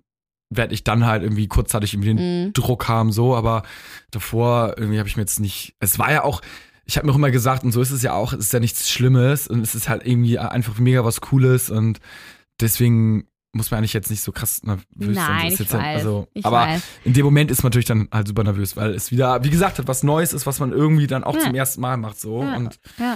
werde 0.49 0.73
ich 0.73 0.83
dann 0.83 1.05
halt 1.05 1.23
irgendwie 1.23 1.47
kurzzeitig 1.47 1.93
irgendwie 1.93 2.13
den 2.15 2.45
Mhm. 2.47 2.53
Druck 2.53 2.87
haben 2.87 3.11
so, 3.11 3.35
aber 3.35 3.63
davor 4.11 4.75
irgendwie 4.77 4.99
habe 4.99 5.09
ich 5.09 5.15
mir 5.17 5.23
jetzt 5.23 5.39
nicht, 5.39 5.75
es 5.79 5.97
war 5.99 6.11
ja 6.11 6.23
auch, 6.23 6.41
ich 6.85 6.97
habe 6.97 7.07
mir 7.07 7.13
auch 7.13 7.17
immer 7.17 7.31
gesagt 7.31 7.63
und 7.63 7.71
so 7.71 7.81
ist 7.81 7.91
es 7.91 8.03
ja 8.03 8.13
auch, 8.13 8.31
es 8.33 8.39
ist 8.39 8.53
ja 8.53 8.59
nichts 8.59 8.89
Schlimmes 8.89 9.47
und 9.47 9.61
es 9.61 9.73
ist 9.75 9.89
halt 9.89 10.05
irgendwie 10.05 10.37
einfach 10.37 10.77
mega 10.77 11.03
was 11.03 11.19
Cooles 11.21 11.69
und 11.69 11.99
deswegen 12.61 13.27
muss 13.55 13.71
man 13.71 13.77
eigentlich 13.79 13.93
jetzt 13.93 14.09
nicht 14.11 14.21
so 14.21 14.31
krass 14.31 14.61
nervös 14.63 14.83
sein. 14.99 15.13
Nein, 15.13 15.47
ist 15.51 15.59
ich 15.61 15.71
weiß. 15.71 15.81
also, 15.81 16.27
ich 16.33 16.45
aber 16.45 16.57
weiß. 16.57 16.81
in 17.05 17.13
dem 17.13 17.23
Moment 17.25 17.49
ist 17.51 17.63
man 17.63 17.69
natürlich 17.69 17.85
dann 17.85 18.09
halt 18.11 18.27
super 18.27 18.43
nervös, 18.43 18.75
weil 18.75 18.93
es 18.93 19.11
wieder, 19.11 19.43
wie 19.43 19.49
gesagt, 19.49 19.81
was 19.87 20.03
Neues 20.03 20.33
ist, 20.33 20.45
was 20.45 20.59
man 20.59 20.71
irgendwie 20.73 21.07
dann 21.07 21.23
auch 21.23 21.35
Ja. 21.35 21.41
zum 21.41 21.55
ersten 21.55 21.79
Mal 21.81 21.97
macht 21.97 22.19
so 22.19 22.41
Ja. 22.43 22.55
und 22.57 22.79
Ja, 22.99 23.15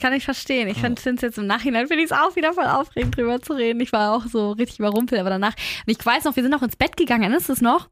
kann 0.00 0.12
ich 0.12 0.24
verstehen. 0.24 0.68
Ich 0.68 0.78
finde 0.78 1.00
es 1.14 1.20
jetzt 1.20 1.36
im 1.38 1.46
Nachhinein, 1.46 1.88
finde 1.88 2.04
ich 2.04 2.10
es 2.10 2.16
auch 2.16 2.36
wieder 2.36 2.52
voll 2.54 2.66
aufregend, 2.66 3.16
drüber 3.16 3.42
zu 3.42 3.54
reden. 3.54 3.80
Ich 3.80 3.92
war 3.92 4.14
auch 4.14 4.26
so 4.26 4.52
richtig 4.52 4.78
überrumpelt, 4.78 5.20
aber 5.20 5.30
danach, 5.30 5.54
und 5.86 5.90
ich 5.98 6.04
weiß 6.04 6.24
noch, 6.24 6.36
wir 6.36 6.42
sind 6.42 6.54
auch 6.54 6.62
ins 6.62 6.76
Bett 6.76 6.96
gegangen, 6.96 7.22
erinnerst 7.24 7.48
du 7.48 7.52
es 7.54 7.60
noch? 7.60 7.88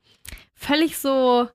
Völlig 0.55 0.97
so, 0.99 1.49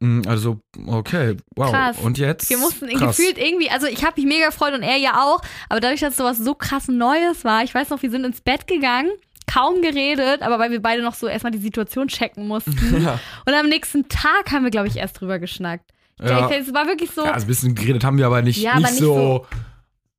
Mm, 0.00 0.22
Also, 0.26 0.58
okay, 0.88 1.36
wow. 1.54 1.70
Krass. 1.70 1.96
Und 1.98 2.18
jetzt? 2.18 2.50
wir 2.50 2.58
mussten 2.58 2.88
Krass. 2.88 3.16
gefühlt 3.16 3.38
irgendwie, 3.38 3.70
also 3.70 3.86
ich 3.86 4.04
habe 4.04 4.20
mich 4.20 4.26
mega 4.28 4.46
gefreut 4.46 4.74
und 4.74 4.82
er 4.82 4.96
ja 4.96 5.22
auch, 5.22 5.40
aber 5.68 5.78
dadurch, 5.78 6.00
dass 6.00 6.16
sowas 6.16 6.38
so 6.38 6.56
krass 6.56 6.88
Neues 6.88 7.44
war, 7.44 7.62
ich 7.62 7.72
weiß 7.72 7.90
noch, 7.90 8.02
wir 8.02 8.10
sind 8.10 8.24
ins 8.24 8.40
Bett 8.40 8.66
gegangen, 8.66 9.10
kaum 9.52 9.82
geredet, 9.82 10.42
aber 10.42 10.58
weil 10.58 10.70
wir 10.70 10.80
beide 10.80 11.02
noch 11.02 11.14
so 11.14 11.26
erstmal 11.26 11.50
die 11.52 11.58
Situation 11.58 12.08
checken 12.08 12.46
mussten. 12.48 12.72
Ja. 13.02 13.18
Und 13.46 13.54
am 13.54 13.68
nächsten 13.68 14.08
Tag 14.08 14.50
haben 14.52 14.64
wir, 14.64 14.70
glaube 14.70 14.88
ich, 14.88 14.96
erst 14.96 15.20
drüber 15.20 15.38
geschnackt. 15.38 15.90
Ich 16.20 16.28
Ja. 16.28 16.48
Es 16.50 16.72
war 16.72 16.86
wirklich 16.86 17.10
so, 17.10 17.24
Ja, 17.24 17.32
also 17.32 17.44
ein 17.46 17.48
bisschen 17.48 17.74
geredet 17.74 18.04
haben 18.04 18.18
wir 18.18 18.26
aber 18.26 18.42
nicht, 18.42 18.58
Ja, 18.58 18.72
aber 18.72 18.80
nicht, 18.82 18.90
nicht 18.92 19.00
so. 19.00 19.46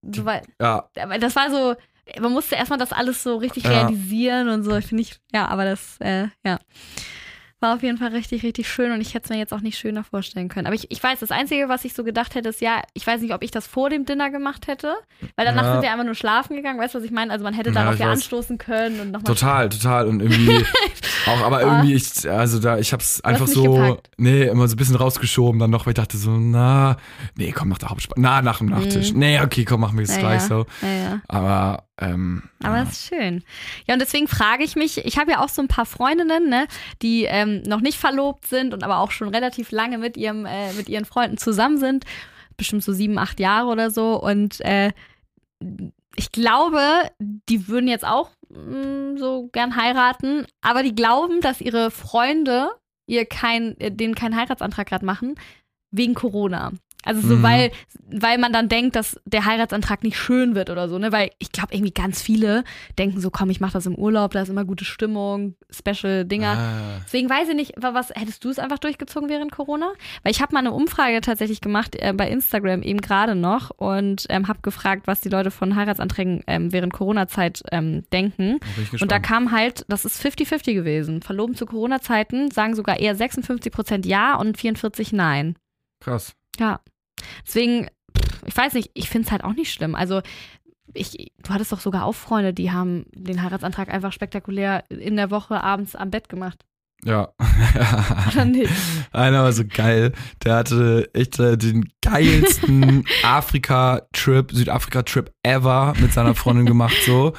so 0.01 0.25
weil, 0.25 0.41
Ja, 0.59 0.89
aber 0.99 1.17
das 1.17 1.35
war 1.35 1.49
so, 1.49 1.75
man 2.19 2.33
musste 2.33 2.55
erstmal 2.55 2.79
das 2.79 2.91
alles 2.91 3.23
so 3.23 3.37
richtig 3.37 3.63
Ja. 3.63 3.69
realisieren 3.71 4.49
und 4.49 4.63
so, 4.63 4.79
finde 4.81 5.03
ich, 5.03 5.19
ja, 5.33 5.47
aber 5.47 5.65
das, 5.65 5.97
äh, 5.99 6.27
ja. 6.45 6.59
War 7.63 7.75
auf 7.75 7.81
jeden 7.81 7.97
Fall 7.97 8.09
richtig, 8.09 8.43
richtig 8.43 8.67
schön 8.69 8.91
und 8.91 8.99
ich 8.99 9.13
hätte 9.13 9.23
es 9.23 9.29
mir 9.29 9.37
jetzt 9.37 9.53
auch 9.53 9.61
nicht 9.61 9.77
schöner 9.77 10.03
vorstellen 10.03 10.49
können. 10.49 10.67
Aber 10.67 10.75
ich, 10.75 10.91
ich 10.91 11.01
weiß, 11.01 11.19
das 11.21 11.31
Einzige, 11.31 11.69
was 11.69 11.85
ich 11.85 11.93
so 11.93 12.03
gedacht 12.03 12.35
hätte, 12.35 12.49
ist 12.49 12.59
ja, 12.59 12.81
ich 12.93 13.07
weiß 13.07 13.21
nicht, 13.21 13.33
ob 13.33 13.41
ich 13.41 13.51
das 13.51 13.67
vor 13.67 13.89
dem 13.89 14.03
Dinner 14.03 14.29
gemacht 14.31 14.67
hätte, 14.67 14.95
weil 15.37 15.45
danach 15.45 15.63
Ja. 15.63 15.71
sind 15.71 15.81
wir 15.81 15.91
einfach 15.93 16.03
nur 16.03 16.13
schlafen 16.15 16.57
gegangen, 16.57 16.77
weißt 16.77 16.93
du, 16.93 16.97
was 16.99 17.05
ich 17.05 17.11
meine? 17.11 17.31
Also 17.31 17.45
man 17.45 17.53
hätte 17.53 17.69
Ja, 17.69 17.75
darauf 17.85 17.97
ja 17.97 18.07
weiß. 18.07 18.15
anstoßen 18.15 18.57
können 18.57 18.99
und 18.99 19.11
nochmal. 19.11 19.33
total, 19.33 19.69
total. 19.69 20.07
Und 20.07 20.19
irgendwie 20.21 20.65
auch, 21.25 21.41
aber 21.41 21.61
irgendwie, 21.61 21.93
ich, 21.93 22.29
also 22.29 22.59
da, 22.59 22.77
ich 22.79 22.91
hab's 22.91 23.21
einfach 23.21 23.47
so, 23.47 23.63
gepackt. 23.75 24.09
nee, 24.17 24.43
immer 24.43 24.67
so 24.67 24.73
ein 24.75 24.77
bisschen 24.77 24.97
rausgeschoben 24.97 25.57
dann 25.59 25.69
noch, 25.69 25.85
weil 25.85 25.91
ich 25.91 25.95
dachte 25.95 26.17
so, 26.17 26.31
na, 26.31 26.97
nee, 27.37 27.53
komm, 27.53 27.69
nach 27.69 27.77
der 27.77 27.91
Hauptspeise. 27.91 28.19
Na, 28.19 28.41
nach 28.41 28.57
dem 28.57 28.67
Nachtisch. 28.67 29.13
Mhm. 29.13 29.19
Nee, 29.19 29.39
okay, 29.39 29.63
komm, 29.63 29.79
machen 29.79 29.97
wir 29.97 30.03
es 30.03 30.11
Ja, 30.13 30.19
gleich 30.19 30.41
ja. 30.41 30.47
so. 30.47 30.65
Ja, 30.81 30.89
ja. 30.89 31.21
Aber, 31.29 31.83
ähm, 31.99 32.49
Aber 32.63 32.77
ja. 32.77 32.83
das 32.83 32.93
ist 32.93 33.07
schön. 33.07 33.43
Ja, 33.87 33.93
und 33.93 33.99
deswegen 33.99 34.27
frage 34.27 34.63
ich 34.63 34.75
mich, 34.75 35.05
ich 35.05 35.17
habe 35.17 35.31
ja 35.31 35.39
auch 35.43 35.49
so 35.49 35.61
ein 35.61 35.67
paar 35.67 35.85
Freundinnen, 35.85 36.49
ne, 36.49 36.67
die 37.01 37.25
ähm, 37.25 37.61
noch 37.63 37.81
nicht 37.81 37.97
verlobt 37.97 38.47
sind 38.47 38.73
und 38.73 38.83
aber 38.83 38.97
auch 38.97 39.11
schon 39.11 39.29
relativ 39.29 39.71
lange 39.71 39.97
mit 39.97 40.17
ihrem, 40.17 40.45
äh, 40.45 40.73
mit 40.73 40.89
ihren 40.89 41.05
Freunden 41.05 41.37
zusammen 41.37 41.77
sind. 41.77 42.05
Bestimmt 42.57 42.83
so 42.83 42.93
sieben, 42.93 43.17
acht 43.19 43.39
Jahre 43.39 43.67
oder 43.67 43.91
so. 43.91 44.19
Und 44.21 44.59
äh, 44.61 44.91
ich 46.15 46.31
glaube, 46.31 46.81
die 47.19 47.67
würden 47.67 47.87
jetzt 47.87 48.05
auch 48.05 48.31
mh, 48.49 49.17
so 49.17 49.49
gern 49.51 49.75
heiraten, 49.75 50.45
aber 50.61 50.83
die 50.83 50.95
glauben, 50.95 51.41
dass 51.41 51.61
ihre 51.61 51.91
Freunde 51.91 52.71
ihr 53.05 53.25
kein, 53.25 53.79
äh, 53.79 53.91
denen 53.91 54.15
keinen 54.15 54.35
Heiratsantrag 54.35 54.87
gerade 54.87 55.05
machen, 55.05 55.35
wegen 55.91 56.15
Corona. 56.15 56.71
Also 57.05 57.21
so, 57.27 57.35
Mhm. 57.35 57.43
weil, 57.43 57.71
weil 58.09 58.37
man 58.37 58.53
dann 58.53 58.69
denkt, 58.69 58.95
dass 58.95 59.19
der 59.25 59.45
Heiratsantrag 59.45 60.03
nicht 60.03 60.17
schön 60.17 60.55
wird 60.55 60.69
oder 60.69 60.87
so, 60.89 60.97
ne? 60.99 61.11
Weil 61.11 61.31
ich 61.39 61.51
glaube, 61.51 61.73
irgendwie 61.73 61.93
ganz 61.93 62.21
viele 62.21 62.63
denken 62.97 63.19
so, 63.19 63.29
komm, 63.29 63.49
ich 63.49 63.59
mache 63.59 63.73
das 63.73 63.85
im 63.85 63.95
Urlaub, 63.95 64.31
da 64.31 64.41
ist 64.41 64.49
immer 64.49 64.65
gute 64.65 64.85
Stimmung, 64.85 65.55
Special 65.69 66.25
Dinger. 66.25 66.57
Ah. 66.57 67.01
Deswegen 67.05 67.29
weiß 67.29 67.49
ich 67.49 67.55
nicht, 67.55 67.73
wa- 67.77 67.93
was 67.93 68.09
hättest 68.11 68.43
du 68.45 68.49
es 68.49 68.59
einfach 68.59 68.79
durchgezogen 68.79 69.29
während 69.29 69.51
Corona? 69.51 69.91
Weil 70.23 70.31
ich 70.31 70.41
habe 70.41 70.53
mal 70.53 70.59
eine 70.59 70.71
Umfrage 70.71 71.21
tatsächlich 71.21 71.61
gemacht 71.61 71.95
äh, 71.99 72.13
bei 72.13 72.29
Instagram 72.29 72.81
eben 72.83 73.01
gerade 73.01 73.35
noch 73.35 73.69
und 73.71 74.25
ähm, 74.29 74.47
habe 74.47 74.59
gefragt, 74.61 75.07
was 75.07 75.21
die 75.21 75.29
Leute 75.29 75.51
von 75.51 75.75
Heiratsanträgen 75.75 76.41
ähm, 76.47 76.71
während 76.71 76.93
Corona-Zeit 76.93 77.63
ähm, 77.71 78.03
denken. 78.13 78.59
Und 79.01 79.11
da 79.11 79.19
kam 79.19 79.51
halt, 79.51 79.85
das 79.89 80.05
ist 80.05 80.23
50-50 80.25 80.73
gewesen. 80.73 81.21
Verloben 81.21 81.55
zu 81.55 81.65
Corona-Zeiten 81.65 82.51
sagen 82.51 82.75
sogar 82.75 82.99
eher 82.99 83.15
56 83.15 83.71
Prozent 83.71 84.05
Ja 84.05 84.35
und 84.35 84.57
44 84.57 85.11
Nein. 85.13 85.55
Krass. 85.99 86.33
Ja. 86.59 86.79
Deswegen, 87.45 87.87
ich 88.45 88.55
weiß 88.55 88.73
nicht, 88.73 88.91
ich 88.93 89.09
finde 89.09 89.25
es 89.25 89.31
halt 89.31 89.43
auch 89.43 89.53
nicht 89.53 89.71
schlimm. 89.71 89.95
Also, 89.95 90.21
ich, 90.93 91.31
du 91.43 91.49
hattest 91.49 91.71
doch 91.71 91.79
sogar 91.79 92.05
auch 92.05 92.13
Freunde, 92.13 92.53
die 92.53 92.71
haben 92.71 93.05
den 93.13 93.41
Heiratsantrag 93.41 93.89
einfach 93.89 94.13
spektakulär 94.13 94.83
in 94.89 95.15
der 95.15 95.31
Woche 95.31 95.63
abends 95.63 95.95
am 95.95 96.11
Bett 96.11 96.29
gemacht. 96.29 96.65
Ja. 97.03 97.29
Oder 98.31 98.45
nicht? 98.45 98.71
Einer 99.11 99.43
war 99.43 99.51
so 99.51 99.63
geil. 99.67 100.13
Der 100.43 100.55
hatte 100.55 101.09
echt 101.13 101.39
äh, 101.39 101.57
den 101.57 101.89
geilsten 102.01 103.03
Afrika-Trip, 103.23 104.51
Südafrika-Trip 104.51 105.31
ever 105.43 105.93
mit 105.99 106.13
seiner 106.13 106.35
Freundin 106.35 106.65
gemacht, 106.65 106.95
so. 107.05 107.33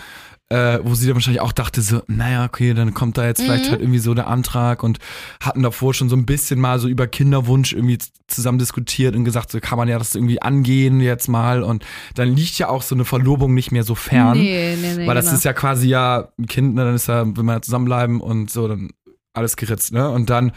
Äh, 0.50 0.80
wo 0.82 0.94
sie 0.94 1.06
dann 1.06 1.14
wahrscheinlich 1.16 1.40
auch 1.40 1.52
dachte, 1.52 1.80
so, 1.80 2.02
naja, 2.06 2.44
okay, 2.44 2.74
dann 2.74 2.92
kommt 2.92 3.16
da 3.16 3.24
jetzt 3.24 3.40
vielleicht 3.40 3.64
Mhm. 3.64 3.70
halt 3.70 3.80
irgendwie 3.80 3.98
so 3.98 4.12
der 4.12 4.26
Antrag 4.26 4.82
und 4.82 4.98
hatten 5.40 5.62
davor 5.62 5.94
schon 5.94 6.10
so 6.10 6.16
ein 6.16 6.26
bisschen 6.26 6.60
mal 6.60 6.78
so 6.78 6.86
über 6.86 7.06
Kinderwunsch 7.06 7.72
irgendwie 7.72 7.98
zusammen 8.28 8.58
diskutiert 8.58 9.16
und 9.16 9.24
gesagt, 9.24 9.50
so 9.50 9.58
kann 9.58 9.78
man 9.78 9.88
ja 9.88 9.96
das 9.98 10.14
irgendwie 10.14 10.42
angehen 10.42 11.00
jetzt 11.00 11.28
mal 11.28 11.62
und 11.62 11.82
dann 12.14 12.36
liegt 12.36 12.58
ja 12.58 12.68
auch 12.68 12.82
so 12.82 12.94
eine 12.94 13.06
Verlobung 13.06 13.54
nicht 13.54 13.72
mehr 13.72 13.84
so 13.84 13.94
fern. 13.94 14.36
Nee, 14.36 14.76
nee, 14.80 14.94
nee. 14.96 15.06
Weil 15.06 15.14
das 15.14 15.24
genau. 15.24 15.36
ist 15.38 15.44
ja 15.44 15.54
quasi 15.54 15.88
ja 15.88 16.28
ein 16.38 16.46
Kind, 16.46 16.74
ne, 16.74 16.84
dann 16.84 16.94
ist 16.94 17.08
ja, 17.08 17.24
will 17.24 17.42
man 17.42 17.56
ja 17.56 17.62
zusammenbleiben 17.62 18.20
und 18.20 18.50
so, 18.50 18.68
dann 18.68 18.90
alles 19.32 19.56
geritzt, 19.56 19.92
ne? 19.92 20.08
Und 20.10 20.30
dann 20.30 20.52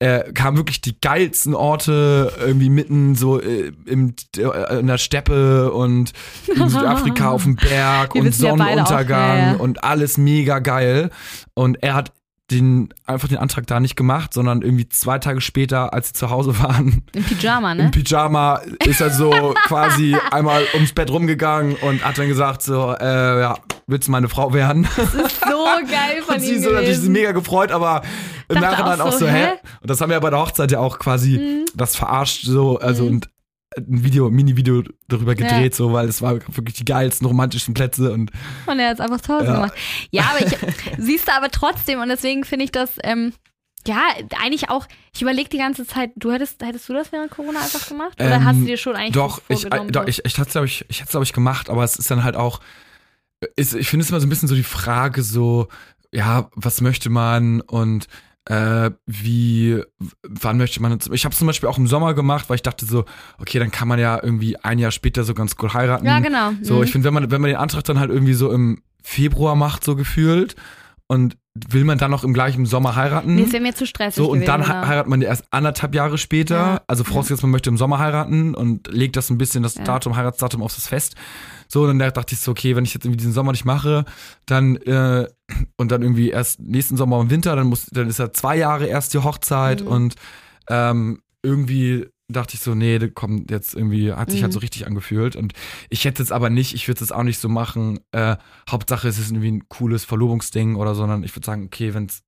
äh, 0.00 0.32
kamen 0.32 0.56
wirklich 0.56 0.80
die 0.80 0.98
geilsten 0.98 1.54
Orte 1.54 2.32
irgendwie 2.40 2.70
mitten 2.70 3.14
so 3.14 3.40
äh, 3.40 3.70
im, 3.84 4.14
äh, 4.36 4.78
in 4.78 4.86
der 4.86 4.98
Steppe 4.98 5.72
und 5.72 6.12
in 6.48 6.68
Südafrika 6.68 7.30
auf 7.30 7.44
dem 7.44 7.56
Berg 7.68 8.14
Wir 8.14 8.22
und 8.22 8.34
Sonnenuntergang 8.34 9.38
ja, 9.38 9.52
ja. 9.52 9.56
und 9.56 9.84
alles 9.84 10.16
mega 10.16 10.58
geil. 10.58 11.10
Und 11.54 11.82
er 11.82 11.94
hat 11.94 12.12
den, 12.50 12.92
einfach 13.06 13.28
den 13.28 13.38
Antrag 13.38 13.66
da 13.66 13.80
nicht 13.80 13.96
gemacht, 13.96 14.34
sondern 14.34 14.62
irgendwie 14.62 14.88
zwei 14.88 15.18
Tage 15.18 15.40
später, 15.40 15.92
als 15.94 16.08
sie 16.08 16.14
zu 16.14 16.30
Hause 16.30 16.58
waren, 16.60 17.02
Im 17.12 17.24
Pyjama, 17.24 17.72
im 17.72 17.78
ne? 17.78 17.90
Pyjama 17.90 18.60
ist 18.86 19.00
er 19.00 19.10
so 19.10 19.30
quasi 19.66 20.16
einmal 20.30 20.64
ums 20.74 20.92
Bett 20.92 21.10
rumgegangen 21.10 21.76
und 21.76 22.04
hat 22.04 22.18
dann 22.18 22.28
gesagt 22.28 22.62
so, 22.62 22.94
äh, 22.98 23.40
ja, 23.40 23.56
willst 23.86 24.08
du 24.08 24.12
meine 24.12 24.28
Frau 24.28 24.52
werden? 24.52 24.86
So 24.96 25.64
geil 25.90 26.22
von 26.24 26.34
Und 26.36 26.40
sie 26.40 26.54
ihm 26.54 26.62
so 26.62 26.70
natürlich 26.70 27.00
mega 27.02 27.32
gefreut, 27.32 27.70
aber 27.72 28.02
im 28.48 28.60
Nachhinein 28.60 29.00
auch 29.00 29.06
auch 29.06 29.12
so, 29.12 29.18
so, 29.20 29.26
hä? 29.28 29.46
hä? 29.46 29.52
Und 29.80 29.90
das 29.90 30.00
haben 30.00 30.08
wir 30.10 30.14
ja 30.14 30.20
bei 30.20 30.30
der 30.30 30.40
Hochzeit 30.40 30.70
ja 30.72 30.78
auch 30.80 30.98
quasi 30.98 31.38
Mhm. 31.38 31.64
das 31.74 31.96
verarscht 31.96 32.44
so, 32.44 32.78
also 32.78 33.04
Mhm. 33.04 33.08
und 33.10 33.30
ein 33.76 34.02
Video, 34.04 34.30
Mini-Video 34.30 34.82
darüber 35.08 35.32
Ja. 35.32 35.46
gedreht, 35.46 35.74
so, 35.74 35.92
weil 35.92 36.08
es 36.08 36.20
war 36.22 36.34
wirklich 36.56 36.76
die 36.76 36.84
geilsten 36.84 37.26
romantischsten 37.26 37.74
Plätze 37.74 38.12
und 38.12 38.30
Und 38.66 38.78
er 38.80 38.88
hat 38.88 38.94
es 38.94 39.00
einfach 39.00 39.20
zu 39.20 39.32
Hause 39.34 39.46
Ja. 39.46 39.54
gemacht. 39.54 39.74
Ja, 40.10 40.22
aber 40.30 40.44
ich, 40.46 40.56
siehst 40.98 41.28
du 41.28 41.32
aber 41.32 41.50
trotzdem 41.50 42.00
und 42.00 42.08
deswegen 42.08 42.44
finde 42.44 42.64
ich 42.64 42.72
das, 42.72 42.98
ähm, 43.04 43.32
ja, 43.86 44.02
eigentlich 44.42 44.68
auch, 44.70 44.86
ich 45.14 45.22
überlege 45.22 45.48
die 45.48 45.56
ganze 45.58 45.86
Zeit, 45.86 46.10
du 46.16 46.32
hättest, 46.32 46.62
hättest 46.62 46.88
du 46.88 46.92
das 46.92 47.12
während 47.12 47.30
Corona 47.30 47.60
einfach 47.60 47.88
gemacht? 47.88 48.20
Oder 48.20 48.34
Ähm, 48.36 48.44
hast 48.44 48.60
du 48.60 48.64
dir 48.66 48.76
schon 48.76 48.94
eigentlich 48.96 49.14
Doch, 49.14 49.40
ich, 49.48 49.64
äh, 49.64 49.86
doch, 49.86 50.06
ich, 50.06 50.22
ich 50.24 50.38
hatte 50.38 50.48
es, 50.48 50.52
glaube 50.52 50.66
ich, 50.66 50.84
ich, 50.88 50.96
hätte 50.98 51.06
es, 51.06 51.10
glaub 51.12 51.22
ich, 51.22 51.32
gemacht, 51.32 51.70
aber 51.70 51.82
es 51.84 51.96
ist 51.96 52.10
dann 52.10 52.24
halt 52.24 52.36
auch, 52.36 52.60
ist, 53.56 53.74
ich 53.74 53.88
finde 53.88 54.02
es 54.04 54.10
immer 54.10 54.20
so 54.20 54.26
ein 54.26 54.30
bisschen 54.30 54.48
so 54.48 54.54
die 54.54 54.62
Frage, 54.64 55.22
so, 55.22 55.68
ja, 56.12 56.50
was 56.56 56.80
möchte 56.80 57.08
man 57.08 57.60
und 57.60 58.06
äh, 58.46 58.90
wie, 59.06 59.82
wann 60.22 60.56
möchte 60.56 60.80
man, 60.82 60.98
ich 61.12 61.24
habe 61.24 61.32
es 61.32 61.38
zum 61.38 61.46
Beispiel 61.46 61.68
auch 61.68 61.78
im 61.78 61.86
Sommer 61.86 62.14
gemacht, 62.14 62.48
weil 62.48 62.56
ich 62.56 62.62
dachte 62.62 62.86
so, 62.86 63.04
okay, 63.38 63.58
dann 63.58 63.70
kann 63.70 63.86
man 63.86 63.98
ja 63.98 64.18
irgendwie 64.22 64.56
ein 64.56 64.78
Jahr 64.78 64.90
später 64.90 65.24
so 65.24 65.34
ganz 65.34 65.56
gut 65.56 65.74
heiraten. 65.74 66.06
ja, 66.06 66.20
genau. 66.20 66.52
So, 66.62 66.76
Mhm. 66.78 66.82
ich 66.84 66.92
finde, 66.92 67.06
wenn 67.06 67.14
man, 67.14 67.30
wenn 67.30 67.40
man 67.40 67.48
den 67.50 67.58
Antrag 67.58 67.84
dann 67.84 68.00
halt 68.00 68.10
irgendwie 68.10 68.32
so 68.34 68.50
im 68.50 68.82
Februar 69.02 69.56
macht, 69.56 69.84
so 69.84 69.94
gefühlt, 69.94 70.56
und 71.10 71.36
will 71.54 71.82
man 71.82 71.98
dann 71.98 72.12
noch 72.12 72.22
im 72.22 72.32
gleichen 72.32 72.66
Sommer 72.66 72.94
heiraten? 72.94 73.34
Nee, 73.34 73.42
es 73.42 73.52
wäre 73.52 73.60
mir 73.62 73.74
zu 73.74 73.84
stressig 73.84 74.14
So, 74.22 74.30
und 74.30 74.46
dann 74.46 74.62
genau. 74.62 74.72
he- 74.80 74.86
heiratet 74.86 75.10
man 75.10 75.20
erst 75.22 75.44
anderthalb 75.50 75.92
Jahre 75.92 76.18
später. 76.18 76.54
Ja. 76.54 76.80
Also 76.86 77.02
vorausgesetzt, 77.02 77.42
man 77.42 77.50
möchte 77.50 77.68
im 77.68 77.76
Sommer 77.76 77.98
heiraten 77.98 78.54
und 78.54 78.86
legt 78.92 79.16
das 79.16 79.28
ein 79.28 79.36
bisschen, 79.36 79.64
das 79.64 79.74
Ja. 79.74 79.82
Datum, 79.82 80.14
Heiratsdatum 80.14 80.62
auf 80.62 80.72
das 80.72 80.86
Fest. 80.86 81.16
So, 81.66 81.82
und 81.82 81.98
dann 81.98 82.12
dachte 82.12 82.34
ich 82.34 82.38
so, 82.40 82.52
okay, 82.52 82.76
wenn 82.76 82.84
ich 82.84 82.94
jetzt 82.94 83.04
irgendwie 83.04 83.16
diesen 83.18 83.32
Sommer 83.32 83.50
nicht 83.50 83.64
mache, 83.64 84.04
dann, 84.46 84.76
äh, 84.76 85.26
und 85.76 85.90
dann 85.90 86.02
irgendwie 86.02 86.30
erst 86.30 86.60
nächsten 86.60 86.96
Sommer 86.96 87.20
im 87.20 87.30
Winter, 87.30 87.56
dann 87.56 87.66
muss, 87.66 87.86
dann 87.86 88.08
ist 88.08 88.20
ja 88.20 88.32
zwei 88.32 88.56
Jahre 88.56 88.86
erst 88.86 89.12
die 89.12 89.18
Hochzeit 89.18 89.80
Mhm. 89.80 89.86
und 89.88 90.14
ähm, 90.68 91.22
irgendwie 91.42 92.06
dachte 92.32 92.54
ich 92.54 92.60
so, 92.60 92.74
nee, 92.74 92.98
das 92.98 93.10
kommt 93.14 93.50
jetzt 93.50 93.74
irgendwie, 93.74 94.12
hat 94.12 94.30
sich 94.30 94.42
halt 94.42 94.50
Mhm. 94.52 94.54
so 94.54 94.58
richtig 94.60 94.86
angefühlt. 94.86 95.36
Und 95.36 95.52
ich 95.88 96.04
hätte 96.04 96.22
es 96.22 96.32
aber 96.32 96.50
nicht, 96.50 96.74
ich 96.74 96.88
würde 96.88 97.02
es 97.04 97.12
auch 97.12 97.22
nicht 97.22 97.38
so 97.38 97.48
machen, 97.48 98.00
äh, 98.12 98.36
Hauptsache 98.70 99.08
es 99.08 99.18
ist 99.18 99.30
irgendwie 99.30 99.52
ein 99.52 99.68
cooles 99.68 100.04
Verlobungsding 100.04 100.76
oder, 100.76 100.94
sondern 100.94 101.22
ich 101.24 101.34
würde 101.36 101.46
sagen, 101.46 101.64
okay, 101.66 101.94
wenn 101.94 102.06
es 102.06 102.22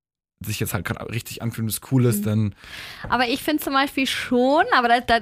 sich 0.45 0.59
jetzt 0.61 0.75
halt 0.75 0.85
gerade 0.85 1.09
richtig 1.13 1.41
anfühlt 1.43 1.65
und 1.65 1.69
es 1.71 1.81
cool 1.93 2.05
ist, 2.05 2.21
Mhm. 2.21 2.25
dann 2.25 2.55
Aber 3.09 3.29
ich 3.29 3.43
finde 3.43 3.63
zum 3.63 3.73
Beispiel 3.75 4.07
schon, 4.07 4.65
aber 4.77 4.89
da, 4.89 5.01
da, 5.01 5.19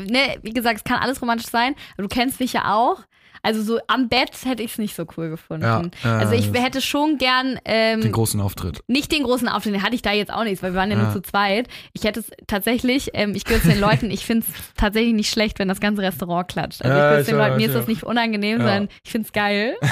ne, 0.00 0.38
wie 0.42 0.52
gesagt, 0.54 0.78
es 0.78 0.84
kann 0.84 0.98
alles 0.98 1.20
romantisch 1.20 1.48
sein. 1.50 1.74
Du 1.98 2.08
kennst 2.08 2.40
mich 2.40 2.52
ja 2.54 2.74
auch. 2.74 3.02
Also 3.42 3.62
so 3.62 3.78
am 3.88 4.08
Bett 4.08 4.30
hätte 4.44 4.62
ich 4.62 4.72
es 4.72 4.78
nicht 4.78 4.94
so 4.94 5.04
cool 5.16 5.30
gefunden. 5.30 5.64
Ja, 5.64 5.82
äh, 6.04 6.08
also 6.08 6.34
ich 6.34 6.52
hätte 6.52 6.80
schon 6.80 7.18
gern 7.18 7.58
ähm, 7.64 8.00
den 8.00 8.12
großen 8.12 8.40
Auftritt. 8.40 8.82
nicht 8.86 9.10
den 9.10 9.24
großen 9.24 9.48
Auftritt, 9.48 9.74
den 9.74 9.82
hatte 9.82 9.94
ich 9.94 10.02
da 10.02 10.12
jetzt 10.12 10.32
auch 10.32 10.44
nicht, 10.44 10.62
weil 10.62 10.72
wir 10.72 10.78
waren 10.80 10.90
ja, 10.90 10.96
Ja. 10.96 11.02
nur 11.04 11.12
zu 11.12 11.22
zweit. 11.22 11.68
Ich 11.92 12.04
hätte 12.04 12.20
es 12.20 12.30
tatsächlich, 12.46 13.10
ähm, 13.14 13.34
ich 13.34 13.44
gehöre 13.44 13.60
zu 13.62 13.68
den 13.68 13.80
Leuten, 13.80 14.10
ich 14.10 14.24
finde 14.24 14.46
es 14.48 14.74
tatsächlich 14.76 15.14
nicht 15.14 15.30
schlecht, 15.30 15.58
wenn 15.58 15.68
das 15.68 15.80
ganze 15.80 16.02
Restaurant 16.02 16.48
klatscht. 16.48 16.82
Also 16.82 16.94
ich 16.96 17.00
gehöre 17.02 17.24
zu 17.24 17.30
den 17.32 17.38
Leuten, 17.38 17.56
mir 17.56 17.66
ist 17.66 17.74
das 17.74 17.86
nicht 17.88 18.04
unangenehm, 18.04 18.58
sondern 18.58 18.88
ich 19.04 19.10
finde 19.10 19.26
es 19.26 19.32
geil. 19.32 19.76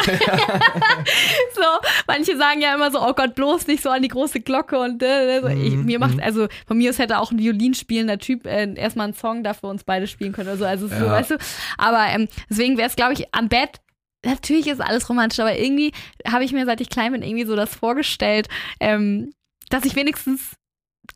so, 1.55 1.63
manche 2.07 2.37
sagen 2.37 2.61
ja 2.61 2.75
immer 2.75 2.91
so, 2.91 3.01
oh 3.01 3.13
Gott, 3.15 3.35
bloß 3.35 3.67
nicht 3.67 3.83
so 3.83 3.91
an 3.91 4.03
die 4.03 4.09
große 4.09 4.41
Glocke 4.41 4.79
und 4.79 5.03
äh, 5.03 5.41
so. 5.41 5.49
ich, 5.49 5.71
Mhm, 5.71 5.85
mir 5.87 5.99
macht, 5.99 6.15
mhm. 6.17 6.23
also 6.23 6.49
von 6.67 6.79
mir 6.79 6.91
aus 6.91 6.99
hätte 6.99 7.19
auch 7.19 7.31
ein 7.31 7.39
Violin 7.39 7.75
spielender 7.75 8.19
Typ 8.19 8.47
äh, 8.47 8.73
erstmal 8.75 9.05
einen 9.05 9.15
Song 9.15 9.43
dafür 9.45 9.69
uns 9.71 9.85
beide 9.85 10.07
spielen 10.07 10.33
können 10.33 10.49
oder 10.49 10.57
so. 10.59 10.65
Also 10.65 10.89
so, 10.89 10.95
weißt 11.07 11.31
du. 11.33 11.37
Aber 11.79 12.07
ähm, 12.09 12.29
deswegen 12.49 12.77
wäre 12.77 12.89
es, 12.89 12.97
glaube 12.97 13.13
ich, 13.15 13.33
am 13.41 13.49
Bett 13.49 13.81
natürlich 14.25 14.67
ist 14.67 14.81
alles 14.83 15.09
romantisch, 15.09 15.41
aber 15.41 15.59
irgendwie 15.59 15.93
habe 16.29 16.45
ich 16.45 16.53
mir, 16.53 16.67
seit 16.67 16.81
ich 16.83 16.91
klein 16.91 17.13
bin, 17.13 17.23
irgendwie 17.23 17.47
so 17.47 17.57
das 17.57 17.75
vorgestellt, 17.75 18.49
ähm, 18.79 19.33
dass 19.71 19.87
ich 19.87 19.97
wenigstens 19.97 20.57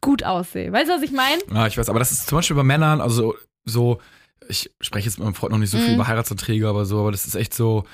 gut 0.01 0.23
aussehe. 0.23 0.73
Weißt 0.73 0.89
du, 0.89 0.95
was 0.95 1.03
ich 1.03 1.13
meine? 1.13 1.43
Ja, 1.53 1.67
ich 1.67 1.77
weiß, 1.77 1.91
aber 1.91 1.99
das 1.99 2.13
ist 2.13 2.27
zum 2.27 2.39
Beispiel 2.39 2.57
bei 2.57 2.63
Männern, 2.63 3.03
also 3.03 3.37
so, 3.67 4.01
ich 4.49 4.71
spreche 4.81 5.07
jetzt 5.07 5.19
mit 5.19 5.27
meinem 5.27 5.35
Freund 5.35 5.53
noch 5.53 5.59
nicht 5.59 5.71
so 5.71 5.79
viel 5.79 5.89
Mhm. 5.89 5.95
über 5.97 6.07
Heiratsanträge, 6.07 6.67
aber 6.67 6.87
so, 6.87 7.01
aber 7.01 7.13
das 7.13 7.27
ist 7.27 7.35
echt 7.35 7.53
so, 7.53 7.85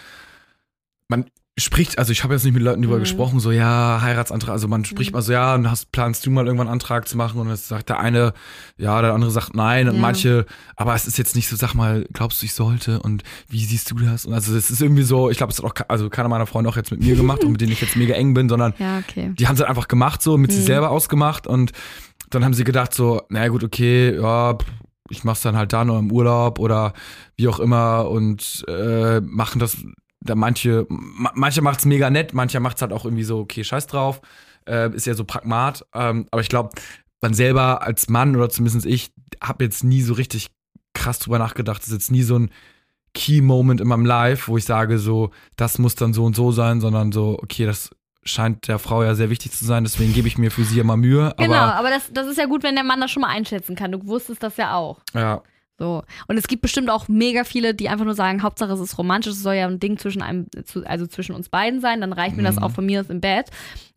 man, 1.08 1.28
spricht, 1.58 1.98
also 1.98 2.10
ich 2.12 2.22
habe 2.24 2.32
jetzt 2.32 2.44
nicht 2.44 2.54
mit 2.54 2.62
Leuten 2.62 2.80
darüber 2.80 2.96
Mhm. 2.96 3.00
gesprochen, 3.02 3.40
so 3.40 3.50
ja, 3.50 3.98
Heiratsantrag, 4.00 4.50
also 4.52 4.66
man 4.68 4.84
spricht 4.84 5.10
Mhm. 5.10 5.16
mal 5.16 5.22
so, 5.22 5.32
ja, 5.32 5.54
und 5.54 5.70
hast, 5.70 5.92
planst 5.92 6.24
du 6.24 6.30
mal 6.30 6.46
irgendwann 6.46 6.68
einen 6.68 6.74
Antrag 6.74 7.06
zu 7.06 7.16
machen 7.18 7.38
und 7.40 7.48
es 7.50 7.68
sagt 7.68 7.88
der 7.90 7.98
eine, 8.00 8.32
ja, 8.78 9.02
der 9.02 9.12
andere 9.12 9.30
sagt 9.30 9.54
nein 9.54 9.88
und 9.88 9.96
Ja. 9.96 10.00
manche, 10.00 10.46
aber 10.76 10.94
es 10.94 11.06
ist 11.06 11.18
jetzt 11.18 11.34
nicht 11.36 11.48
so, 11.48 11.56
sag 11.56 11.74
mal, 11.74 12.06
glaubst 12.12 12.40
du, 12.40 12.46
ich 12.46 12.54
sollte 12.54 13.00
und 13.00 13.24
wie 13.48 13.62
siehst 13.64 13.90
du 13.90 13.96
das? 13.96 14.24
Und 14.24 14.32
also 14.32 14.56
es 14.56 14.70
ist 14.70 14.80
irgendwie 14.80 15.02
so, 15.02 15.28
ich 15.28 15.36
glaube, 15.36 15.52
es 15.52 15.58
hat 15.58 15.64
auch, 15.66 15.74
also 15.88 16.08
keiner 16.08 16.28
meiner 16.28 16.46
Freunde 16.46 16.70
auch 16.70 16.76
jetzt 16.76 16.92
mit 16.92 17.00
mir 17.02 17.16
gemacht 17.16 17.44
und 17.44 17.52
mit 17.52 17.60
denen 17.60 17.72
ich 17.72 17.80
jetzt 17.80 17.96
mega 17.96 18.14
eng 18.14 18.32
bin, 18.32 18.48
sondern 18.48 18.72
Ja, 18.78 18.98
okay. 18.98 19.32
die 19.38 19.46
haben 19.46 19.54
es 19.54 19.60
halt 19.60 19.68
einfach 19.68 19.88
gemacht, 19.88 20.22
so 20.22 20.38
mit 20.38 20.52
sich 20.52 20.62
Mhm. 20.62 20.66
selber 20.66 20.90
ausgemacht 20.90 21.46
und 21.46 21.72
dann 22.30 22.44
haben 22.44 22.54
sie 22.54 22.64
gedacht 22.64 22.94
so, 22.94 23.22
naja 23.28 23.48
gut, 23.48 23.64
okay, 23.64 24.14
ja, 24.14 24.56
ich 25.10 25.24
mach's 25.24 25.42
dann 25.42 25.56
halt 25.56 25.72
da 25.72 25.84
noch 25.84 25.98
im 25.98 26.10
Urlaub 26.12 26.58
oder 26.60 26.92
wie 27.36 27.48
auch 27.48 27.58
immer 27.58 28.08
und 28.08 28.64
äh, 28.68 29.20
machen 29.20 29.58
das, 29.58 29.76
da 30.20 30.34
manche, 30.34 30.86
ma, 30.88 31.32
manche 31.34 31.62
macht's 31.62 31.84
mega 31.84 32.10
nett, 32.10 32.34
mancher 32.34 32.60
macht's 32.60 32.82
halt 32.82 32.92
auch 32.92 33.04
irgendwie 33.04 33.24
so, 33.24 33.38
okay, 33.38 33.64
scheiß 33.64 33.86
drauf, 33.86 34.20
äh, 34.68 34.94
ist 34.94 35.06
ja 35.06 35.14
so 35.14 35.24
Pragmat, 35.24 35.84
ähm, 35.94 36.26
aber 36.30 36.42
ich 36.42 36.48
glaube, 36.48 36.70
man 37.20 37.34
selber 37.34 37.82
als 37.82 38.08
Mann 38.08 38.36
oder 38.36 38.48
zumindest 38.48 38.86
ich, 38.86 39.12
habe 39.42 39.64
jetzt 39.64 39.84
nie 39.84 40.02
so 40.02 40.14
richtig 40.14 40.48
krass 40.92 41.18
drüber 41.18 41.38
nachgedacht, 41.38 41.80
das 41.80 41.88
ist 41.88 41.94
jetzt 41.94 42.10
nie 42.10 42.22
so 42.22 42.38
ein 42.38 42.50
Key-Moment 43.14 43.80
in 43.80 43.88
meinem 43.88 44.06
Life, 44.06 44.48
wo 44.48 44.56
ich 44.56 44.64
sage 44.64 44.98
so, 44.98 45.30
das 45.56 45.78
muss 45.78 45.94
dann 45.94 46.12
so 46.12 46.24
und 46.24 46.36
so 46.36 46.52
sein, 46.52 46.80
sondern 46.80 47.12
so, 47.12 47.38
okay, 47.42 47.66
das 47.66 47.90
scheint 48.22 48.68
der 48.68 48.78
Frau 48.78 49.02
ja 49.02 49.14
sehr 49.14 49.30
wichtig 49.30 49.52
zu 49.52 49.64
sein, 49.64 49.84
deswegen 49.84 50.12
gebe 50.12 50.28
ich 50.28 50.38
mir 50.38 50.50
für 50.50 50.64
sie 50.64 50.78
immer 50.78 50.96
Mühe. 50.96 51.32
Genau, 51.38 51.54
Aber 51.54 51.76
aber 51.76 51.90
das, 51.90 52.10
das 52.12 52.26
ist 52.26 52.38
ja 52.38 52.46
gut, 52.46 52.62
wenn 52.62 52.74
der 52.74 52.84
Mann 52.84 53.00
das 53.00 53.10
schon 53.10 53.22
mal 53.22 53.28
einschätzen 53.28 53.74
kann. 53.76 53.92
Du 53.92 54.06
wusstest 54.06 54.42
das 54.42 54.56
ja 54.58 54.74
auch. 54.74 55.00
ja, 55.14 55.42
So. 55.80 56.02
Und 56.28 56.36
es 56.36 56.46
gibt 56.46 56.60
bestimmt 56.60 56.90
auch 56.90 57.08
mega 57.08 57.42
viele, 57.42 57.74
die 57.74 57.88
einfach 57.88 58.04
nur 58.04 58.14
sagen, 58.14 58.42
Hauptsache 58.42 58.70
es 58.74 58.80
ist 58.80 58.98
romantisch, 58.98 59.32
es 59.32 59.42
soll 59.42 59.54
ja 59.54 59.66
ein 59.66 59.80
Ding 59.80 59.96
zwischen 59.96 60.20
einem, 60.20 60.46
also 60.84 61.06
zwischen 61.06 61.34
uns 61.34 61.48
beiden 61.48 61.80
sein, 61.80 62.02
dann 62.02 62.12
reicht 62.12 62.36
mir 62.36 62.42
das 62.42 62.56
Mhm. 62.56 62.62
auch 62.64 62.70
von 62.70 62.84
mir 62.84 63.00
aus 63.00 63.08
im 63.08 63.22
Bett. 63.22 63.48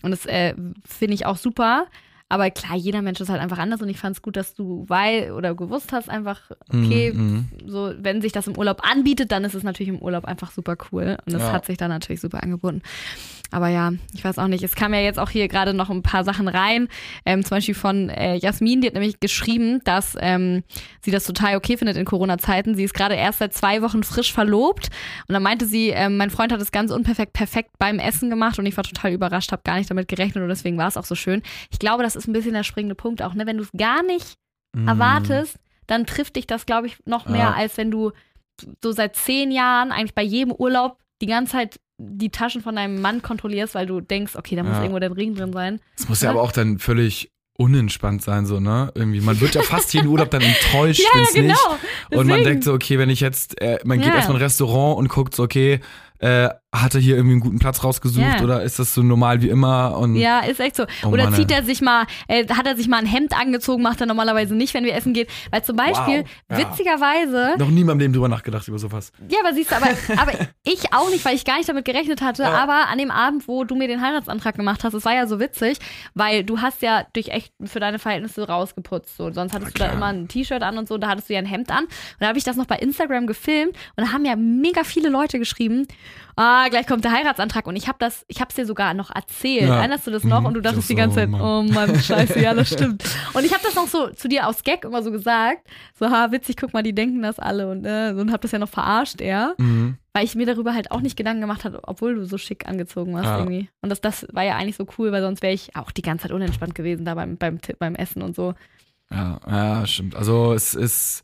Und 0.01 0.11
das 0.11 0.25
äh, 0.25 0.55
finde 0.86 1.13
ich 1.15 1.25
auch 1.25 1.36
super. 1.36 1.88
Aber 2.29 2.49
klar, 2.51 2.75
jeder 2.77 3.01
Mensch 3.01 3.19
ist 3.19 3.29
halt 3.29 3.41
einfach 3.41 3.57
anders 3.59 3.81
und 3.81 3.89
ich 3.89 3.99
fand 3.99 4.15
es 4.15 4.21
gut, 4.21 4.38
dass 4.38 4.55
du 4.55 4.86
weil 4.88 5.34
oder 5.34 5.53
gewusst 5.55 5.91
hast, 5.91 6.09
einfach, 6.09 6.39
okay, 6.69 7.11
Mhm, 7.13 7.47
so, 7.67 7.93
wenn 7.99 8.21
sich 8.21 8.31
das 8.31 8.47
im 8.47 8.57
Urlaub 8.57 8.81
anbietet, 8.89 9.31
dann 9.34 9.43
ist 9.43 9.53
es 9.53 9.61
natürlich 9.63 9.89
im 9.89 9.99
Urlaub 9.99 10.23
einfach 10.25 10.51
super 10.51 10.75
cool. 10.91 11.17
Und 11.25 11.34
das 11.34 11.43
Ja. 11.43 11.51
hat 11.51 11.65
sich 11.65 11.77
dann 11.77 11.89
natürlich 11.89 12.21
super 12.21 12.41
angeboten. 12.41 12.81
Aber 13.53 13.67
ja, 13.67 13.91
ich 14.13 14.23
weiß 14.23 14.39
auch 14.39 14.47
nicht. 14.47 14.63
Es 14.63 14.75
kam 14.75 14.93
ja 14.93 14.99
jetzt 14.99 15.19
auch 15.19 15.29
hier 15.29 15.47
gerade 15.47 15.73
noch 15.73 15.89
ein 15.89 16.01
paar 16.01 16.23
Sachen 16.23 16.47
rein. 16.47 16.87
Ähm, 17.25 17.43
zum 17.43 17.57
Beispiel 17.57 17.75
von 17.75 18.09
äh, 18.09 18.35
Jasmin, 18.35 18.81
die 18.81 18.87
hat 18.87 18.93
nämlich 18.95 19.19
geschrieben, 19.19 19.79
dass 19.83 20.17
ähm, 20.19 20.63
sie 21.01 21.11
das 21.11 21.23
total 21.23 21.55
okay 21.55 21.77
findet 21.77 21.95
in 21.95 22.05
Corona-Zeiten. 22.05 22.75
Sie 22.75 22.83
ist 22.83 22.95
gerade 22.95 23.13
erst 23.15 23.39
seit 23.39 23.53
zwei 23.53 23.81
Wochen 23.83 24.03
frisch 24.03 24.33
verlobt. 24.33 24.89
Und 25.27 25.33
dann 25.33 25.43
meinte 25.43 25.67
sie, 25.67 25.89
ähm, 25.89 26.17
mein 26.17 26.31
Freund 26.31 26.51
hat 26.51 26.61
es 26.61 26.71
ganz 26.71 26.91
unperfekt 26.91 27.33
perfekt 27.33 27.69
beim 27.77 27.99
Essen 27.99 28.29
gemacht 28.31 28.57
und 28.57 28.65
ich 28.65 28.75
war 28.75 28.83
total 28.83 29.13
überrascht, 29.13 29.51
habe 29.51 29.61
gar 29.63 29.77
nicht 29.77 29.89
damit 29.89 30.07
gerechnet 30.07 30.41
und 30.41 30.49
deswegen 30.49 30.77
war 30.77 30.87
es 30.87 30.97
auch 30.97 31.05
so 31.05 31.15
schön. 31.15 31.43
Ich 31.71 31.77
glaube, 31.77 32.01
das 32.01 32.15
ist 32.15 32.27
ein 32.27 32.33
bisschen 32.33 32.53
der 32.53 32.63
springende 32.63 32.95
Punkt 32.95 33.21
auch, 33.21 33.35
ne? 33.35 33.45
Wenn 33.45 33.57
du 33.57 33.63
es 33.63 33.71
gar 33.77 34.01
nicht 34.03 34.35
mhm. 34.75 34.87
erwartest, 34.87 35.57
dann 35.85 36.05
trifft 36.05 36.37
dich 36.37 36.47
das, 36.47 36.65
glaube 36.65 36.87
ich, 36.87 36.97
noch 37.05 37.27
mehr, 37.27 37.39
Ja. 37.39 37.53
als 37.53 37.77
wenn 37.77 37.91
du 37.91 38.11
so 38.81 38.91
seit 38.91 39.15
zehn 39.15 39.51
Jahren 39.51 39.91
eigentlich 39.91 40.15
bei 40.15 40.23
jedem 40.23 40.51
Urlaub 40.53 40.97
die 41.21 41.27
ganze 41.27 41.53
Zeit 41.53 41.79
die 42.05 42.29
Taschen 42.29 42.61
von 42.61 42.75
deinem 42.75 43.01
Mann 43.01 43.21
kontrollierst, 43.21 43.75
weil 43.75 43.85
du 43.85 44.01
denkst, 44.01 44.35
okay, 44.35 44.55
da 44.55 44.63
muss 44.63 44.73
Ja. 44.77 44.81
irgendwo 44.83 44.99
der 44.99 45.15
Ring 45.15 45.35
drin 45.35 45.53
sein. 45.53 45.79
Es 45.97 46.07
muss 46.09 46.21
ja 46.21 46.29
aber 46.29 46.41
auch 46.41 46.51
dann 46.51 46.79
völlig 46.79 47.31
unentspannt 47.57 48.21
sein, 48.23 48.45
so, 48.45 48.59
ne? 48.59 48.91
Irgendwie. 48.95 49.21
Man 49.21 49.39
wird 49.39 49.53
ja 49.55 49.61
fast 49.63 49.93
jeden 49.93 50.07
Urlaub 50.07 50.31
dann 50.31 50.41
enttäuscht, 50.41 51.03
wenn's 51.13 51.33
nicht. 51.35 51.55
Und 52.11 52.27
man 52.27 52.27
Deswegen. 52.27 52.43
denkt 52.43 52.63
so, 52.63 52.73
okay, 52.73 52.97
wenn 52.97 53.09
ich 53.09 53.19
jetzt, 53.19 53.59
äh, 53.61 53.79
man 53.85 53.99
geht 53.99 54.07
Ja. 54.09 54.15
erstmal 54.15 54.37
in 54.37 54.41
ein 54.41 54.45
Restaurant 54.45 54.97
und 54.97 55.07
guckt 55.09 55.35
so, 55.35 55.43
okay, 55.43 55.79
äh, 56.19 56.49
hat 56.74 56.95
er 56.95 57.01
hier 57.01 57.15
irgendwie 57.15 57.34
einen 57.34 57.41
guten 57.41 57.59
Platz 57.59 57.84
rausgesucht 57.84 58.26
Ja. 58.26 58.43
oder 58.43 58.63
ist 58.63 58.80
das 58.80 58.95
so 58.95 59.03
normal 59.03 59.41
wie 59.43 59.49
immer? 59.49 59.95
Und 59.97 60.15
Ja, 60.15 60.39
ist 60.39 60.59
echt 60.59 60.76
so. 60.76 60.86
Oh 61.03 61.09
Oder 61.09 61.26
Mann, 61.26 61.36
zieht 61.36 61.51
er 61.51 61.63
sich 61.63 61.82
mal, 61.82 62.05
äh, 62.28 62.47
hat 62.47 62.65
er 62.65 62.76
sich 62.76 62.88
mal 62.88 62.97
ein 62.97 63.05
Hemd 63.05 63.39
angezogen, 63.39 63.84
macht 63.84 64.01
er 64.01 64.07
normalerweise 64.07 64.55
nicht, 64.55 64.74
wenn 64.74 64.84
wir 64.84 64.95
essen 64.95 65.13
gehen. 65.13 65.28
Weil 65.51 65.63
zum 65.63 65.76
Beispiel, 65.76 66.24
Wow. 66.49 66.57
Ja. 66.57 66.57
witzigerweise, 66.57 67.55
noch 67.59 67.69
nie 67.69 67.82
in 67.82 67.88
meinem 67.88 67.99
Leben 67.99 68.13
drüber 68.13 68.28
nachgedacht 68.28 68.67
über 68.67 68.80
sowas. 68.80 69.11
Ja, 69.30 69.39
aber 69.43 69.53
siehst 69.53 69.71
du, 69.71 69.76
aber, 69.76 69.88
aber 70.17 70.32
ich 70.63 70.91
auch 70.93 71.09
nicht, 71.09 71.24
weil 71.26 71.36
ich 71.36 71.45
gar 71.45 71.57
nicht 71.57 71.69
damit 71.69 71.86
gerechnet 71.86 72.21
hatte. 72.21 72.43
Ja. 72.43 72.51
Aber 72.53 72.88
an 72.89 72.97
dem 72.97 73.11
Abend, 73.11 73.47
wo 73.47 73.63
du 73.63 73.76
mir 73.76 73.88
den 73.88 74.01
Heiratsantrag 74.01 74.55
gemacht 74.55 74.84
hast, 74.84 74.93
es 74.93 75.05
war 75.05 75.13
ja 75.13 75.28
so 75.28 75.39
witzig, 75.39 75.78
weil 76.15 76.43
du 76.43 76.59
hast 76.61 76.82
ja 76.82 77.05
durch 77.13 77.30
echt 77.30 77.53
für 77.63 77.80
deine 77.80 77.99
Verhältnisse 77.99 78.47
rausgeputzt. 78.47 79.15
So. 79.17 79.32
Sonst 79.32 79.53
hattest 79.53 79.76
du 79.76 79.80
da 79.80 79.91
immer 79.91 80.07
ein 80.07 80.28
T-Shirt 80.28 80.63
an 80.63 80.78
und 80.78 80.88
so, 80.88 80.95
und 80.95 81.01
da 81.01 81.09
hattest 81.09 81.30
du 81.30 81.34
ja 81.34 81.39
ein 81.39 81.45
Hemd 81.45 81.69
an. 81.71 81.84
Und 81.86 81.91
da 82.19 82.28
habe 82.28 82.38
ich 82.38 82.43
das 82.43 82.55
noch 82.55 82.65
bei 82.65 82.78
Instagram 82.78 83.28
gefilmt 83.28 83.76
und 83.95 84.07
da 84.07 84.11
haben 84.11 84.26
ja 84.26 84.36
mega 84.36 84.84
viele 84.84 85.09
Leute 85.09 85.38
geschrieben, 85.39 85.88
ah, 86.36 86.67
gleich 86.69 86.88
kommt 86.88 87.03
der 87.03 87.11
Heiratsantrag. 87.11 87.67
Und 87.67 87.75
ich 87.75 87.88
habe 87.88 87.97
das, 87.99 88.25
ich 88.27 88.39
habe 88.39 88.49
es 88.49 88.55
dir 88.55 88.65
sogar 88.65 88.93
noch 88.93 89.09
erzählt. 89.13 89.67
Ja. 89.67 89.77
Erinnerst 89.77 90.07
du 90.07 90.11
das 90.11 90.23
noch? 90.23 90.39
Mhm. 90.41 90.45
Und 90.47 90.53
du 90.55 90.61
dachtest 90.61 90.89
die 90.89 90.95
ganze 90.95 91.17
Zeit, 91.17 91.29
Mann. 91.29 91.41
oh 91.41 91.63
Mann, 91.63 91.99
scheiße, 91.99 92.39
ja, 92.39 92.53
das 92.53 92.69
stimmt. 92.69 93.03
Und 93.34 93.45
ich 93.45 93.51
habe 93.53 93.63
das 93.63 93.75
noch 93.75 93.88
so 93.88 94.09
zu 94.09 94.27
dir 94.27 94.47
aus 94.47 94.63
Gag 94.63 94.84
immer 94.86 95.03
so 95.03 95.11
gesagt. 95.11 95.67
So, 95.99 96.09
ha, 96.09 96.31
witzig, 96.31 96.57
guck 96.57 96.73
mal, 96.73 96.84
die 96.84 96.93
denken 96.95 97.21
das 97.21 97.39
alle 97.39 97.69
und, 97.69 97.86
äh, 97.86 98.13
und 98.17 98.31
hab 98.31 98.41
das 98.41 98.51
ja 98.51 98.59
noch 98.59 98.69
verarscht, 98.69 99.21
eher. 99.21 99.53
Mhm. 99.57 99.97
Weil 100.13 100.25
ich 100.25 100.36
mir 100.36 100.45
darüber 100.45 100.73
halt 100.73 100.91
auch 100.91 101.01
nicht 101.01 101.15
Gedanken 101.17 101.41
gemacht 101.41 101.65
habe, 101.65 101.79
obwohl 101.84 102.15
du 102.15 102.25
so 102.25 102.38
schick 102.38 102.67
angezogen 102.67 103.13
warst 103.13 103.25
Ja. 103.25 103.39
irgendwie. 103.39 103.69
Und 103.81 103.89
das, 103.89 103.99
das 104.01 104.27
war 104.31 104.43
ja 104.43 104.55
eigentlich 104.55 104.75
so 104.75 104.86
cool, 104.97 105.11
weil 105.11 105.21
sonst 105.21 105.41
wäre 105.41 105.53
ich 105.53 105.75
auch 105.75 105.91
die 105.91 106.01
ganze 106.03 106.23
Zeit 106.23 106.31
unentspannt 106.31 106.75
gewesen 106.75 107.03
da 107.05 107.15
beim, 107.15 107.38
beim, 107.38 107.57
beim 107.79 107.95
Essen 107.95 108.21
und 108.21 108.36
so. 108.36 108.53
Ja, 109.11 109.39
ja, 109.47 109.86
stimmt. 109.88 110.15
Also 110.15 110.53
es 110.53 110.73
ist, 110.73 111.23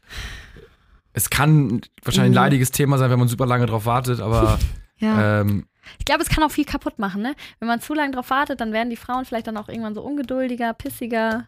es 1.14 1.30
kann 1.30 1.82
wahrscheinlich 2.04 2.30
ein 2.30 2.32
Mhm. 2.32 2.36
leidiges 2.36 2.72
Thema 2.72 2.98
sein, 2.98 3.10
wenn 3.10 3.20
man 3.20 3.28
super 3.28 3.46
lange 3.46 3.66
drauf 3.66 3.86
wartet, 3.86 4.20
aber 4.22 4.58
Ja. 5.00 5.42
ähm, 5.42 5.66
Ich 5.98 6.06
glaube, 6.06 6.22
es 6.22 6.30
kann 6.30 6.44
auch 6.44 6.52
viel 6.52 6.66
kaputt 6.66 7.00
machen, 7.00 7.22
ne? 7.22 7.36
Wenn 7.60 7.68
man 7.68 7.82
zu 7.82 7.94
lange 7.94 8.12
drauf 8.14 8.30
wartet, 8.30 8.60
dann 8.62 8.74
werden 8.74 8.90
die 8.90 8.96
Frauen 8.98 9.26
vielleicht 9.26 9.48
dann 9.48 9.58
auch 9.58 9.70
irgendwann 9.70 9.96
so 9.96 10.02
ungeduldiger, 10.02 10.74
pissiger. 10.74 11.48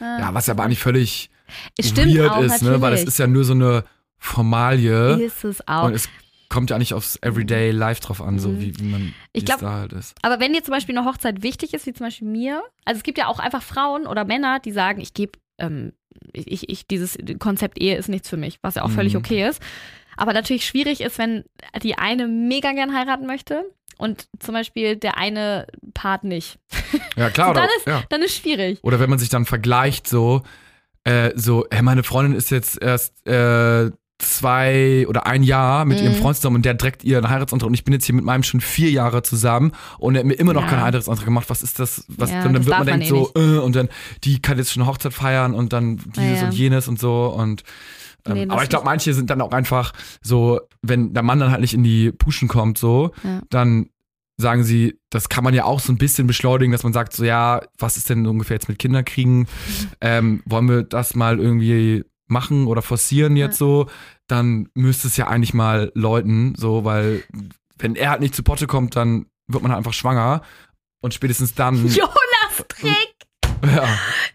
Ja, 0.00 0.18
ja, 0.20 0.34
was 0.34 0.46
ja 0.46 0.54
aber 0.54 0.62
eigentlich 0.64 0.78
völlig 0.80 1.30
es 1.76 1.88
stimmt 1.90 2.14
weird 2.16 2.30
auch, 2.30 2.42
ist, 2.42 2.62
ne? 2.62 2.80
Weil 2.80 2.94
es 2.94 3.04
ist 3.04 3.18
ja 3.18 3.26
nur 3.26 3.44
so 3.44 3.52
eine 3.52 3.84
Formalie 4.18 5.22
Ist 5.24 5.44
es 5.44 5.66
auch. 5.68 5.84
und 5.84 5.94
es 5.94 6.08
kommt 6.48 6.70
ja 6.70 6.78
nicht 6.78 6.94
aufs 6.94 7.18
Everyday 7.22 7.70
Life 7.72 8.00
drauf 8.00 8.22
an, 8.22 8.38
so 8.38 8.48
Mhm. 8.50 8.60
wie, 8.60 8.78
wie 8.78 8.84
man 8.84 9.14
Ich 9.32 9.44
glaub- 9.44 9.60
da 9.60 9.72
halt 9.72 9.92
ist. 9.92 10.14
Aber 10.22 10.40
wenn 10.40 10.52
dir 10.52 10.62
zum 10.62 10.72
Beispiel 10.72 10.96
eine 10.96 11.06
Hochzeit 11.06 11.42
wichtig 11.42 11.74
ist, 11.74 11.86
wie 11.86 11.92
zum 11.92 12.06
Beispiel 12.06 12.28
mir, 12.28 12.62
also 12.84 12.98
es 12.98 13.02
gibt 13.02 13.18
ja 13.18 13.26
auch 13.26 13.38
einfach 13.38 13.62
Frauen 13.62 14.06
oder 14.06 14.24
Männer, 14.24 14.60
die 14.60 14.72
sagen, 14.72 15.00
ich 15.00 15.14
gebe, 15.14 15.32
ähm, 15.58 15.92
ich, 16.32 16.50
ich, 16.50 16.68
ich, 16.68 16.86
dieses 16.86 17.18
Konzept 17.38 17.78
Ehe 17.80 17.96
ist 17.96 18.08
nichts 18.08 18.28
für 18.28 18.36
mich, 18.36 18.58
was 18.62 18.76
ja 18.76 18.82
auch 18.82 18.90
völlig 18.90 19.14
Mhm. 19.14 19.18
okay 19.20 19.48
ist. 19.48 19.60
Aber 20.16 20.32
natürlich 20.32 20.66
schwierig 20.66 21.00
ist, 21.00 21.18
wenn 21.18 21.44
die 21.82 21.96
eine 21.98 22.26
mega 22.28 22.72
gern 22.72 22.94
heiraten 22.94 23.26
möchte 23.26 23.64
und 23.98 24.26
zum 24.40 24.54
Beispiel 24.54 24.96
der 24.96 25.16
eine 25.18 25.66
Part 25.94 26.24
nicht. 26.24 26.58
Ja, 27.16 27.30
klar, 27.30 27.46
So, 27.46 27.50
oder, 27.52 27.60
dann 27.62 27.70
ist- 27.78 27.86
ja. 27.86 28.02
Dann 28.10 28.22
ist 28.22 28.36
schwierig. 28.36 28.78
oder 28.82 29.00
wenn 29.00 29.10
man 29.10 29.18
sich 29.18 29.28
dann 29.28 29.44
vergleicht, 29.46 30.08
so, 30.08 30.42
äh, 31.04 31.30
so, 31.34 31.66
hey, 31.70 31.82
meine 31.82 32.02
Freundin 32.02 32.34
ist 32.36 32.50
jetzt 32.50 32.80
erst 32.82 33.26
äh, 33.26 33.90
zwei 34.18 35.06
oder 35.08 35.26
ein 35.26 35.42
Jahr 35.42 35.84
mit 35.84 35.98
Mhm. 35.98 36.04
ihrem 36.04 36.14
Freund 36.14 36.36
zusammen 36.36 36.56
und 36.56 36.64
der 36.64 36.78
trägt 36.78 37.02
ihren 37.04 37.28
Heiratsantrag 37.28 37.66
und 37.66 37.74
ich 37.74 37.84
bin 37.84 37.92
jetzt 37.92 38.06
hier 38.06 38.14
mit 38.14 38.24
meinem 38.24 38.42
schon 38.44 38.60
vier 38.60 38.90
Jahre 38.90 39.22
zusammen 39.22 39.72
und 39.98 40.14
er 40.14 40.20
hat 40.20 40.26
mir 40.26 40.34
immer 40.34 40.52
noch 40.54 40.62
Ja. 40.62 40.68
keinen 40.68 40.82
Heiratsantrag 40.82 41.24
gemacht. 41.26 41.50
Was 41.50 41.62
ist 41.62 41.78
das? 41.80 42.04
Was, 42.08 42.30
Ja, 42.30 42.36
dann, 42.42 42.52
dann 42.54 42.62
das 42.62 42.66
wird 42.66 42.78
man 42.78 42.86
man 42.88 43.00
denkt 43.00 43.06
eh 43.06 43.08
so, 43.08 43.32
äh, 43.34 43.58
und 43.58 43.74
dann, 43.76 43.88
die 44.22 44.40
kann 44.40 44.56
jetzt 44.56 44.72
schon 44.72 44.82
eine 44.82 44.90
Hochzeit 44.90 45.12
feiern 45.12 45.52
und 45.52 45.72
dann 45.72 45.96
dieses 46.16 46.42
und 46.44 46.52
jenes 46.54 46.88
und 46.88 46.98
so 47.00 47.26
und 47.26 47.64
Nee, 48.26 48.46
das 48.46 48.52
aber 48.52 48.62
ich 48.62 48.68
glaube, 48.70 48.84
manche 48.86 49.12
sind 49.14 49.28
dann 49.30 49.40
auch 49.40 49.52
einfach 49.52 49.92
so, 50.22 50.60
wenn 50.82 51.12
der 51.12 51.22
Mann 51.22 51.40
dann 51.40 51.50
halt 51.50 51.60
nicht 51.60 51.74
in 51.74 51.82
die 51.84 52.10
Puschen 52.12 52.48
kommt, 52.48 52.78
so, 52.78 53.12
Ja. 53.22 53.40
dann 53.50 53.90
sagen 54.36 54.64
sie, 54.64 54.98
das 55.10 55.28
kann 55.28 55.44
man 55.44 55.54
ja 55.54 55.64
auch 55.64 55.78
so 55.78 55.92
ein 55.92 55.98
bisschen 55.98 56.26
beschleunigen, 56.26 56.72
dass 56.72 56.82
man 56.82 56.92
sagt, 56.92 57.12
so 57.12 57.24
ja, 57.24 57.60
was 57.78 57.96
ist 57.96 58.10
denn 58.10 58.26
ungefähr 58.26 58.56
jetzt 58.56 58.68
mit 58.68 58.78
Kinderkriegen? 58.78 59.46
Ähm, 60.00 60.42
wollen 60.46 60.68
wir 60.68 60.82
das 60.82 61.14
mal 61.14 61.38
irgendwie 61.38 62.04
machen 62.26 62.66
oder 62.66 62.82
forcieren 62.82 63.36
jetzt 63.36 63.58
so? 63.58 63.86
Dann 64.26 64.68
müsste 64.74 65.06
es 65.08 65.16
ja 65.16 65.28
eigentlich 65.28 65.54
mal 65.54 65.92
läuten, 65.94 66.54
so, 66.56 66.84
weil 66.84 67.22
wenn 67.78 67.94
er 67.96 68.10
halt 68.10 68.20
nicht 68.20 68.34
zu 68.34 68.42
Potte 68.42 68.66
kommt, 68.66 68.96
dann 68.96 69.26
wird 69.46 69.62
man 69.62 69.70
halt 69.72 69.78
einfach 69.78 69.92
schwanger 69.92 70.42
und 71.00 71.14
spätestens 71.14 71.54
dann, 71.54 71.76
Jonas 71.88 72.64
Trick! 72.68 73.13
Ja, 73.66 73.84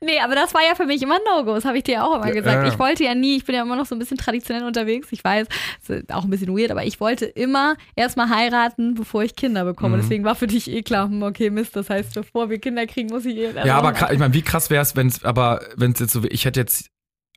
Nee, 0.01 0.19
aber 0.19 0.35
das 0.35 0.53
war 0.53 0.61
ja 0.61 0.75
für 0.75 0.85
mich 0.85 1.01
immer 1.01 1.17
No-Go. 1.25 1.55
Das 1.55 1.65
habe 1.65 1.77
ich 1.77 1.83
dir 1.83 1.95
ja 1.95 2.03
auch 2.05 2.15
immer 2.15 2.31
gesagt. 2.31 2.63
ja. 2.65 2.71
Ich 2.71 2.79
wollte 2.79 3.03
ja 3.03 3.13
nie, 3.15 3.37
ich 3.37 3.45
bin 3.45 3.55
ja 3.55 3.61
immer 3.63 3.75
noch 3.75 3.85
so 3.85 3.95
ein 3.95 3.99
bisschen 3.99 4.17
traditionell 4.17 4.63
unterwegs. 4.65 5.07
Ich 5.11 5.23
weiß, 5.23 5.47
ist 5.87 6.13
auch 6.13 6.23
ein 6.23 6.29
bisschen 6.29 6.55
weird, 6.57 6.71
aber 6.71 6.85
ich 6.85 6.99
wollte 6.99 7.25
immer 7.25 7.75
erstmal 7.95 8.29
heiraten, 8.29 8.93
bevor 8.95 9.23
ich 9.23 9.35
Kinder 9.35 9.65
bekomme. 9.65 9.97
Mhm. 9.97 10.01
Deswegen 10.01 10.23
war 10.23 10.35
für 10.35 10.47
dich 10.47 10.69
eh 10.69 10.81
klar, 10.83 11.07
hm, 11.07 11.23
okay, 11.23 11.49
Mist, 11.49 11.75
das 11.75 11.89
heißt, 11.89 12.13
bevor 12.13 12.49
wir 12.49 12.59
Kinder 12.59 12.85
kriegen, 12.87 13.09
muss 13.09 13.25
ich 13.25 13.35
eh 13.37 13.51
ja, 13.51 13.75
aber 13.75 13.89
heiraten. 13.89 13.97
kra- 14.05 14.13
ich 14.13 14.19
meine, 14.19 14.33
wie 14.33 14.41
krass 14.41 14.69
wäre 14.69 14.81
es, 14.83 14.95
wenn 14.95 15.07
es, 15.07 15.23
aber 15.23 15.61
wenn 15.75 15.91
es 15.91 15.99
jetzt 15.99 16.13
so, 16.13 16.21
ich 16.29 16.45
hätte 16.45 16.59
jetzt 16.59 16.89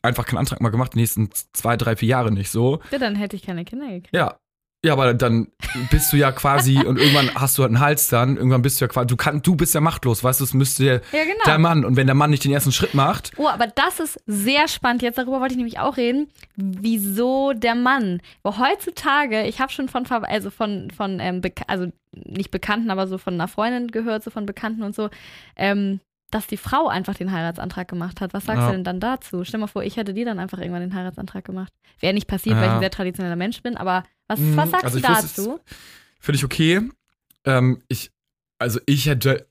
einfach 0.02 0.26
keinen 0.26 0.38
Antrag 0.38 0.60
mal 0.60 0.70
gemacht, 0.70 0.94
die 0.94 0.98
nächsten 0.98 1.30
zwei, 1.52 1.76
drei, 1.76 1.94
vier 1.96 2.08
Jahre 2.08 2.32
nicht 2.32 2.50
so. 2.50 2.80
Ja, 2.90 2.98
dann 2.98 3.14
hätte 3.14 3.36
ich 3.36 3.42
keine 3.42 3.64
Kinder 3.64 3.86
gekriegt. 3.86 4.08
Ja. 4.14 4.36
Ja, 4.84 4.94
aber 4.94 5.14
dann 5.14 5.46
bist 5.90 6.12
du 6.12 6.16
ja 6.16 6.32
quasi 6.32 6.78
und 6.86 6.98
irgendwann 6.98 7.30
hast 7.36 7.56
du 7.56 7.62
halt 7.62 7.70
einen 7.70 7.80
Hals 7.80 8.08
dann, 8.08 8.36
irgendwann 8.36 8.62
bist 8.62 8.80
du 8.80 8.84
ja 8.84 8.88
quasi, 8.88 9.06
du 9.06 9.16
kann, 9.16 9.40
du 9.40 9.54
bist 9.54 9.74
ja 9.74 9.80
machtlos, 9.80 10.24
weißt 10.24 10.40
du, 10.40 10.44
es 10.44 10.54
müsste 10.54 10.84
ja, 10.84 10.92
Ja, 10.94 11.24
genau. 11.24 11.44
der 11.46 11.58
Mann 11.58 11.84
und 11.84 11.96
wenn 11.96 12.06
der 12.06 12.16
Mann 12.16 12.30
nicht 12.30 12.44
den 12.44 12.52
ersten 12.52 12.72
Schritt 12.72 12.94
macht, 12.94 13.30
Oh, 13.36 13.46
aber 13.48 13.68
das 13.68 14.00
ist 14.00 14.20
sehr 14.26 14.66
spannend. 14.68 15.02
Jetzt 15.02 15.18
darüber 15.18 15.40
wollte 15.40 15.52
ich 15.52 15.58
nämlich 15.58 15.78
auch 15.78 15.96
reden. 15.96 16.28
Wieso 16.56 17.52
der 17.52 17.74
Mann? 17.76 18.20
Weil 18.42 18.58
heutzutage, 18.58 19.44
ich 19.44 19.60
habe 19.60 19.72
schon 19.72 19.88
von, 19.88 20.04
also 20.06 20.50
von, 20.50 20.90
von 20.90 21.20
ähm, 21.20 21.40
also 21.68 21.86
nicht 22.12 22.50
Bekannten, 22.50 22.90
aber 22.90 23.06
so 23.06 23.18
von 23.18 23.34
einer 23.34 23.48
Freundin 23.48 23.88
gehört, 23.88 24.24
so 24.24 24.30
von 24.30 24.46
Bekannten 24.46 24.82
und 24.82 24.94
so, 24.94 25.10
ähm, 25.56 26.00
dass 26.32 26.46
die 26.48 26.56
Frau 26.56 26.88
einfach 26.88 27.14
den 27.14 27.30
Heiratsantrag 27.30 27.86
gemacht 27.88 28.20
hat. 28.20 28.34
Was 28.34 28.44
sagst 28.46 28.62
Ja. 28.62 28.66
du 28.66 28.72
denn 28.72 28.84
dann 28.84 28.98
dazu? 29.00 29.44
Stell 29.44 29.60
mal 29.60 29.66
vor, 29.68 29.84
ich 29.84 29.96
hätte 29.96 30.14
dir 30.14 30.24
dann 30.24 30.38
einfach 30.38 30.58
irgendwann 30.58 30.80
den 30.80 30.94
Heiratsantrag 30.94 31.44
gemacht. 31.44 31.72
Wäre 32.00 32.14
nicht 32.14 32.26
passiert, 32.26 32.56
weil 32.56 32.64
ich 32.64 32.68
Ja. 32.68 32.74
ein 32.74 32.80
sehr 32.80 32.90
traditioneller 32.90 33.36
Mensch 33.36 33.62
bin, 33.62 33.76
aber 33.76 34.02
was, 34.28 34.40
Mhm, 34.40 34.56
was 34.56 34.70
sagst 34.70 34.84
also 34.84 34.98
du 34.98 35.02
dazu? 35.06 35.60
finde 36.20 36.36
ich 36.36 36.44
okay. 36.44 36.80
Ähm, 37.44 37.82
ich, 37.88 38.10
also 38.58 38.80
ich 38.86 39.06
hätte 39.06 39.46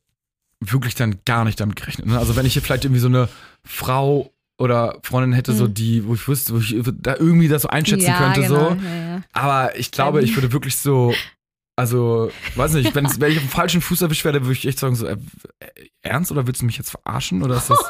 wirklich 0.59 0.95
dann 0.95 1.19
gar 1.25 1.43
nicht 1.45 1.59
damit 1.59 1.75
gerechnet. 1.75 2.07
Ne? 2.07 2.17
Also 2.19 2.35
wenn 2.35 2.45
ich 2.45 2.53
hier 2.53 2.61
vielleicht 2.61 2.85
irgendwie 2.85 2.99
so 3.01 3.07
eine 3.07 3.29
Frau 3.63 4.31
oder 4.57 4.99
Freundin 5.03 5.33
hätte, 5.33 5.53
so 5.53 5.65
Mhm. 5.67 5.73
die, 5.73 6.05
wo 6.07 6.13
ich 6.13 6.27
wüsste, 6.27 6.53
wo 6.53 6.59
ich 6.59 6.75
da 7.01 7.15
irgendwie 7.15 7.47
das 7.47 7.63
so 7.63 7.67
einschätzen 7.69 8.05
ja, 8.07 8.17
könnte, 8.17 8.41
genau. 8.41 8.69
so. 8.69 8.75
Ja, 8.75 8.95
ja. 8.95 9.21
Aber 9.33 9.75
ich 9.77 9.91
glaube, 9.91 10.21
ich 10.21 10.35
würde 10.35 10.51
wirklich 10.51 10.75
so, 10.77 11.13
also, 11.75 12.31
weiß 12.55 12.73
nicht, 12.73 12.93
wenn, 12.95 13.05
wenn 13.19 13.31
ich 13.31 13.37
auf 13.37 13.43
dem 13.43 13.49
falschen 13.49 13.81
Fuß 13.81 14.01
erwischt 14.01 14.25
werde, 14.25 14.41
würde 14.41 14.53
ich 14.53 14.67
echt 14.67 14.79
sagen, 14.79 14.95
so, 14.95 15.07
äh, 15.07 15.17
ernst 16.01 16.31
oder 16.31 16.45
willst 16.47 16.61
du 16.61 16.65
mich 16.65 16.77
jetzt 16.77 16.91
verarschen? 16.91 17.41
Oder 17.43 17.55
ist 17.57 17.69
das 17.69 17.79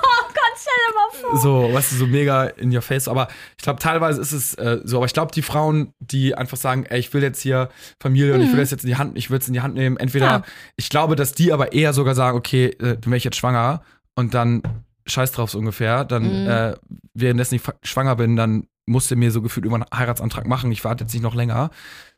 Oh 1.34 1.38
so, 1.38 1.74
weißt 1.74 1.92
du, 1.92 1.96
so 1.98 2.08
mega 2.08 2.46
in 2.46 2.74
your 2.76 2.82
face? 2.82 3.08
Aber 3.08 3.28
ich 3.58 3.64
glaube, 3.64 3.80
teilweise 3.80 4.22
ist 4.22 4.32
es 4.32 4.54
äh, 4.56 4.80
so, 4.84 4.98
aber 4.98 5.06
ich 5.06 5.14
glaube, 5.14 5.32
die 5.34 5.42
Frauen, 5.42 5.94
die 6.00 6.36
einfach 6.36 6.58
sagen, 6.58 6.86
ey, 6.86 7.00
ich 7.00 7.14
will 7.14 7.22
jetzt 7.22 7.42
hier 7.42 7.70
Familie 8.00 8.34
und 8.36 8.42
ich 8.42 8.52
will 8.52 8.60
das 8.60 8.72
jetzt 8.72 8.84
in 8.84 8.88
die 8.90 8.96
Hand, 8.98 9.18
ich 9.18 9.30
will 9.30 9.38
es 9.40 9.48
in 9.48 9.54
die 9.54 9.62
Hand 9.62 9.76
nehmen, 9.76 9.98
entweder, 9.98 10.26
Ja. 10.26 10.44
ich 10.76 10.90
glaube, 10.90 11.16
dass 11.16 11.34
die 11.34 11.52
aber 11.54 11.74
eher 11.74 11.94
sogar 11.94 12.16
sagen, 12.16 12.38
okay, 12.38 12.66
äh, 12.68 12.98
dann 12.98 13.06
wäre 13.06 13.18
ich 13.18 13.24
jetzt 13.24 13.38
schwanger 13.38 13.82
und 14.16 14.34
dann 14.34 14.62
scheiß 15.08 15.32
drauf 15.32 15.52
so 15.52 15.60
ungefähr, 15.60 16.06
dann, 16.06 16.44
Mhm. 16.44 16.48
äh, 16.48 16.74
währenddessen 17.14 17.56
ich 17.56 17.62
schwanger 17.84 18.16
bin, 18.16 18.36
dann 18.36 18.68
musste 18.86 19.16
mir 19.16 19.32
so 19.32 19.42
gefühlt 19.42 19.66
irgendwann 19.66 19.88
einen 19.90 20.00
Heiratsantrag 20.00 20.48
machen. 20.48 20.72
Ich 20.72 20.84
warte 20.84 21.04
jetzt 21.04 21.14
nicht 21.14 21.24
noch 21.24 21.36
länger. 21.36 21.70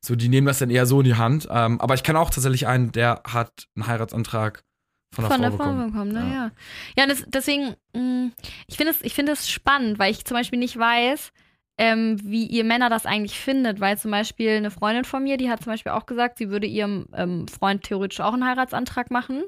So, 0.01 0.15
die 0.15 0.29
nehmen 0.29 0.47
das 0.47 0.59
dann 0.59 0.69
eher 0.69 0.85
so 0.85 0.99
in 1.01 1.05
die 1.05 1.15
Hand. 1.15 1.47
Ähm, 1.51 1.79
aber 1.81 1.93
ich 1.93 2.03
kenne 2.03 2.19
auch 2.19 2.29
tatsächlich 2.29 2.67
einen, 2.67 2.91
der 2.91 3.21
hat 3.27 3.67
einen 3.75 3.87
Heiratsantrag 3.87 4.63
von 5.13 5.25
einer 5.25 5.33
Von 5.33 5.43
Frau 5.43 5.49
der 5.49 5.57
Frau 5.57 5.65
bekommen. 5.65 5.91
bekommen, 5.91 6.11
ne? 6.11 6.19
Ja. 6.19 6.33
Ja. 6.45 6.51
Ja, 6.97 7.07
das, 7.07 7.23
deswegen, 7.27 7.75
mh, 7.95 8.31
ich 8.67 8.77
finde 8.77 8.91
es, 8.93 9.01
ich 9.01 9.13
finde 9.13 9.33
es 9.33 9.49
spannend, 9.49 9.99
weil 9.99 10.11
ich 10.11 10.25
zum 10.25 10.35
Beispiel 10.35 10.59
nicht 10.59 10.77
weiß, 10.77 11.31
ähm, 11.77 12.19
wie 12.23 12.45
ihr 12.45 12.63
Männer 12.63 12.89
das 12.89 13.05
eigentlich 13.05 13.39
findet, 13.39 13.79
weil 13.79 13.97
zum 13.97 14.11
Beispiel 14.11 14.51
eine 14.51 14.71
Freundin 14.71 15.05
von 15.05 15.23
mir, 15.23 15.37
die 15.37 15.49
hat 15.49 15.63
zum 15.63 15.71
Beispiel 15.71 15.91
auch 15.91 16.05
gesagt, 16.05 16.37
sie 16.37 16.49
würde 16.49 16.67
ihrem 16.67 17.07
ähm, 17.13 17.47
Freund 17.47 17.83
theoretisch 17.83 18.19
auch 18.21 18.33
einen 18.33 18.45
Heiratsantrag 18.45 19.09
machen, 19.11 19.43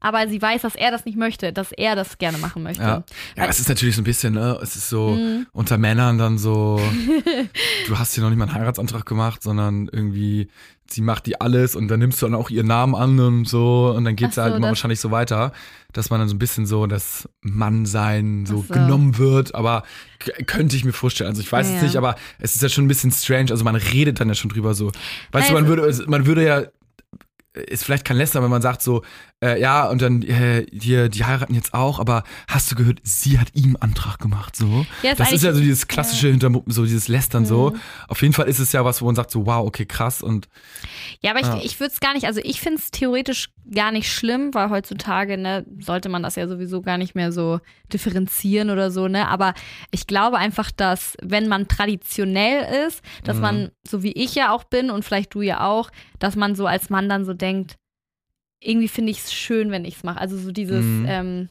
aber 0.00 0.26
sie 0.28 0.40
weiß, 0.40 0.62
dass 0.62 0.74
er 0.74 0.90
das 0.90 1.04
nicht 1.04 1.16
möchte, 1.18 1.52
dass 1.52 1.72
er 1.72 1.94
das 1.94 2.18
gerne 2.18 2.38
machen 2.38 2.62
möchte. 2.62 2.82
Ja. 2.82 3.04
ja, 3.36 3.46
es 3.46 3.60
ist 3.60 3.68
natürlich 3.68 3.94
so 3.96 4.00
ein 4.00 4.04
bisschen, 4.04 4.34
ne? 4.34 4.58
Es 4.62 4.74
ist 4.76 4.88
so 4.88 5.10
Mhm. 5.10 5.46
unter 5.52 5.78
Männern 5.78 6.18
dann 6.18 6.38
so, 6.38 6.80
du 7.86 7.98
hast 7.98 8.14
hier 8.14 8.22
noch 8.22 8.30
nicht 8.30 8.38
mal 8.38 8.46
einen 8.46 8.54
Heiratsantrag 8.54 9.04
gemacht, 9.06 9.42
sondern 9.42 9.88
irgendwie, 9.92 10.48
sie 10.90 11.02
macht 11.02 11.26
die 11.26 11.40
alles 11.40 11.76
und 11.76 11.88
dann 11.88 12.00
nimmst 12.00 12.20
du 12.20 12.26
dann 12.26 12.34
auch 12.34 12.50
ihren 12.50 12.66
Namen 12.66 12.94
an 12.94 13.18
und 13.20 13.44
so 13.48 13.92
und 13.96 14.04
dann 14.04 14.16
geht's 14.16 14.32
Ach 14.32 14.36
so, 14.36 14.42
halt 14.42 14.56
immer 14.56 14.68
wahrscheinlich 14.68 15.00
so 15.00 15.10
weiter, 15.10 15.52
dass 15.92 16.10
man 16.10 16.18
dann 16.20 16.28
so 16.28 16.34
ein 16.34 16.38
bisschen 16.38 16.66
so 16.66 16.86
das 16.86 17.28
Mannsein 17.42 18.46
so, 18.46 18.64
so. 18.66 18.72
genommen 18.74 19.18
wird, 19.18 19.54
aber 19.54 19.84
könnte 20.46 20.76
ich 20.76 20.84
mir 20.84 20.92
vorstellen. 20.92 21.28
Also 21.30 21.40
ich 21.42 21.50
weiß 21.52 21.68
Ja, 21.68 21.76
es 21.76 21.82
nicht, 21.82 21.96
aber 21.96 22.16
es 22.38 22.54
ist 22.54 22.62
ja 22.62 22.68
schon 22.68 22.84
ein 22.84 22.88
bisschen 22.88 23.12
strange, 23.12 23.50
also 23.50 23.64
man 23.64 23.76
redet 23.76 24.18
dann 24.20 24.28
ja 24.28 24.34
schon 24.34 24.50
drüber 24.50 24.74
so. 24.74 24.86
Weißt 25.32 25.50
du, 25.50 25.52
Also- 25.52 25.54
man 25.54 25.66
würde, 25.66 25.82
es- 25.86 26.06
man 26.06 26.26
würde 26.26 26.44
ja 26.46 26.62
ist 27.52 27.84
vielleicht 27.84 28.04
kein 28.04 28.16
Lästern, 28.16 28.44
wenn 28.44 28.50
man 28.50 28.62
sagt 28.62 28.80
so, 28.80 29.02
äh, 29.42 29.60
ja, 29.60 29.88
und 29.88 30.02
dann 30.02 30.22
äh, 30.22 30.66
hier, 30.72 31.08
die 31.08 31.24
heiraten 31.24 31.54
jetzt 31.54 31.72
auch, 31.74 31.98
aber 31.98 32.24
hast 32.48 32.70
du 32.70 32.74
gehört, 32.76 33.00
sie 33.02 33.38
hat 33.38 33.48
ihm 33.54 33.76
Antrag 33.80 34.18
gemacht, 34.18 34.54
so. 34.56 34.84
Ja, 35.02 35.14
das 35.14 35.32
ist 35.32 35.42
ja 35.44 35.52
so 35.52 35.60
dieses 35.60 35.88
klassische 35.88 36.28
hinter 36.28 36.50
so 36.66 36.84
dieses 36.84 37.08
Lästern 37.08 37.46
so. 37.46 37.70
Mhm. 37.70 37.80
Auf 38.08 38.22
jeden 38.22 38.34
Fall 38.34 38.48
ist 38.48 38.58
es 38.58 38.72
ja 38.72 38.84
was, 38.84 39.00
wo 39.00 39.06
man 39.06 39.14
sagt 39.14 39.30
so, 39.30 39.46
wow, 39.46 39.66
okay, 39.66 39.86
krass 39.86 40.22
und 40.22 40.48
Ja, 41.22 41.30
aber 41.30 41.40
ich, 41.40 41.46
Ja. 41.46 41.60
ich 41.62 41.80
würde 41.80 41.92
es 41.92 42.00
gar 42.00 42.12
nicht, 42.14 42.26
also 42.26 42.40
ich 42.44 42.60
finde 42.60 42.78
es 42.78 42.90
theoretisch 42.90 43.50
gar 43.72 43.92
nicht 43.92 44.12
schlimm, 44.12 44.52
weil 44.52 44.68
heutzutage, 44.70 45.36
ne, 45.38 45.64
sollte 45.80 46.08
man 46.08 46.22
das 46.22 46.36
ja 46.36 46.46
sowieso 46.48 46.82
gar 46.82 46.98
nicht 46.98 47.14
mehr 47.14 47.30
so 47.32 47.60
differenzieren 47.92 48.70
oder 48.70 48.90
so, 48.90 49.06
ne? 49.08 49.28
Aber 49.28 49.54
ich 49.90 50.06
glaube 50.06 50.38
einfach, 50.38 50.70
dass, 50.70 51.16
wenn 51.22 51.46
man 51.48 51.68
traditionell 51.68 52.86
ist, 52.88 53.02
dass 53.24 53.36
Mhm. 53.36 53.42
man, 53.42 53.70
so 53.86 54.02
wie 54.02 54.12
ich 54.12 54.34
ja 54.34 54.52
auch 54.52 54.64
bin 54.64 54.90
und 54.90 55.04
vielleicht 55.04 55.34
du 55.34 55.42
ja 55.42 55.66
auch, 55.66 55.90
dass 56.18 56.36
man 56.36 56.54
so 56.54 56.66
als 56.66 56.90
Mann 56.90 57.08
dann 57.08 57.24
so 57.24 57.32
denkt, 57.34 57.76
irgendwie 58.60 58.88
finde 58.88 59.10
ich 59.10 59.18
es 59.18 59.32
schön, 59.32 59.70
wenn 59.70 59.84
ich 59.84 59.96
es 59.96 60.04
mache. 60.04 60.20
Also 60.20 60.36
so 60.36 60.52
dieses, 60.52 60.84
Mhm. 60.84 61.06
ähm, 61.08 61.48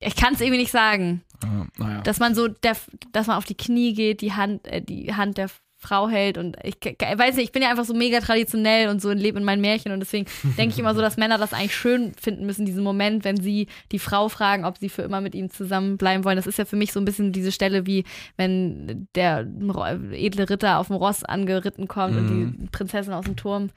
ich 0.00 0.16
kann 0.16 0.34
es 0.34 0.40
irgendwie 0.40 0.60
nicht 0.60 0.70
sagen. 0.72 1.22
äh, 1.42 1.80
naja. 1.80 2.00
Dass 2.02 2.18
man 2.18 2.34
so, 2.34 2.48
der, 2.48 2.76
dass 3.12 3.26
man 3.26 3.36
auf 3.36 3.44
die 3.44 3.56
Knie 3.56 3.94
geht, 3.94 4.20
die 4.22 4.32
Hand, 4.32 4.66
äh, 4.66 4.80
die 4.82 5.14
Hand 5.14 5.38
der 5.38 5.50
Frau 5.80 6.08
hält 6.08 6.38
und 6.38 6.56
ich, 6.64 6.74
weiß 6.74 7.36
nicht, 7.36 7.44
ich 7.44 7.52
bin 7.52 7.62
ja 7.62 7.70
einfach 7.70 7.84
so 7.84 7.94
mega 7.94 8.18
traditionell 8.20 8.88
und 8.88 9.00
so 9.00 9.10
und 9.10 9.18
lebe 9.18 9.38
in 9.38 9.44
meinem 9.44 9.60
Märchen 9.60 9.92
und 9.92 10.00
deswegen 10.00 10.26
denke 10.58 10.72
ich 10.74 10.78
immer 10.78 10.94
so, 10.94 11.00
dass 11.00 11.16
Männer 11.16 11.38
das 11.38 11.52
eigentlich 11.52 11.76
schön 11.76 12.12
finden 12.20 12.46
müssen, 12.46 12.66
diesen 12.66 12.82
Moment, 12.82 13.24
wenn 13.24 13.40
sie 13.40 13.68
die 13.92 14.00
Frau 14.00 14.28
fragen, 14.28 14.64
ob 14.64 14.78
sie 14.78 14.88
für 14.88 15.02
immer 15.02 15.20
mit 15.20 15.36
ihm 15.36 15.50
zusammenbleiben 15.50 16.24
wollen. 16.24 16.36
Das 16.36 16.48
ist 16.48 16.58
ja 16.58 16.64
für 16.64 16.76
mich 16.76 16.92
so 16.92 17.00
ein 17.00 17.04
bisschen 17.04 17.32
diese 17.32 17.52
Stelle, 17.52 17.86
wie 17.86 18.04
wenn 18.36 19.08
der 19.14 19.46
edle 20.12 20.50
Ritter 20.50 20.78
auf 20.78 20.88
dem 20.88 20.96
Ross 20.96 21.22
angeritten 21.22 21.86
kommt 21.86 22.16
und 22.16 22.26
die 22.28 22.66
Prinzessin 22.72 23.12
aus 23.12 23.24
dem 23.24 23.36
Turm 23.36 23.70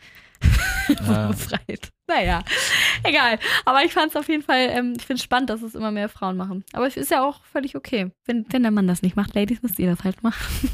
Ja. 1.05 1.27
befreit. 1.27 1.91
Naja, 2.07 2.43
egal. 3.03 3.37
Aber 3.65 3.83
ich 3.85 3.93
fand 3.93 4.09
es 4.09 4.15
auf 4.15 4.27
jeden 4.27 4.43
Fall, 4.43 4.69
ähm, 4.71 4.93
ich 4.97 5.05
finde 5.05 5.19
es 5.19 5.23
spannend, 5.23 5.49
dass 5.49 5.61
es 5.61 5.75
immer 5.75 5.91
mehr 5.91 6.09
Frauen 6.09 6.35
machen. 6.35 6.65
Aber 6.73 6.87
es 6.87 6.97
ist 6.97 7.11
ja 7.11 7.23
auch 7.23 7.43
völlig 7.45 7.75
okay. 7.75 8.11
Wenn, 8.25 8.45
wenn 8.49 8.63
der 8.63 8.71
Mann 8.71 8.87
das 8.87 9.01
nicht 9.01 9.15
macht, 9.15 9.35
Ladies, 9.35 9.61
müsst 9.61 9.79
ihr 9.79 9.89
das 9.89 10.03
halt 10.03 10.23
machen. 10.23 10.69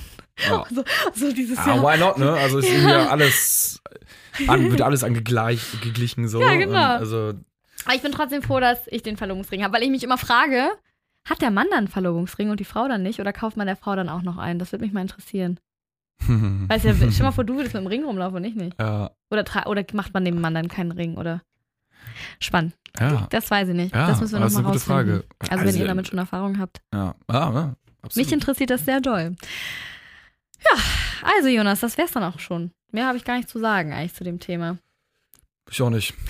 Ja. 0.50 0.64
So, 0.74 0.84
so 1.14 1.32
dieses 1.32 1.58
Ah, 1.58 1.76
Jahr. 1.76 1.84
why 1.84 1.98
not, 2.00 2.18
ne? 2.18 2.32
Also 2.32 2.60
ist 2.60 2.70
irgendwie 2.70 2.92
ja 2.92 3.08
alles, 3.08 3.82
an, 4.48 4.70
wird 4.70 4.82
alles 4.82 5.04
angegleich, 5.04 5.62
geglichen 5.82 6.28
so. 6.28 6.40
Ja, 6.42 6.56
genau. 6.56 6.98
Also, 6.98 7.34
Aber 7.86 7.96
ich 7.96 8.02
bin 8.02 8.12
trotzdem 8.12 8.42
froh, 8.44 8.60
dass 8.60 8.80
ich 8.88 9.02
den 9.04 9.18
Verlobungsring 9.18 9.64
habe, 9.64 9.74
weil 9.74 9.84
ich 9.84 9.90
mich 9.90 10.04
immer 10.04 10.18
frage, 10.18 10.70
hat 11.26 11.42
der 11.42 11.52
Mann 11.52 11.68
dann 11.72 11.80
einen 11.80 11.88
Verlobungsring 11.88 12.50
und 12.52 12.60
die 12.60 12.66
Frau 12.66 12.88
dann 12.88 13.04
nicht? 13.04 13.20
Oder 13.20 13.34
kauft 13.34 13.58
man 13.58 13.68
der 13.68 13.76
Frau 13.76 13.96
dann 13.96 14.10
auch 14.10 14.22
noch 14.22 14.38
einen? 14.38 14.60
Das 14.60 14.72
würde 14.72 14.86
mich 14.86 14.94
mal 14.94 15.02
interessieren. 15.02 15.60
Weißt 16.28 16.86
du, 16.86 16.94
stell 17.12 17.24
mal 17.26 17.32
vor, 17.32 17.44
du 17.44 17.56
würdest 17.56 17.74
mit 17.74 17.84
dem 17.84 17.88
Ring 17.88 18.04
rumlaufen 18.06 18.38
und 18.38 18.44
ich 18.44 18.56
nicht. 18.56 18.80
ja, 18.80 19.12
Oder, 19.32 19.44
oder 19.68 19.84
macht 19.94 20.14
man 20.14 20.24
dem 20.26 20.40
Mann 20.40 20.54
dann 20.56 20.68
keinen 20.68 20.92
Ring? 20.92 21.16
Oder 21.18 21.42
spannend. 22.40 22.74
ja, 23.00 23.28
Das 23.30 23.50
weiß 23.52 23.70
ich 23.70 23.76
nicht. 23.76 23.94
Ja, 23.96 24.08
das 24.08 24.22
müssen 24.22 24.34
wir 24.34 24.40
nochmal 24.40 24.64
rausfinden. 24.64 24.82
Frage. 24.82 25.24
Also, 25.40 25.52
wenn 25.62 25.68
Also, 25.68 25.80
ihr 25.80 25.88
damit 25.88 26.08
schon 26.08 26.18
Erfahrung 26.20 26.60
habt. 26.60 26.80
ja, 26.94 27.14
ja, 27.32 27.54
ja 27.54 27.76
absolut. 28.02 28.16
Mich 28.16 28.32
interessiert 28.32 28.70
das 28.70 28.86
sehr 28.86 29.02
doll. 29.02 29.36
Ja, 30.66 30.78
also 31.36 31.48
Jonas, 31.50 31.80
das 31.80 31.98
wär's 31.98 32.12
dann 32.12 32.24
auch 32.24 32.40
schon. 32.40 32.72
Mehr 32.92 33.08
habe 33.08 33.18
ich 33.18 33.26
gar 33.26 33.38
nicht 33.38 33.50
zu 33.50 33.60
sagen 33.60 33.94
eigentlich 33.94 34.14
zu 34.14 34.24
dem 34.24 34.40
Thema. 34.40 34.78
Ich 35.70 35.82
auch 35.82 35.90
nicht. 35.90 36.14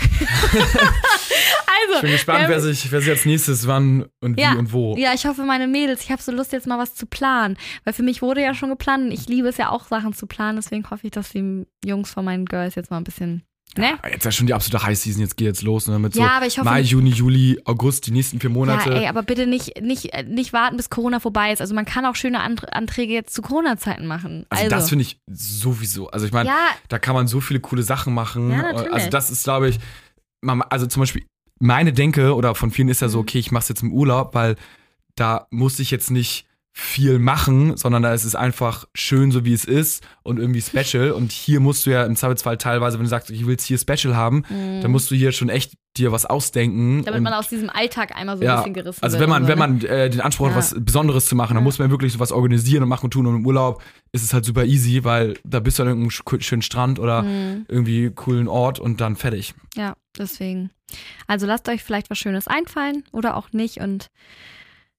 Also, 1.80 1.96
Ich 1.96 2.02
bin 2.02 2.12
gespannt, 2.12 2.44
ähm, 2.44 2.50
wer 2.50 2.60
sich, 2.60 2.92
wer 2.92 3.02
sich 3.02 3.10
als 3.10 3.26
nächstes 3.26 3.68
wann 3.68 4.06
und 4.20 4.38
wie 4.38 4.42
Ja, 4.42 4.54
und 4.54 4.74
wo. 4.74 4.96
Ja, 4.98 5.14
ich 5.14 5.26
hoffe, 5.26 5.44
meine 5.44 5.68
Mädels, 5.68 6.02
ich 6.02 6.12
habe 6.12 6.22
so 6.22 6.32
Lust, 6.32 6.52
jetzt 6.52 6.68
mal 6.68 6.80
was 6.80 6.96
zu 6.96 7.06
planen. 7.06 7.58
Weil 7.84 7.94
für 7.94 8.04
mich 8.04 8.22
wurde 8.22 8.42
ja 8.42 8.54
schon 8.54 8.70
geplant 8.70 9.06
und 9.06 9.12
ich 9.12 9.28
liebe 9.28 9.48
es 9.48 9.58
ja 9.58 9.70
auch, 9.70 9.86
Sachen 9.88 10.14
zu 10.14 10.28
planen. 10.28 10.56
Deswegen 10.58 10.90
hoffe 10.90 11.06
ich, 11.06 11.12
dass 11.12 11.30
die 11.30 11.66
Jungs 11.86 12.10
von 12.10 12.26
meinen 12.26 12.46
Girls 12.46 12.76
jetzt 12.76 12.90
mal 12.90 12.98
ein 12.98 13.04
bisschen. 13.04 13.44
Ne? 13.78 13.98
Ah, 14.02 14.08
Jetzt 14.08 14.18
ist 14.20 14.26
ja 14.26 14.32
schon 14.32 14.48
die 14.48 14.54
absolute 14.54 14.84
High 14.86 14.98
Season, 14.98 15.22
jetzt 15.22 15.38
geht 15.38 15.46
jetzt 15.48 15.62
los, 15.62 15.88
ne? 15.88 16.00
Mit 16.00 16.14
so 16.14 16.22
Ja, 16.22 16.38
aber 16.38 16.46
ich 16.48 16.58
hoffe. 16.58 16.70
Mai, 16.70 16.82
Juni, 16.82 17.12
Juli, 17.12 17.62
August, 17.66 18.08
die 18.08 18.12
nächsten 18.12 18.40
vier 18.40 18.50
Monate. 18.50 18.90
ja, 18.90 18.96
ey, 19.02 19.08
aber 19.08 19.24
bitte 19.24 19.46
nicht, 19.48 19.82
nicht, 19.82 20.14
äh, 20.14 20.24
nicht 20.24 20.54
warten, 20.54 20.78
bis 20.78 20.90
Corona 20.90 21.20
vorbei 21.20 21.52
ist. 21.54 21.62
Also 21.62 21.74
man 21.76 21.86
kann 21.86 22.06
auch 22.06 22.16
schöne 22.16 22.40
Ant 22.42 22.74
Anträge 22.74 23.14
jetzt 23.14 23.34
zu 23.34 23.42
Corona-Zeiten 23.42 24.08
machen. 24.08 24.46
also, 24.50 24.64
Also, 24.66 24.76
das 24.76 24.90
finde 24.90 25.04
ich 25.04 25.20
sowieso. 25.28 26.10
Also 26.10 26.26
ich 26.26 26.32
meine, 26.32 26.50
ja, 26.50 26.58
da 26.90 27.00
kann 27.00 27.14
man 27.16 27.28
so 27.28 27.40
viele 27.42 27.60
coole 27.60 27.84
Sachen 27.84 28.14
machen. 28.14 28.50
Ja, 28.52 28.58
natürlich. 28.64 28.94
also 28.94 29.10
das 29.10 29.30
ist, 29.32 29.44
glaube 29.44 29.70
ich, 29.70 29.80
man- 30.42 30.62
also 30.64 30.86
zum 30.88 31.02
Beispiel 31.02 31.26
meine 31.60 31.94
Denke 31.94 32.36
oder 32.36 32.56
von 32.56 32.72
vielen 32.72 32.90
ist 32.90 33.02
ja 33.02 33.10
so, 33.10 33.20
Mhm. 33.20 33.22
okay, 33.24 33.40
ich 33.40 33.52
mache 33.52 33.64
es 33.64 33.70
jetzt 33.70 33.84
im 33.84 33.92
Urlaub, 33.94 34.34
weil 34.36 34.56
da 35.16 35.48
muss 35.52 35.80
ich 35.80 35.92
jetzt 35.92 36.12
nicht 36.12 36.47
viel 36.80 37.18
machen, 37.18 37.76
sondern 37.76 38.04
da 38.04 38.14
ist 38.14 38.24
es 38.24 38.36
einfach 38.36 38.86
schön, 38.94 39.32
so 39.32 39.44
wie 39.44 39.54
es 39.54 39.66
ist 39.66 40.06
und 40.22 40.38
irgendwie 40.38 40.62
special. 40.62 41.10
Und 41.12 41.32
hier 41.32 41.60
musst 41.60 41.88
du 41.88 41.90
ja 41.90 42.06
im 42.06 42.16
Zweifelsfall 42.16 42.58
teilweise, 42.60 43.00
wenn 43.00 43.06
du 43.06 43.10
sagst, 43.10 43.32
ich 43.32 43.48
will 43.48 43.56
es 43.56 43.64
hier 43.64 43.80
special 43.80 44.16
haben, 44.16 44.44
dann 44.50 44.92
musst 44.92 45.10
du 45.10 45.16
hier 45.16 45.32
schon 45.32 45.50
echt 45.50 45.74
dir 45.98 46.12
was 46.12 46.28
ausdenken. 46.28 47.04
Damit 47.04 47.24
man 47.24 47.34
aus 47.34 47.50
diesem 47.50 47.72
Alltag 47.72 48.16
einmal 48.16 48.38
so 48.38 48.44
ein 48.44 48.46
ja, 48.46 48.58
bisschen 48.58 48.76
gerissen 48.76 49.02
also 49.02 49.16
wird. 49.16 49.24
wenn 49.24 49.30
man, 49.32 49.44
so, 49.44 49.48
wenn 49.50 49.58
ne? 49.58 49.68
man 49.68 49.82
äh, 49.82 50.10
den 50.12 50.22
Anspruch 50.22 50.46
hat, 50.46 50.52
Ja. 50.54 50.58
was 50.60 50.76
Besonderes 50.78 51.26
zu 51.26 51.36
machen, 51.36 51.56
dann 51.56 51.64
Ja. 51.64 51.66
muss 51.66 51.80
man 51.80 51.90
wirklich 51.90 52.14
sowas 52.14 52.32
organisieren 52.32 52.84
und 52.84 52.90
machen 52.90 53.06
und 53.06 53.12
tun. 53.12 53.26
Und 53.26 53.38
im 53.38 53.46
Urlaub 53.48 53.82
ist 54.12 54.22
es 54.24 54.32
halt 54.32 54.46
super 54.46 54.64
easy, 54.66 55.04
weil 55.04 55.34
da 55.44 55.60
bist 55.60 55.80
du 55.80 55.84
an 55.84 55.90
irgendeinem 55.90 56.12
sch- 56.12 56.44
schönen 56.44 56.62
Strand 56.62 57.00
oder 57.00 57.24
Mhm. 57.24 57.66
irgendwie 57.68 58.12
coolen 58.12 58.48
Ort 58.48 58.80
und 58.80 59.02
dann 59.02 59.16
fertig. 59.16 59.56
Ja, 59.76 59.96
deswegen. 60.20 60.70
Also 61.26 61.48
lasst 61.48 61.68
euch 61.70 61.84
vielleicht 61.84 62.12
was 62.12 62.20
Schönes 62.20 62.48
einfallen 62.48 63.04
oder 63.12 63.36
auch 63.36 63.52
nicht 63.52 63.78
und 63.80 64.08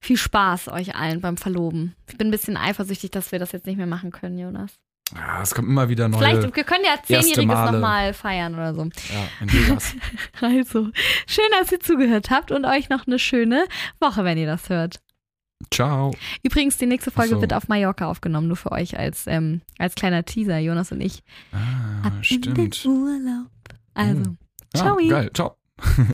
viel 0.00 0.16
Spaß 0.16 0.68
euch 0.68 0.94
allen 0.94 1.20
beim 1.20 1.36
Verloben. 1.36 1.94
Ich 2.08 2.16
bin 2.16 2.28
ein 2.28 2.30
bisschen 2.30 2.56
eifersüchtig, 2.56 3.10
dass 3.10 3.32
wir 3.32 3.38
das 3.38 3.52
jetzt 3.52 3.66
nicht 3.66 3.76
mehr 3.76 3.86
machen 3.86 4.10
können, 4.12 4.38
Jonas. 4.38 4.72
Ja, 5.14 5.42
es 5.42 5.54
kommen 5.54 5.68
immer 5.68 5.88
wieder 5.88 6.06
neue. 6.08 6.18
Vielleicht, 6.20 6.56
wir 6.56 6.64
können 6.64 6.84
ja 6.84 7.02
Zehnjähriges 7.02 7.46
nochmal 7.72 8.12
feiern 8.12 8.54
oder 8.54 8.74
so. 8.74 8.82
ja, 8.82 9.28
in 9.40 9.52
Vegas. 9.52 9.94
Also, 10.40 10.90
schön, 11.26 11.48
dass 11.58 11.72
ihr 11.72 11.80
zugehört 11.80 12.30
habt 12.30 12.52
und 12.52 12.64
euch 12.66 12.90
noch 12.90 13.06
eine 13.06 13.18
schöne 13.18 13.64
Woche, 14.00 14.24
wenn 14.24 14.36
ihr 14.38 14.46
das 14.46 14.68
hört. 14.68 15.00
Ciao. 15.72 16.14
Übrigens, 16.42 16.76
die 16.76 16.86
nächste 16.86 17.10
Folge 17.10 17.34
so. 17.36 17.40
wird 17.40 17.52
auf 17.52 17.68
Mallorca 17.68 18.06
aufgenommen, 18.06 18.46
nur 18.48 18.56
für 18.56 18.70
euch 18.70 18.98
als, 18.98 19.26
ähm, 19.26 19.62
als 19.78 19.94
kleiner 19.94 20.24
Teaser, 20.24 20.58
Jonas 20.58 20.92
und 20.92 21.00
ich. 21.00 21.22
Ah, 21.52 22.06
Ab 22.06 22.12
in 22.30 22.42
den 22.42 22.72
stimmt. 22.72 22.84
Urlaub. 22.84 23.50
Also, 23.94 24.36
Ja, 24.74 24.80
ciao. 24.82 24.96
geil. 25.08 25.30
Ciao. 25.34 25.56